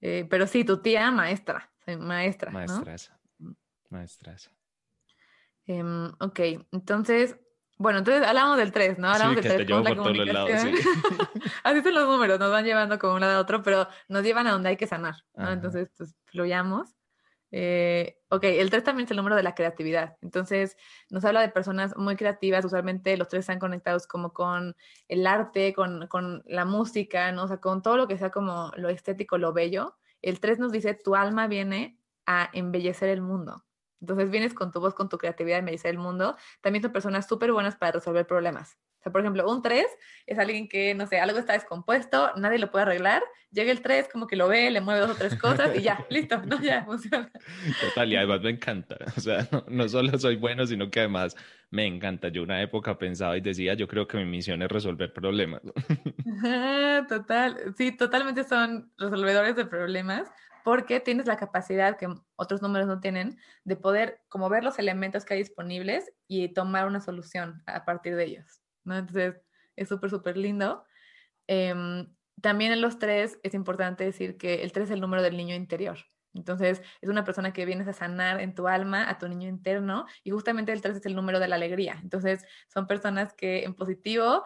Eh, 0.00 0.26
pero 0.28 0.48
sí, 0.48 0.64
tu 0.64 0.82
tía 0.82 1.12
maestra, 1.12 1.72
maestra. 1.86 2.50
Maestrasa. 2.50 3.20
¿no? 3.38 3.56
Maestrasa. 3.88 4.50
Em, 5.66 6.12
ok, 6.20 6.40
entonces, 6.72 7.36
bueno, 7.78 7.98
entonces 7.98 8.26
hablamos 8.26 8.56
del 8.56 8.72
3, 8.72 8.98
¿no? 8.98 9.08
Hablamos 9.08 9.36
sí, 9.36 9.48
del 9.48 9.66
3 9.66 9.82
por 9.82 9.94
todos 9.96 10.16
los 10.16 10.26
lados, 10.26 10.50
sí. 10.60 10.72
Así 11.64 11.82
son 11.82 11.94
los 11.94 12.08
números, 12.08 12.38
nos 12.38 12.50
van 12.50 12.64
llevando 12.64 12.98
como 12.98 13.14
un 13.14 13.20
lado 13.20 13.38
a 13.38 13.40
otro, 13.40 13.62
pero 13.62 13.88
nos 14.08 14.22
llevan 14.22 14.46
a 14.46 14.52
donde 14.52 14.70
hay 14.70 14.76
que 14.76 14.86
sanar, 14.86 15.16
¿no? 15.34 15.50
Entonces, 15.50 15.90
pues 15.96 16.14
fluyamos. 16.26 16.96
Eh, 17.52 18.18
ok, 18.28 18.44
el 18.44 18.70
3 18.70 18.84
también 18.84 19.04
es 19.06 19.10
el 19.10 19.16
número 19.16 19.36
de 19.36 19.42
la 19.42 19.54
creatividad. 19.54 20.16
Entonces, 20.20 20.76
nos 21.10 21.24
habla 21.24 21.40
de 21.40 21.48
personas 21.48 21.96
muy 21.96 22.16
creativas. 22.16 22.64
Usualmente 22.64 23.16
los 23.16 23.28
tres 23.28 23.40
están 23.40 23.58
conectados 23.58 24.06
como 24.06 24.32
con 24.32 24.76
el 25.08 25.26
arte, 25.26 25.72
con, 25.72 26.06
con 26.08 26.42
la 26.46 26.64
música, 26.64 27.32
¿no? 27.32 27.44
O 27.44 27.48
sea, 27.48 27.58
con 27.58 27.82
todo 27.82 27.96
lo 27.96 28.08
que 28.08 28.18
sea 28.18 28.30
como 28.30 28.72
lo 28.76 28.88
estético, 28.88 29.38
lo 29.38 29.52
bello. 29.52 29.96
El 30.22 30.40
3 30.40 30.58
nos 30.58 30.72
dice, 30.72 30.94
tu 30.94 31.14
alma 31.14 31.46
viene 31.46 31.98
a 32.26 32.50
embellecer 32.52 33.08
el 33.08 33.22
mundo. 33.22 33.64
Entonces 34.00 34.30
vienes 34.30 34.54
con 34.54 34.72
tu 34.72 34.80
voz, 34.80 34.94
con 34.94 35.08
tu 35.08 35.18
creatividad 35.18 35.56
a 35.56 35.58
embellecer 35.60 35.90
el 35.90 35.98
mundo. 35.98 36.36
También 36.60 36.82
son 36.82 36.92
personas 36.92 37.26
súper 37.26 37.52
buenas 37.52 37.76
para 37.76 37.92
resolver 37.92 38.26
problemas 38.26 38.76
por 39.10 39.20
ejemplo, 39.20 39.48
un 39.50 39.62
3 39.62 39.86
es 40.26 40.38
alguien 40.38 40.68
que, 40.68 40.94
no 40.94 41.06
sé, 41.06 41.20
algo 41.20 41.38
está 41.38 41.52
descompuesto, 41.52 42.32
nadie 42.36 42.58
lo 42.58 42.70
puede 42.70 42.82
arreglar, 42.82 43.22
llega 43.50 43.70
el 43.70 43.80
3, 43.80 44.08
como 44.12 44.26
que 44.26 44.36
lo 44.36 44.48
ve, 44.48 44.70
le 44.70 44.80
mueve 44.80 45.00
dos 45.00 45.10
o 45.10 45.14
tres 45.14 45.36
cosas 45.36 45.76
y 45.76 45.82
ya, 45.82 46.04
listo, 46.10 46.40
no, 46.44 46.60
ya 46.60 46.84
funciona. 46.84 47.30
Total, 47.80 48.12
y 48.12 48.16
además 48.16 48.40
me 48.42 48.50
encanta, 48.50 48.96
o 49.16 49.20
sea, 49.20 49.48
no, 49.68 49.88
solo 49.88 50.18
soy 50.18 50.36
bueno, 50.36 50.66
sino 50.66 50.90
que 50.90 51.00
además 51.00 51.36
me 51.70 51.86
encanta. 51.86 52.28
Yo 52.28 52.42
una 52.42 52.62
época 52.62 52.96
pensaba 52.96 53.36
y 53.36 53.40
decía, 53.40 53.74
yo 53.74 53.88
creo 53.88 54.06
que 54.06 54.18
mi 54.18 54.24
misión 54.24 54.62
es 54.62 54.68
resolver 54.68 55.12
problemas. 55.12 55.62
Total, 57.08 57.74
sí, 57.76 57.92
totalmente 57.92 58.44
son 58.44 58.92
resolvedores 58.98 59.56
de 59.56 59.66
problemas 59.66 60.30
porque 60.66 60.98
tienes 60.98 61.26
la 61.26 61.36
capacidad 61.36 61.96
que 61.96 62.08
otros 62.34 62.60
números 62.60 62.88
no 62.88 62.98
tienen 62.98 63.38
de 63.62 63.76
poder 63.76 64.20
como 64.28 64.48
ver 64.48 64.64
los 64.64 64.80
elementos 64.80 65.24
que 65.24 65.34
hay 65.34 65.38
disponibles 65.38 66.12
y 66.26 66.48
tomar 66.54 66.88
una 66.88 67.00
solución 67.00 67.62
a 67.66 67.84
partir 67.84 68.16
de 68.16 68.24
ellos. 68.24 68.62
¿no? 68.82 68.96
Entonces, 68.96 69.40
es 69.76 69.88
súper, 69.88 70.10
súper 70.10 70.36
lindo. 70.36 70.84
Em, 71.46 72.12
también 72.40 72.72
en 72.72 72.80
los 72.80 72.98
tres 72.98 73.38
es 73.44 73.54
importante 73.54 74.02
decir 74.02 74.38
que 74.38 74.64
el 74.64 74.72
tres 74.72 74.86
es 74.86 74.90
el 74.90 75.00
número 75.00 75.22
del 75.22 75.36
niño 75.36 75.54
interior. 75.54 75.98
Entonces, 76.34 76.82
es 77.00 77.08
una 77.08 77.22
persona 77.22 77.52
que 77.52 77.64
vienes 77.64 77.86
a 77.86 77.92
sanar 77.92 78.40
en 78.40 78.52
tu 78.52 78.66
alma, 78.66 79.08
a 79.08 79.18
tu 79.18 79.28
niño 79.28 79.48
interno, 79.48 80.06
y 80.24 80.30
justamente 80.32 80.72
el 80.72 80.80
tres 80.80 80.96
es 80.96 81.06
el 81.06 81.14
número 81.14 81.38
de 81.38 81.46
la 81.46 81.54
alegría. 81.54 81.96
Entonces, 82.02 82.44
son 82.66 82.88
personas 82.88 83.34
que 83.34 83.62
en 83.62 83.74
positivo, 83.74 84.42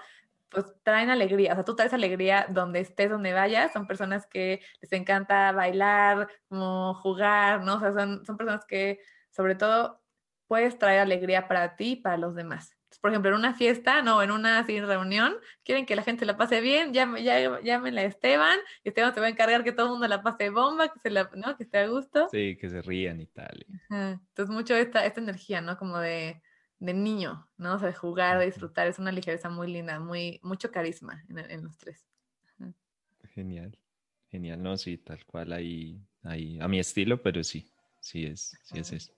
pues 0.51 0.67
traen 0.83 1.11
alegría. 1.11 1.53
O 1.53 1.55
sea, 1.55 1.65
tú 1.65 1.77
traes 1.77 1.93
alegría 1.93 2.47
donde 2.51 2.81
estés, 2.81 3.11
donde 3.11 3.33
vayas. 3.33 3.73
Son 3.73 3.87
personas 3.87 4.27
que 4.27 4.61
les 4.81 4.93
encanta 4.93 5.53
bailar, 5.53 6.29
como 6.49 6.95
jugar, 6.95 7.63
¿no? 7.63 7.77
O 7.77 7.81
sea, 7.81 7.93
son, 7.93 8.25
son 8.27 8.37
personas 8.37 8.65
que, 8.67 9.01
sobre 9.31 9.55
todo, 9.55 10.03
puedes 10.47 10.79
traer 10.79 11.01
alegría 11.01 11.49
para 11.49 11.77
ti 11.77 11.93
y 11.93 11.97
para 11.97 12.17
los 12.17 12.35
demás 12.35 12.77
por 13.01 13.11
ejemplo, 13.11 13.31
en 13.31 13.37
una 13.37 13.55
fiesta, 13.55 14.03
no, 14.03 14.23
en 14.23 14.31
una 14.31 14.63
reunión, 14.63 15.35
quieren 15.65 15.87
que 15.87 15.97
la 15.97 16.03
gente 16.03 16.27
la 16.27 16.37
pase 16.37 16.61
bien, 16.61 16.93
llamen, 16.93 17.25
llamen 17.25 17.99
a 17.99 18.03
Esteban, 18.03 18.59
y 18.83 18.89
Esteban 18.89 19.15
se 19.15 19.21
va 19.21 19.27
a 19.27 19.31
encargar 19.31 19.63
que 19.63 19.73
todo 19.73 19.87
el 19.87 19.93
mundo 19.93 20.09
la 20.09 20.23
pase 20.23 20.51
bomba, 20.51 20.89
que, 20.89 20.99
se 20.99 21.11
la, 21.11 21.31
¿no? 21.35 21.57
que 21.57 21.65
esté 21.65 21.79
a 21.79 21.87
gusto. 21.87 22.29
Sí, 22.31 22.57
que 22.61 22.69
se 22.69 22.83
rían 22.83 23.21
y 23.21 23.27
tal. 23.27 23.67
Entonces, 23.89 24.55
mucho 24.55 24.75
esta, 24.75 25.05
esta 25.07 25.21
energía, 25.21 25.61
¿no? 25.61 25.79
Como 25.79 25.99
de, 25.99 26.43
de 26.81 26.95
niño, 26.95 27.47
¿no? 27.59 27.75
O 27.75 27.79
sea, 27.79 27.89
de 27.89 27.95
jugar, 27.95 28.39
de 28.39 28.47
disfrutar, 28.47 28.89
es 28.89 28.99
una 28.99 29.13
ligereza 29.13 29.49
muy 29.49 29.71
linda, 29.71 30.01
muy, 30.01 30.41
mucho 30.43 30.71
carisma 30.71 31.23
en, 31.29 31.39
en 31.39 31.63
los 31.63 31.77
tres. 31.79 32.07
Genial, 33.35 33.79
genial, 34.29 34.61
no, 34.61 34.77
sí, 34.77 34.99
tal 34.99 35.25
cual 35.25 35.53
ahí, 35.53 36.03
ahí, 36.25 36.59
a 36.61 36.67
mi 36.67 36.81
estilo, 36.81 37.23
pero 37.23 37.45
sí, 37.45 37.71
sí 38.01 38.27
es, 38.27 38.59
sí 38.65 38.79
es 38.79 38.93
eso. 38.93 39.13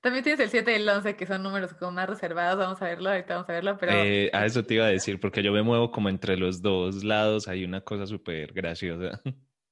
También 0.00 0.22
tienes 0.22 0.40
el 0.40 0.50
7 0.50 0.70
y 0.72 0.74
el 0.74 0.88
11, 0.88 1.16
que 1.16 1.26
son 1.26 1.42
números 1.42 1.72
como 1.74 1.92
más 1.92 2.08
reservados, 2.08 2.58
vamos 2.58 2.82
a 2.82 2.84
verlo, 2.84 3.08
ahorita 3.10 3.34
vamos 3.34 3.48
a 3.48 3.52
verlo, 3.52 3.78
pero... 3.78 3.92
Eh, 3.92 4.30
a 4.32 4.44
eso 4.44 4.62
te 4.62 4.74
iba 4.74 4.84
a 4.84 4.88
decir, 4.88 5.18
porque 5.18 5.42
yo 5.42 5.52
me 5.52 5.62
muevo 5.62 5.90
como 5.90 6.08
entre 6.08 6.36
los 6.36 6.60
dos 6.60 7.02
lados, 7.02 7.48
hay 7.48 7.64
una 7.64 7.80
cosa 7.80 8.06
súper 8.06 8.52
graciosa. 8.52 9.22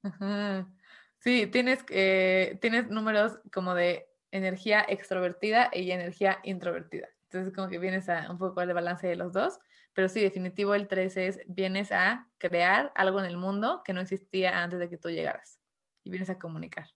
Sí, 1.21 1.47
tienes, 1.47 1.83
eh, 1.89 2.59
tienes 2.61 2.91
números 2.91 3.39
como 3.51 3.75
de 3.75 4.07
energía 4.31 4.85
extrovertida 4.87 5.71
y 5.73 5.91
energía 5.91 6.39
introvertida. 6.43 7.09
Entonces 7.35 7.53
como 7.53 7.69
que 7.69 7.81
vienes 7.81 8.09
a 8.09 8.31
un 8.31 8.39
poco 8.39 8.61
al 8.61 8.73
balance 8.73 9.09
de 9.09 9.17
los 9.17 9.33
dos, 9.33 9.59
pero 9.93 10.09
sí, 10.09 10.21
definitivo 10.21 10.77
el 10.77 10.87
3 10.87 11.17
es, 11.17 11.41
vienes 11.49 11.91
a 11.91 12.29
crear 12.39 12.93
algo 12.95 13.19
en 13.19 13.27
el 13.27 13.37
mundo 13.37 13.83
que 13.85 13.93
no 13.93 14.01
existía 14.01 14.63
antes 14.63 14.79
de 14.79 14.89
que 14.89 14.99
tú 14.99 15.11
llegaras 15.11 15.61
y 16.05 16.11
vienes 16.11 16.31
a 16.31 16.39
comunicar. 16.39 16.87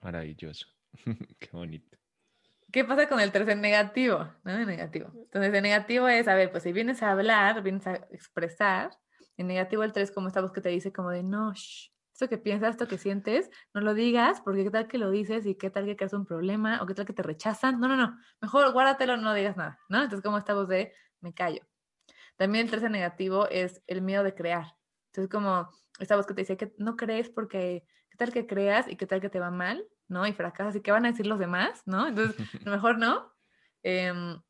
Maravilloso, 0.00 0.66
qué 1.38 1.48
bonito. 1.52 1.98
¿Qué 2.72 2.86
pasa 2.86 3.06
con 3.06 3.20
el 3.20 3.30
tercer 3.32 3.58
negativo? 3.58 4.32
¿No? 4.44 4.64
negativo. 4.64 5.12
Entonces, 5.14 5.52
el 5.52 5.62
negativo 5.62 6.08
es, 6.08 6.26
a 6.26 6.34
ver, 6.34 6.50
pues 6.50 6.62
si 6.62 6.72
vienes 6.72 7.02
a 7.02 7.10
hablar, 7.10 7.62
vienes 7.62 7.86
a 7.86 7.96
expresar, 8.12 8.92
el 9.36 9.46
negativo 9.46 9.82
el 9.82 9.92
tres 9.92 10.10
como 10.10 10.28
esta 10.28 10.40
voz 10.40 10.52
que 10.52 10.62
te 10.62 10.70
dice 10.70 10.90
como 10.90 11.10
de, 11.10 11.22
no, 11.22 11.52
shh, 11.52 11.92
esto 12.12 12.28
que 12.28 12.38
piensas, 12.38 12.70
esto 12.70 12.86
que 12.88 12.98
sientes, 12.98 13.50
no 13.74 13.80
lo 13.80 13.94
digas, 13.94 14.40
porque 14.42 14.64
qué 14.64 14.70
tal 14.70 14.88
que 14.88 14.98
lo 14.98 15.10
dices 15.10 15.46
y 15.46 15.54
qué 15.54 15.70
tal 15.70 15.86
que 15.86 15.96
creas 15.96 16.12
un 16.12 16.26
problema 16.26 16.82
o 16.82 16.86
qué 16.86 16.94
tal 16.94 17.06
que 17.06 17.12
te 17.12 17.22
rechazan. 17.22 17.80
No, 17.80 17.88
no, 17.88 17.96
no, 17.96 18.18
mejor 18.40 18.72
guárdatelo, 18.72 19.16
no 19.16 19.34
digas 19.34 19.56
nada, 19.56 19.78
¿no? 19.88 19.98
Entonces, 19.98 20.22
como 20.22 20.38
esta 20.38 20.54
voz 20.54 20.68
de, 20.68 20.92
me 21.20 21.32
callo. 21.34 21.62
También 22.36 22.66
el 22.66 22.70
tercer 22.70 22.90
negativo 22.90 23.48
es 23.48 23.82
el 23.86 24.02
miedo 24.02 24.24
de 24.24 24.34
crear. 24.34 24.76
Entonces, 25.06 25.30
como 25.30 25.70
esta 25.98 26.16
voz 26.16 26.26
que 26.26 26.34
te 26.34 26.42
dice 26.42 26.56
que 26.56 26.74
no 26.78 26.96
crees 26.96 27.28
porque 27.30 27.84
qué 28.10 28.16
tal 28.16 28.32
que 28.32 28.46
creas 28.46 28.88
y 28.88 28.96
qué 28.96 29.06
tal 29.06 29.20
que 29.20 29.28
te 29.28 29.40
va 29.40 29.50
mal. 29.50 29.86
¿no? 30.12 30.26
Y 30.26 30.32
fracasas, 30.32 30.76
¿y 30.76 30.80
qué 30.80 30.92
van 30.92 31.06
a 31.06 31.10
decir 31.10 31.26
los 31.26 31.38
demás, 31.38 31.82
no? 31.86 32.06
Entonces, 32.06 32.36
mejor 32.66 32.98
no. 32.98 33.32
Em, 33.82 34.40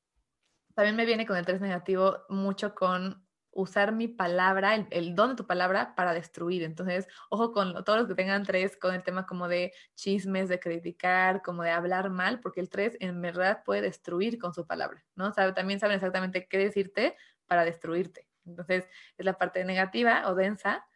también 0.75 0.97
me 0.97 1.07
viene 1.07 1.27
con 1.27 1.37
el 1.37 1.47
3 1.47 1.61
negativo 1.61 2.19
mucho 2.29 2.75
con 2.75 3.22
usar 3.53 3.93
mi 3.93 4.09
palabra, 4.09 4.75
el, 4.91 5.15
don 5.15 5.31
de 5.31 5.37
tu 5.37 5.47
palabra 5.47 5.95
para 5.95 6.15
destruir. 6.15 6.63
Entonces, 6.63 7.07
ojo 7.31 7.53
con 7.53 7.85
todos 7.85 7.99
los 7.99 8.09
que 8.09 8.15
tengan 8.15 8.45
tres, 8.45 8.77
con 8.77 8.95
el 8.95 9.03
tema 9.03 9.27
como 9.27 9.49
de 9.49 9.73
chismes, 9.95 10.49
de 10.49 10.59
criticar, 10.59 11.43
como 11.43 11.63
de 11.63 11.71
hablar 11.71 12.11
mal, 12.11 12.41
porque 12.41 12.61
el 12.61 12.71
tres 12.71 12.97
en 13.01 13.21
verdad 13.21 13.63
puede 13.65 13.83
destruir 13.83 14.39
con 14.39 14.55
su 14.55 14.67
palabra, 14.67 15.05
¿no? 15.15 15.33
Sabe, 15.33 15.53
también 15.53 15.81
saben 15.81 15.97
exactamente 15.97 16.49
qué 16.49 16.59
decirte 16.59 17.17
para 17.47 17.65
destruirte. 17.65 18.27
Entonces, 18.47 18.89
es 19.17 19.25
la 19.25 19.39
parte 19.39 19.65
negativa 19.65 20.29
o 20.29 20.35
densa. 20.35 20.87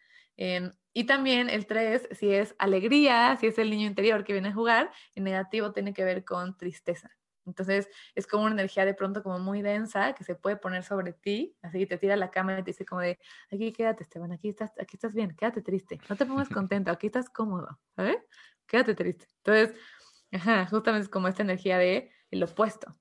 y 0.93 1.05
también 1.05 1.51
el 1.51 1.67
tres, 1.67 2.09
si 2.13 2.33
es 2.33 2.55
alegría, 2.59 3.37
si 3.41 3.47
es 3.49 3.59
el 3.59 3.71
niño 3.71 3.87
interior 3.87 4.25
que 4.25 4.33
viene 4.33 4.49
a 4.49 4.55
jugar, 4.55 4.91
el 5.15 5.25
negativo 5.25 5.73
tiene 5.73 5.93
que 5.95 6.05
ver 6.05 6.25
con 6.25 6.57
tristeza. 6.57 7.11
Entonces 7.47 7.89
es 8.15 8.27
como 8.27 8.45
una 8.45 8.53
energía 8.53 8.85
de 8.85 8.95
pronto 8.95 9.23
como 9.23 9.39
muy 9.39 9.63
densa 9.63 10.15
que 10.15 10.25
se 10.25 10.35
puede 10.35 10.57
poner 10.57 10.83
sobre 10.85 11.13
ti, 11.13 11.57
así 11.63 11.87
te 11.87 11.99
tira 11.99 12.15
a 12.15 12.17
la 12.17 12.31
cama 12.31 12.59
y 12.59 12.63
te 12.63 12.71
dice 12.71 12.85
como 12.85 13.01
de, 13.01 13.19
aquí 13.51 13.73
quédate 13.73 14.03
Esteban, 14.03 14.33
aquí 14.33 14.49
estás, 14.49 14.73
aquí 14.79 14.97
estás 14.97 15.15
bien, 15.15 15.35
quédate 15.37 15.63
triste, 15.63 15.99
no 16.09 16.17
te 16.17 16.27
pongas 16.27 16.49
contento, 16.51 16.91
aquí 16.91 17.07
estás 17.07 17.31
cómodo, 17.31 17.81
¿sabes? 17.95 18.19
Quédate 18.67 18.95
triste. 18.95 19.27
Entonces, 19.45 19.79
ajá, 20.33 20.67
justamente 20.67 21.05
es 21.05 21.09
como 21.09 21.29
esta 21.29 21.43
energía 21.43 21.79
de 21.79 22.11
el 22.31 22.43
opuesto. 22.43 22.97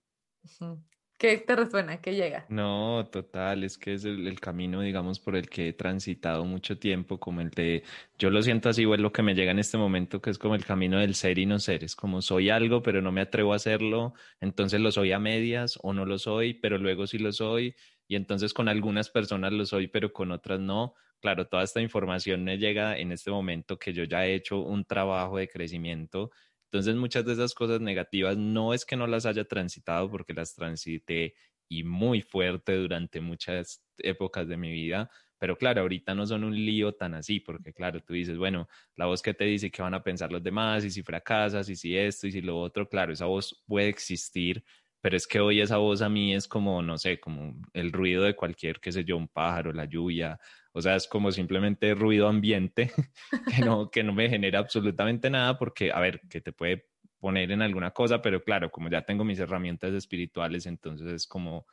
¿Qué 1.17 1.37
te 1.37 1.55
resuena? 1.55 2.01
¿Qué 2.01 2.13
llega? 2.13 2.45
No, 2.49 3.07
total, 3.09 3.63
es 3.63 3.77
que 3.77 3.93
es 3.93 4.03
el, 4.03 4.37
camino, 4.41 4.81
digamos, 4.81 5.19
por 5.19 5.37
el 5.37 5.49
que 5.49 5.69
he 5.69 5.73
transitado 5.73 6.43
mucho 6.43 6.77
tiempo, 6.77 7.19
como 7.19 7.39
el 7.39 7.51
de, 7.51 7.83
yo 8.19 8.29
lo 8.29 8.41
siento 8.43 8.67
así, 8.67 8.83
es 8.83 8.99
lo 8.99 9.13
que 9.13 9.23
me 9.23 9.33
llega 9.33 9.51
en 9.51 9.59
este 9.59 9.77
momento, 9.77 10.21
que 10.21 10.29
es 10.29 10.37
como 10.37 10.55
el 10.55 10.65
camino 10.65 10.99
del 10.99 11.15
ser 11.15 11.39
y 11.39 11.45
no 11.45 11.57
ser, 11.59 11.85
es 11.85 11.95
como 11.95 12.21
soy 12.21 12.49
algo, 12.49 12.83
pero 12.83 13.01
no 13.01 13.13
me 13.13 13.21
atrevo 13.21 13.53
a 13.53 13.55
hacerlo, 13.55 14.13
entonces 14.41 14.81
lo 14.81 14.91
soy 14.91 15.13
a 15.13 15.19
medias 15.19 15.79
o 15.81 15.93
no 15.93 16.05
lo 16.05 16.17
soy, 16.19 16.53
pero 16.53 16.77
luego 16.77 17.07
sí 17.07 17.17
lo 17.17 17.31
soy, 17.31 17.75
y 18.07 18.17
entonces 18.17 18.53
con 18.53 18.67
algunas 18.67 19.09
personas 19.09 19.53
lo 19.53 19.65
soy, 19.65 19.87
pero 19.87 20.11
con 20.11 20.31
otras 20.31 20.59
no. 20.59 20.95
Claro, 21.21 21.47
toda 21.47 21.63
esta 21.63 21.81
información 21.81 22.43
me 22.43 22.57
llega 22.57 22.97
en 22.97 23.13
este 23.13 23.31
momento 23.31 23.79
que 23.79 23.93
yo 23.93 24.03
ya 24.03 24.25
he 24.27 24.35
hecho 24.35 24.59
un 24.59 24.83
trabajo 24.83 25.37
de 25.37 25.47
crecimiento 25.47 26.29
entonces 26.65 26.95
muchas 26.95 27.25
de 27.25 27.33
esas 27.33 27.53
cosas 27.53 27.81
negativas 27.81 28.37
no 28.37 28.73
es 28.73 28.85
que 28.85 28.95
no 28.95 29.07
las 29.07 29.25
haya 29.25 29.45
transitado 29.45 30.09
porque 30.09 30.33
las 30.33 30.53
transité 30.55 31.35
y 31.69 31.83
muy 31.83 32.21
fuerte 32.21 32.75
durante 32.75 33.21
muchas 33.21 33.83
épocas 33.97 34.47
de 34.47 34.57
mi 34.57 34.71
vida, 34.71 35.09
pero 35.37 35.57
claro, 35.57 35.81
ahorita 35.81 36.15
no 36.15 36.25
son 36.25 36.43
un 36.43 36.55
lío 36.55 36.93
tan 36.93 37.13
así, 37.13 37.39
porque 37.39 37.73
claro, 37.73 37.99
tú 38.01 38.13
dices, 38.13 38.37
bueno, 38.37 38.67
la 38.95 39.05
voz 39.05 39.21
que 39.21 39.33
te 39.33 39.45
dice 39.45 39.71
que 39.71 39.81
van 39.81 39.93
a 39.93 40.03
pensar 40.03 40.31
los 40.31 40.43
demás, 40.43 40.85
y 40.85 40.91
si 40.91 41.03
fracasas, 41.03 41.69
y 41.69 41.75
si 41.75 41.97
esto, 41.97 42.27
y 42.27 42.31
si 42.31 42.41
lo 42.41 42.59
otro, 42.59 42.87
claro, 42.87 43.13
esa 43.13 43.25
voz 43.25 43.63
puede 43.67 43.89
existir, 43.89 44.63
pero 45.01 45.17
es 45.17 45.27
que 45.27 45.39
hoy 45.39 45.61
esa 45.61 45.77
voz 45.77 46.01
a 46.01 46.09
mí 46.09 46.33
es 46.33 46.47
como, 46.47 46.81
no 46.81 46.97
sé, 46.97 47.19
como 47.19 47.55
el 47.73 47.91
ruido 47.91 48.23
de 48.23 48.35
cualquier, 48.35 48.79
qué 48.79 48.91
sé 48.91 49.03
yo, 49.03 49.17
un 49.17 49.27
pájaro, 49.27 49.71
la 49.73 49.85
lluvia, 49.85 50.39
o 50.77 50.81
sea, 50.81 50.97
es 50.97 51.07
como 51.07 51.31
simplemente 51.31 51.95
ruido 51.95 52.27
ambiente 52.27 52.91
que 53.57 53.63
no, 53.63 53.89
que 53.89 54.03
no 54.03 54.11
me 54.11 54.29
genera 54.29 54.59
absolutamente 54.59 55.29
nada 55.29 55.57
porque, 55.57 55.89
a 55.89 56.01
ver, 56.01 56.19
que 56.29 56.41
te 56.41 56.51
puede 56.51 56.89
poner 57.17 57.49
en 57.51 57.61
alguna 57.61 57.91
cosa, 57.91 58.21
pero 58.21 58.43
claro, 58.43 58.69
como 58.69 58.89
ya 58.89 59.01
tengo 59.01 59.23
mis 59.23 59.39
herramientas 59.39 59.93
espirituales, 59.93 60.65
entonces 60.65 61.07
es 61.07 61.27
como, 61.27 61.65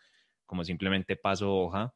como 0.47 0.63
simplemente 0.63 1.17
paso 1.17 1.53
hoja, 1.53 1.93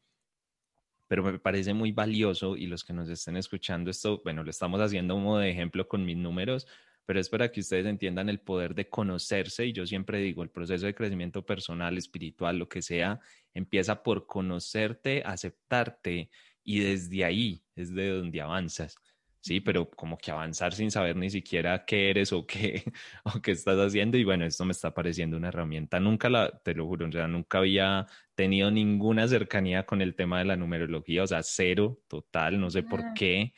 pero 1.07 1.23
me 1.23 1.39
parece 1.39 1.73
muy 1.75 1.93
valioso 1.93 2.57
y 2.57 2.67
los 2.67 2.83
que 2.83 2.93
nos 2.93 3.09
estén 3.09 3.37
escuchando 3.37 3.89
esto, 3.89 4.21
bueno, 4.25 4.43
lo 4.43 4.51
estamos 4.51 4.81
haciendo 4.81 5.15
como 5.15 5.39
de 5.39 5.49
ejemplo 5.49 5.87
con 5.87 6.05
mis 6.05 6.17
números, 6.17 6.67
pero 7.05 7.21
es 7.21 7.29
para 7.29 7.53
que 7.53 7.61
ustedes 7.61 7.87
entiendan 7.87 8.29
el 8.29 8.41
poder 8.41 8.75
de 8.75 8.89
conocerse 8.89 9.65
y 9.65 9.73
yo 9.73 9.87
siempre 9.87 10.19
digo, 10.19 10.43
el 10.43 10.51
proceso 10.51 10.87
de 10.87 10.95
crecimiento 10.97 11.47
personal, 11.47 11.97
espiritual, 11.99 12.59
lo 12.59 12.69
que 12.69 12.83
sea, 12.83 13.21
empieza 13.55 14.03
por 14.03 14.27
conocerte, 14.27 15.23
aceptarte 15.25 16.31
y 16.67 16.81
desde 16.81 17.25
ahí 17.25 17.62
es 17.77 17.95
de 17.95 18.11
donde 18.11 18.41
avanzas. 18.43 18.97
Sí, 19.41 19.61
pero 19.61 19.89
como 19.89 20.19
que 20.19 20.33
avanzar 20.33 20.75
sin 20.75 20.91
saber 20.91 21.14
ni 21.17 21.31
siquiera 21.31 21.85
qué 21.87 22.11
eres 22.11 22.33
o 22.33 22.45
qué, 22.45 22.83
o 23.25 23.41
qué 23.41 23.53
estás 23.53 23.79
haciendo. 23.79 24.19
Y 24.19 24.25
bueno, 24.25 24.45
esto 24.45 24.64
me 24.64 24.73
está 24.73 24.93
pareciendo 24.93 25.37
una 25.37 25.49
herramienta. 25.49 26.01
Nunca 26.01 26.29
la, 26.29 26.51
te 26.64 26.75
lo 26.75 26.87
juro, 26.87 27.07
o 27.07 27.12
sea, 27.12 27.29
nunca 27.29 27.59
había 27.59 28.07
tenido 28.35 28.73
ninguna 28.73 29.29
cercanía 29.29 29.87
con 29.87 30.03
el 30.03 30.17
tema 30.17 30.41
de 30.41 30.47
la 30.47 30.57
numerología, 30.57 31.23
o 31.23 31.27
sea, 31.29 31.43
cero, 31.45 32.01
total, 32.09 32.59
no 32.61 32.71
sé 32.71 32.83
por 32.83 33.14
qué, 33.14 33.55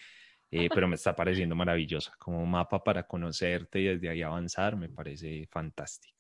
eh, 0.51 0.69
pero 0.75 0.87
me 0.89 0.97
está 0.97 1.17
pareciendo 1.17 1.57
maravillosa. 1.57 2.13
Como 2.19 2.45
mapa 2.45 2.85
para 2.85 3.07
conocerte 3.07 3.81
y 3.81 3.85
desde 3.85 4.11
ahí 4.11 4.21
avanzar, 4.21 4.77
me 4.77 4.91
parece 4.91 5.47
fantástico. 5.51 6.18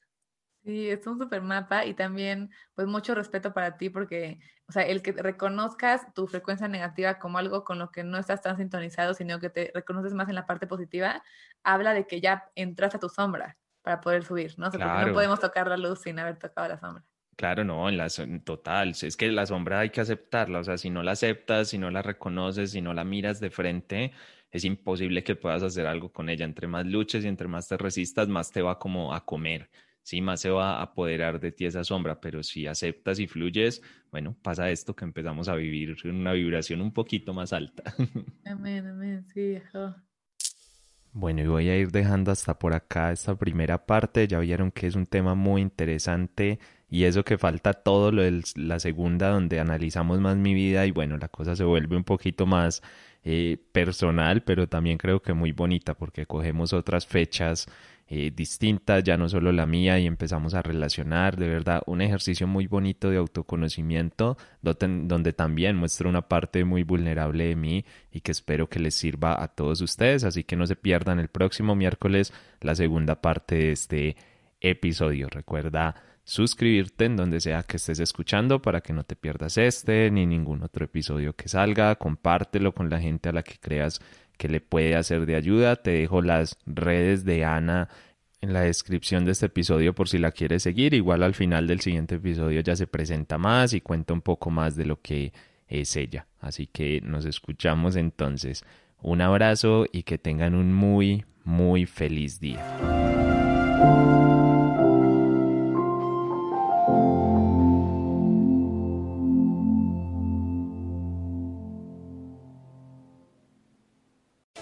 Sí, 0.64 0.90
es 0.90 1.06
un 1.06 1.18
super 1.18 1.40
mapa 1.40 1.86
y 1.86 1.94
también 1.94 2.50
pues 2.74 2.86
mucho 2.86 3.14
respeto 3.14 3.54
para 3.54 3.78
ti 3.78 3.88
porque, 3.90 4.38
o 4.68 4.72
sea, 4.72 4.82
el 4.82 5.02
que 5.02 5.12
reconozcas 5.12 6.12
tu 6.14 6.26
frecuencia 6.26 6.68
negativa 6.68 7.18
como 7.18 7.38
algo 7.38 7.64
con 7.64 7.78
lo 7.78 7.90
que 7.90 8.04
no 8.04 8.18
estás 8.18 8.42
tan 8.42 8.56
sintonizado, 8.59 9.14
sino 9.14 9.38
que 9.40 9.48
te 9.50 9.70
reconoces 9.72 10.12
más 10.12 10.28
en 10.28 10.34
la 10.34 10.46
parte 10.46 10.66
positiva, 10.66 11.22
habla 11.62 11.94
de 11.94 12.06
que 12.06 12.20
ya 12.20 12.50
entras 12.54 12.94
a 12.94 12.98
tu 12.98 13.09
sombra 13.09 13.56
para 13.82 14.00
poder 14.00 14.24
subir, 14.24 14.59
¿no? 14.59 14.66
O 14.66 14.70
sea, 14.70 14.80
porque 14.80 14.98
no 14.98 15.12
podemos 15.12 15.40
tocar 15.40 15.68
la 15.68 15.76
luz 15.78 16.00
sin 16.02 16.18
haber 16.18 16.38
tocado 16.38 16.68
la 16.68 16.78
sombra. 16.78 17.04
Claro, 17.36 17.62
no, 17.64 17.88
en 17.88 17.96
la 17.96 18.09
total, 18.44 18.90
es 19.00 19.16
que 19.16 19.28
la 19.28 19.46
sombra 19.46 19.78
hay 19.78 19.90
que 19.90 20.00
aceptarla, 20.00 20.59
o 20.59 20.64
sea, 20.64 20.76
si 20.76 20.90
no 20.90 21.04
la 21.04 21.12
aceptas, 21.12 21.68
si 21.68 21.78
no 21.78 21.88
la 21.88 22.02
reconoces, 22.02 22.72
si 22.72 22.80
no 22.80 22.92
la 22.94 23.04
miras 23.04 23.38
de 23.38 23.50
frente, 23.50 24.12
es 24.50 24.64
imposible 24.64 25.22
que 25.22 25.36
puedas 25.36 25.62
hacer 25.62 25.86
algo 25.86 26.12
con 26.12 26.28
ella. 26.28 26.44
Entre 26.44 26.66
más 26.66 26.84
luches 26.84 27.24
y 27.24 27.28
entre 27.28 27.46
más 27.46 27.68
te 27.68 27.76
resistas, 27.76 28.26
más 28.26 28.50
te 28.50 28.61
va 28.61 28.80
como 28.80 29.14
a 29.14 29.24
comer 29.24 29.70
sí, 30.09 30.22
más 30.22 30.40
se 30.40 30.48
va 30.48 30.78
a 30.78 30.82
apoderar 30.82 31.38
de 31.38 31.52
ti 31.52 31.66
esa 31.66 31.84
sombra, 31.84 32.18
pero 32.18 32.42
si 32.42 32.66
aceptas 32.66 33.18
y 33.18 33.26
fluyes, 33.26 33.82
bueno, 34.11 34.34
pasa 34.40 34.70
esto 34.70 34.96
que 34.96 35.04
empezamos 35.04 35.48
a 35.48 35.54
vivir 35.54 35.94
en 36.02 36.14
una 36.14 36.32
vibración 36.32 36.80
un 36.80 36.92
poquito 36.92 37.34
más 37.34 37.52
alta. 37.52 37.82
Amén, 38.46 38.86
amén, 38.86 39.26
sí. 39.26 39.59
Bueno, 41.12 41.42
y 41.42 41.46
voy 41.46 41.68
a 41.68 41.76
ir 41.76 41.90
dejando 41.90 42.30
hasta 42.30 42.59
por 42.59 42.72
acá 42.72 43.12
esta 43.12 43.36
primera 43.36 43.84
parte. 43.84 44.26
Ya 44.26 44.38
vieron 44.38 44.70
que 44.70 44.86
es 44.86 44.94
un 44.94 45.04
tema 45.04 45.34
muy 45.34 45.61
interesante 45.61 46.59
y 46.88 47.04
eso 47.04 47.22
que 47.22 47.36
falta 47.36 47.74
todo 47.74 48.11
lo 48.11 48.22
de 48.22 48.42
la 48.56 48.78
segunda 48.78 49.28
donde 49.28 49.61
analizamos 49.61 50.20
más 50.20 50.38
mi 50.38 50.54
vida 50.54 50.86
y 50.86 50.90
bueno, 50.90 51.18
la 51.18 51.28
cosa 51.28 51.54
se 51.54 51.64
vuelve 51.64 51.96
un 51.96 52.04
poquito 52.04 52.46
más 52.46 52.82
eh, 53.31 53.59
personal, 53.72 54.43
pero 54.43 54.70
también 54.70 54.97
creo 54.97 55.20
que 55.20 55.35
muy 55.35 55.53
bonita 55.53 55.93
porque 55.93 56.24
cogemos 56.24 56.72
otras 56.72 57.07
fechas 57.07 57.66
eh, 58.07 58.33
distintas, 58.35 59.05
ya 59.05 59.18
no 59.18 59.29
solo 59.29 59.53
la 59.53 59.66
mía, 59.66 59.99
y 59.99 60.07
empezamos 60.07 60.55
a 60.55 60.62
relacionar, 60.62 61.37
de 61.37 61.47
verdad, 61.47 61.83
un 61.85 62.01
ejercicio 62.01 62.47
muy 62.47 62.66
bonito 62.66 63.11
de 63.11 63.18
autoconocimiento, 63.18 64.39
donde, 64.62 65.35
también 65.35 65.76
muestro 65.76 66.09
una 66.09 66.22
parte 66.22 66.64
muy 66.64 66.85
vulnerable 66.85 67.49
de 67.49 67.55
mí 67.55 67.85
y 68.11 68.22
que 68.22 68.33
espero 68.33 68.70
que 68.70 68.79
les 68.79 68.95
sirva 68.95 69.43
a 69.43 69.49
todos 69.49 69.83
ustedes, 69.83 70.24
así 70.24 70.43
que 70.43 70.57
no 70.57 70.66
se 70.66 70.76
pierdan 70.76 71.18
el 71.18 71.29
próximo 71.29 71.76
miércoles 71.76 72.33
la 72.62 72.74
segunda 72.74 73.20
parte 73.20 73.57
de 73.57 73.72
este 73.72 74.16
episodio. 74.62 75.29
Recuerda 75.29 75.95
suscribirte 76.29 77.07
en 77.07 77.16
donde 77.16 77.41
sea 77.41 77.62
que 77.62 77.79
estés 77.79 78.01
escuchando 78.01 78.61
para 78.61 78.83
que 78.83 78.93
no 78.93 79.03
te 79.03 79.16
pierdas 79.16 79.57
este 79.57 80.11
ni 80.11 80.26
ningún 80.26 80.62
otro 80.62 80.85
episodio 80.85 81.35
que 81.35 81.49
salga. 81.49 81.95
Compártelo 81.95 82.74
con 82.74 82.91
la 82.91 83.01
gente 83.01 83.31
a 83.31 83.33
la 83.33 83.43
que 83.43 83.55
creas 83.59 83.99
que 84.37 84.47
le 84.47 84.61
puede 84.61 84.95
hacer 84.95 85.24
de 85.24 85.37
ayuda. 85.37 85.76
Te 85.76 85.93
dejo 85.93 86.20
las 86.20 86.59
redes 86.66 87.24
de 87.24 87.47
Ana 87.47 87.89
en 88.43 88.53
la 88.53 88.61
descripción 88.61 89.24
de 89.24 89.33
este 89.33 89.47
episodio 89.47 89.95
por 89.95 90.11
si 90.11 90.18
la 90.18 90.31
quieres 90.31 90.64
seguir. 90.64 90.93
Igual 90.93 91.22
al 91.22 91.33
final 91.33 91.66
del 91.66 91.81
siguiente 91.81 92.16
episodio 92.16 92.61
ya 92.61 92.76
se 92.76 92.87
presenta 92.87 93.39
más 93.39 93.72
y 93.72 93.81
cuenta 93.81 94.12
un 94.12 94.20
poco 94.20 94.51
más 94.51 94.76
de 94.76 94.85
lo 94.85 95.01
que 95.01 95.33
es 95.66 95.97
ella. 95.97 96.26
Así 96.41 96.66
que 96.66 97.01
nos 97.01 97.24
escuchamos 97.24 97.97
entonces. 97.97 98.66
Un 99.01 99.22
abrazo 99.22 99.87
y 99.91 100.03
que 100.03 100.18
tengan 100.18 100.55
un 100.55 100.74
muy, 100.74 101.24
muy 101.43 101.87
feliz 101.87 102.39
día. 102.39 102.62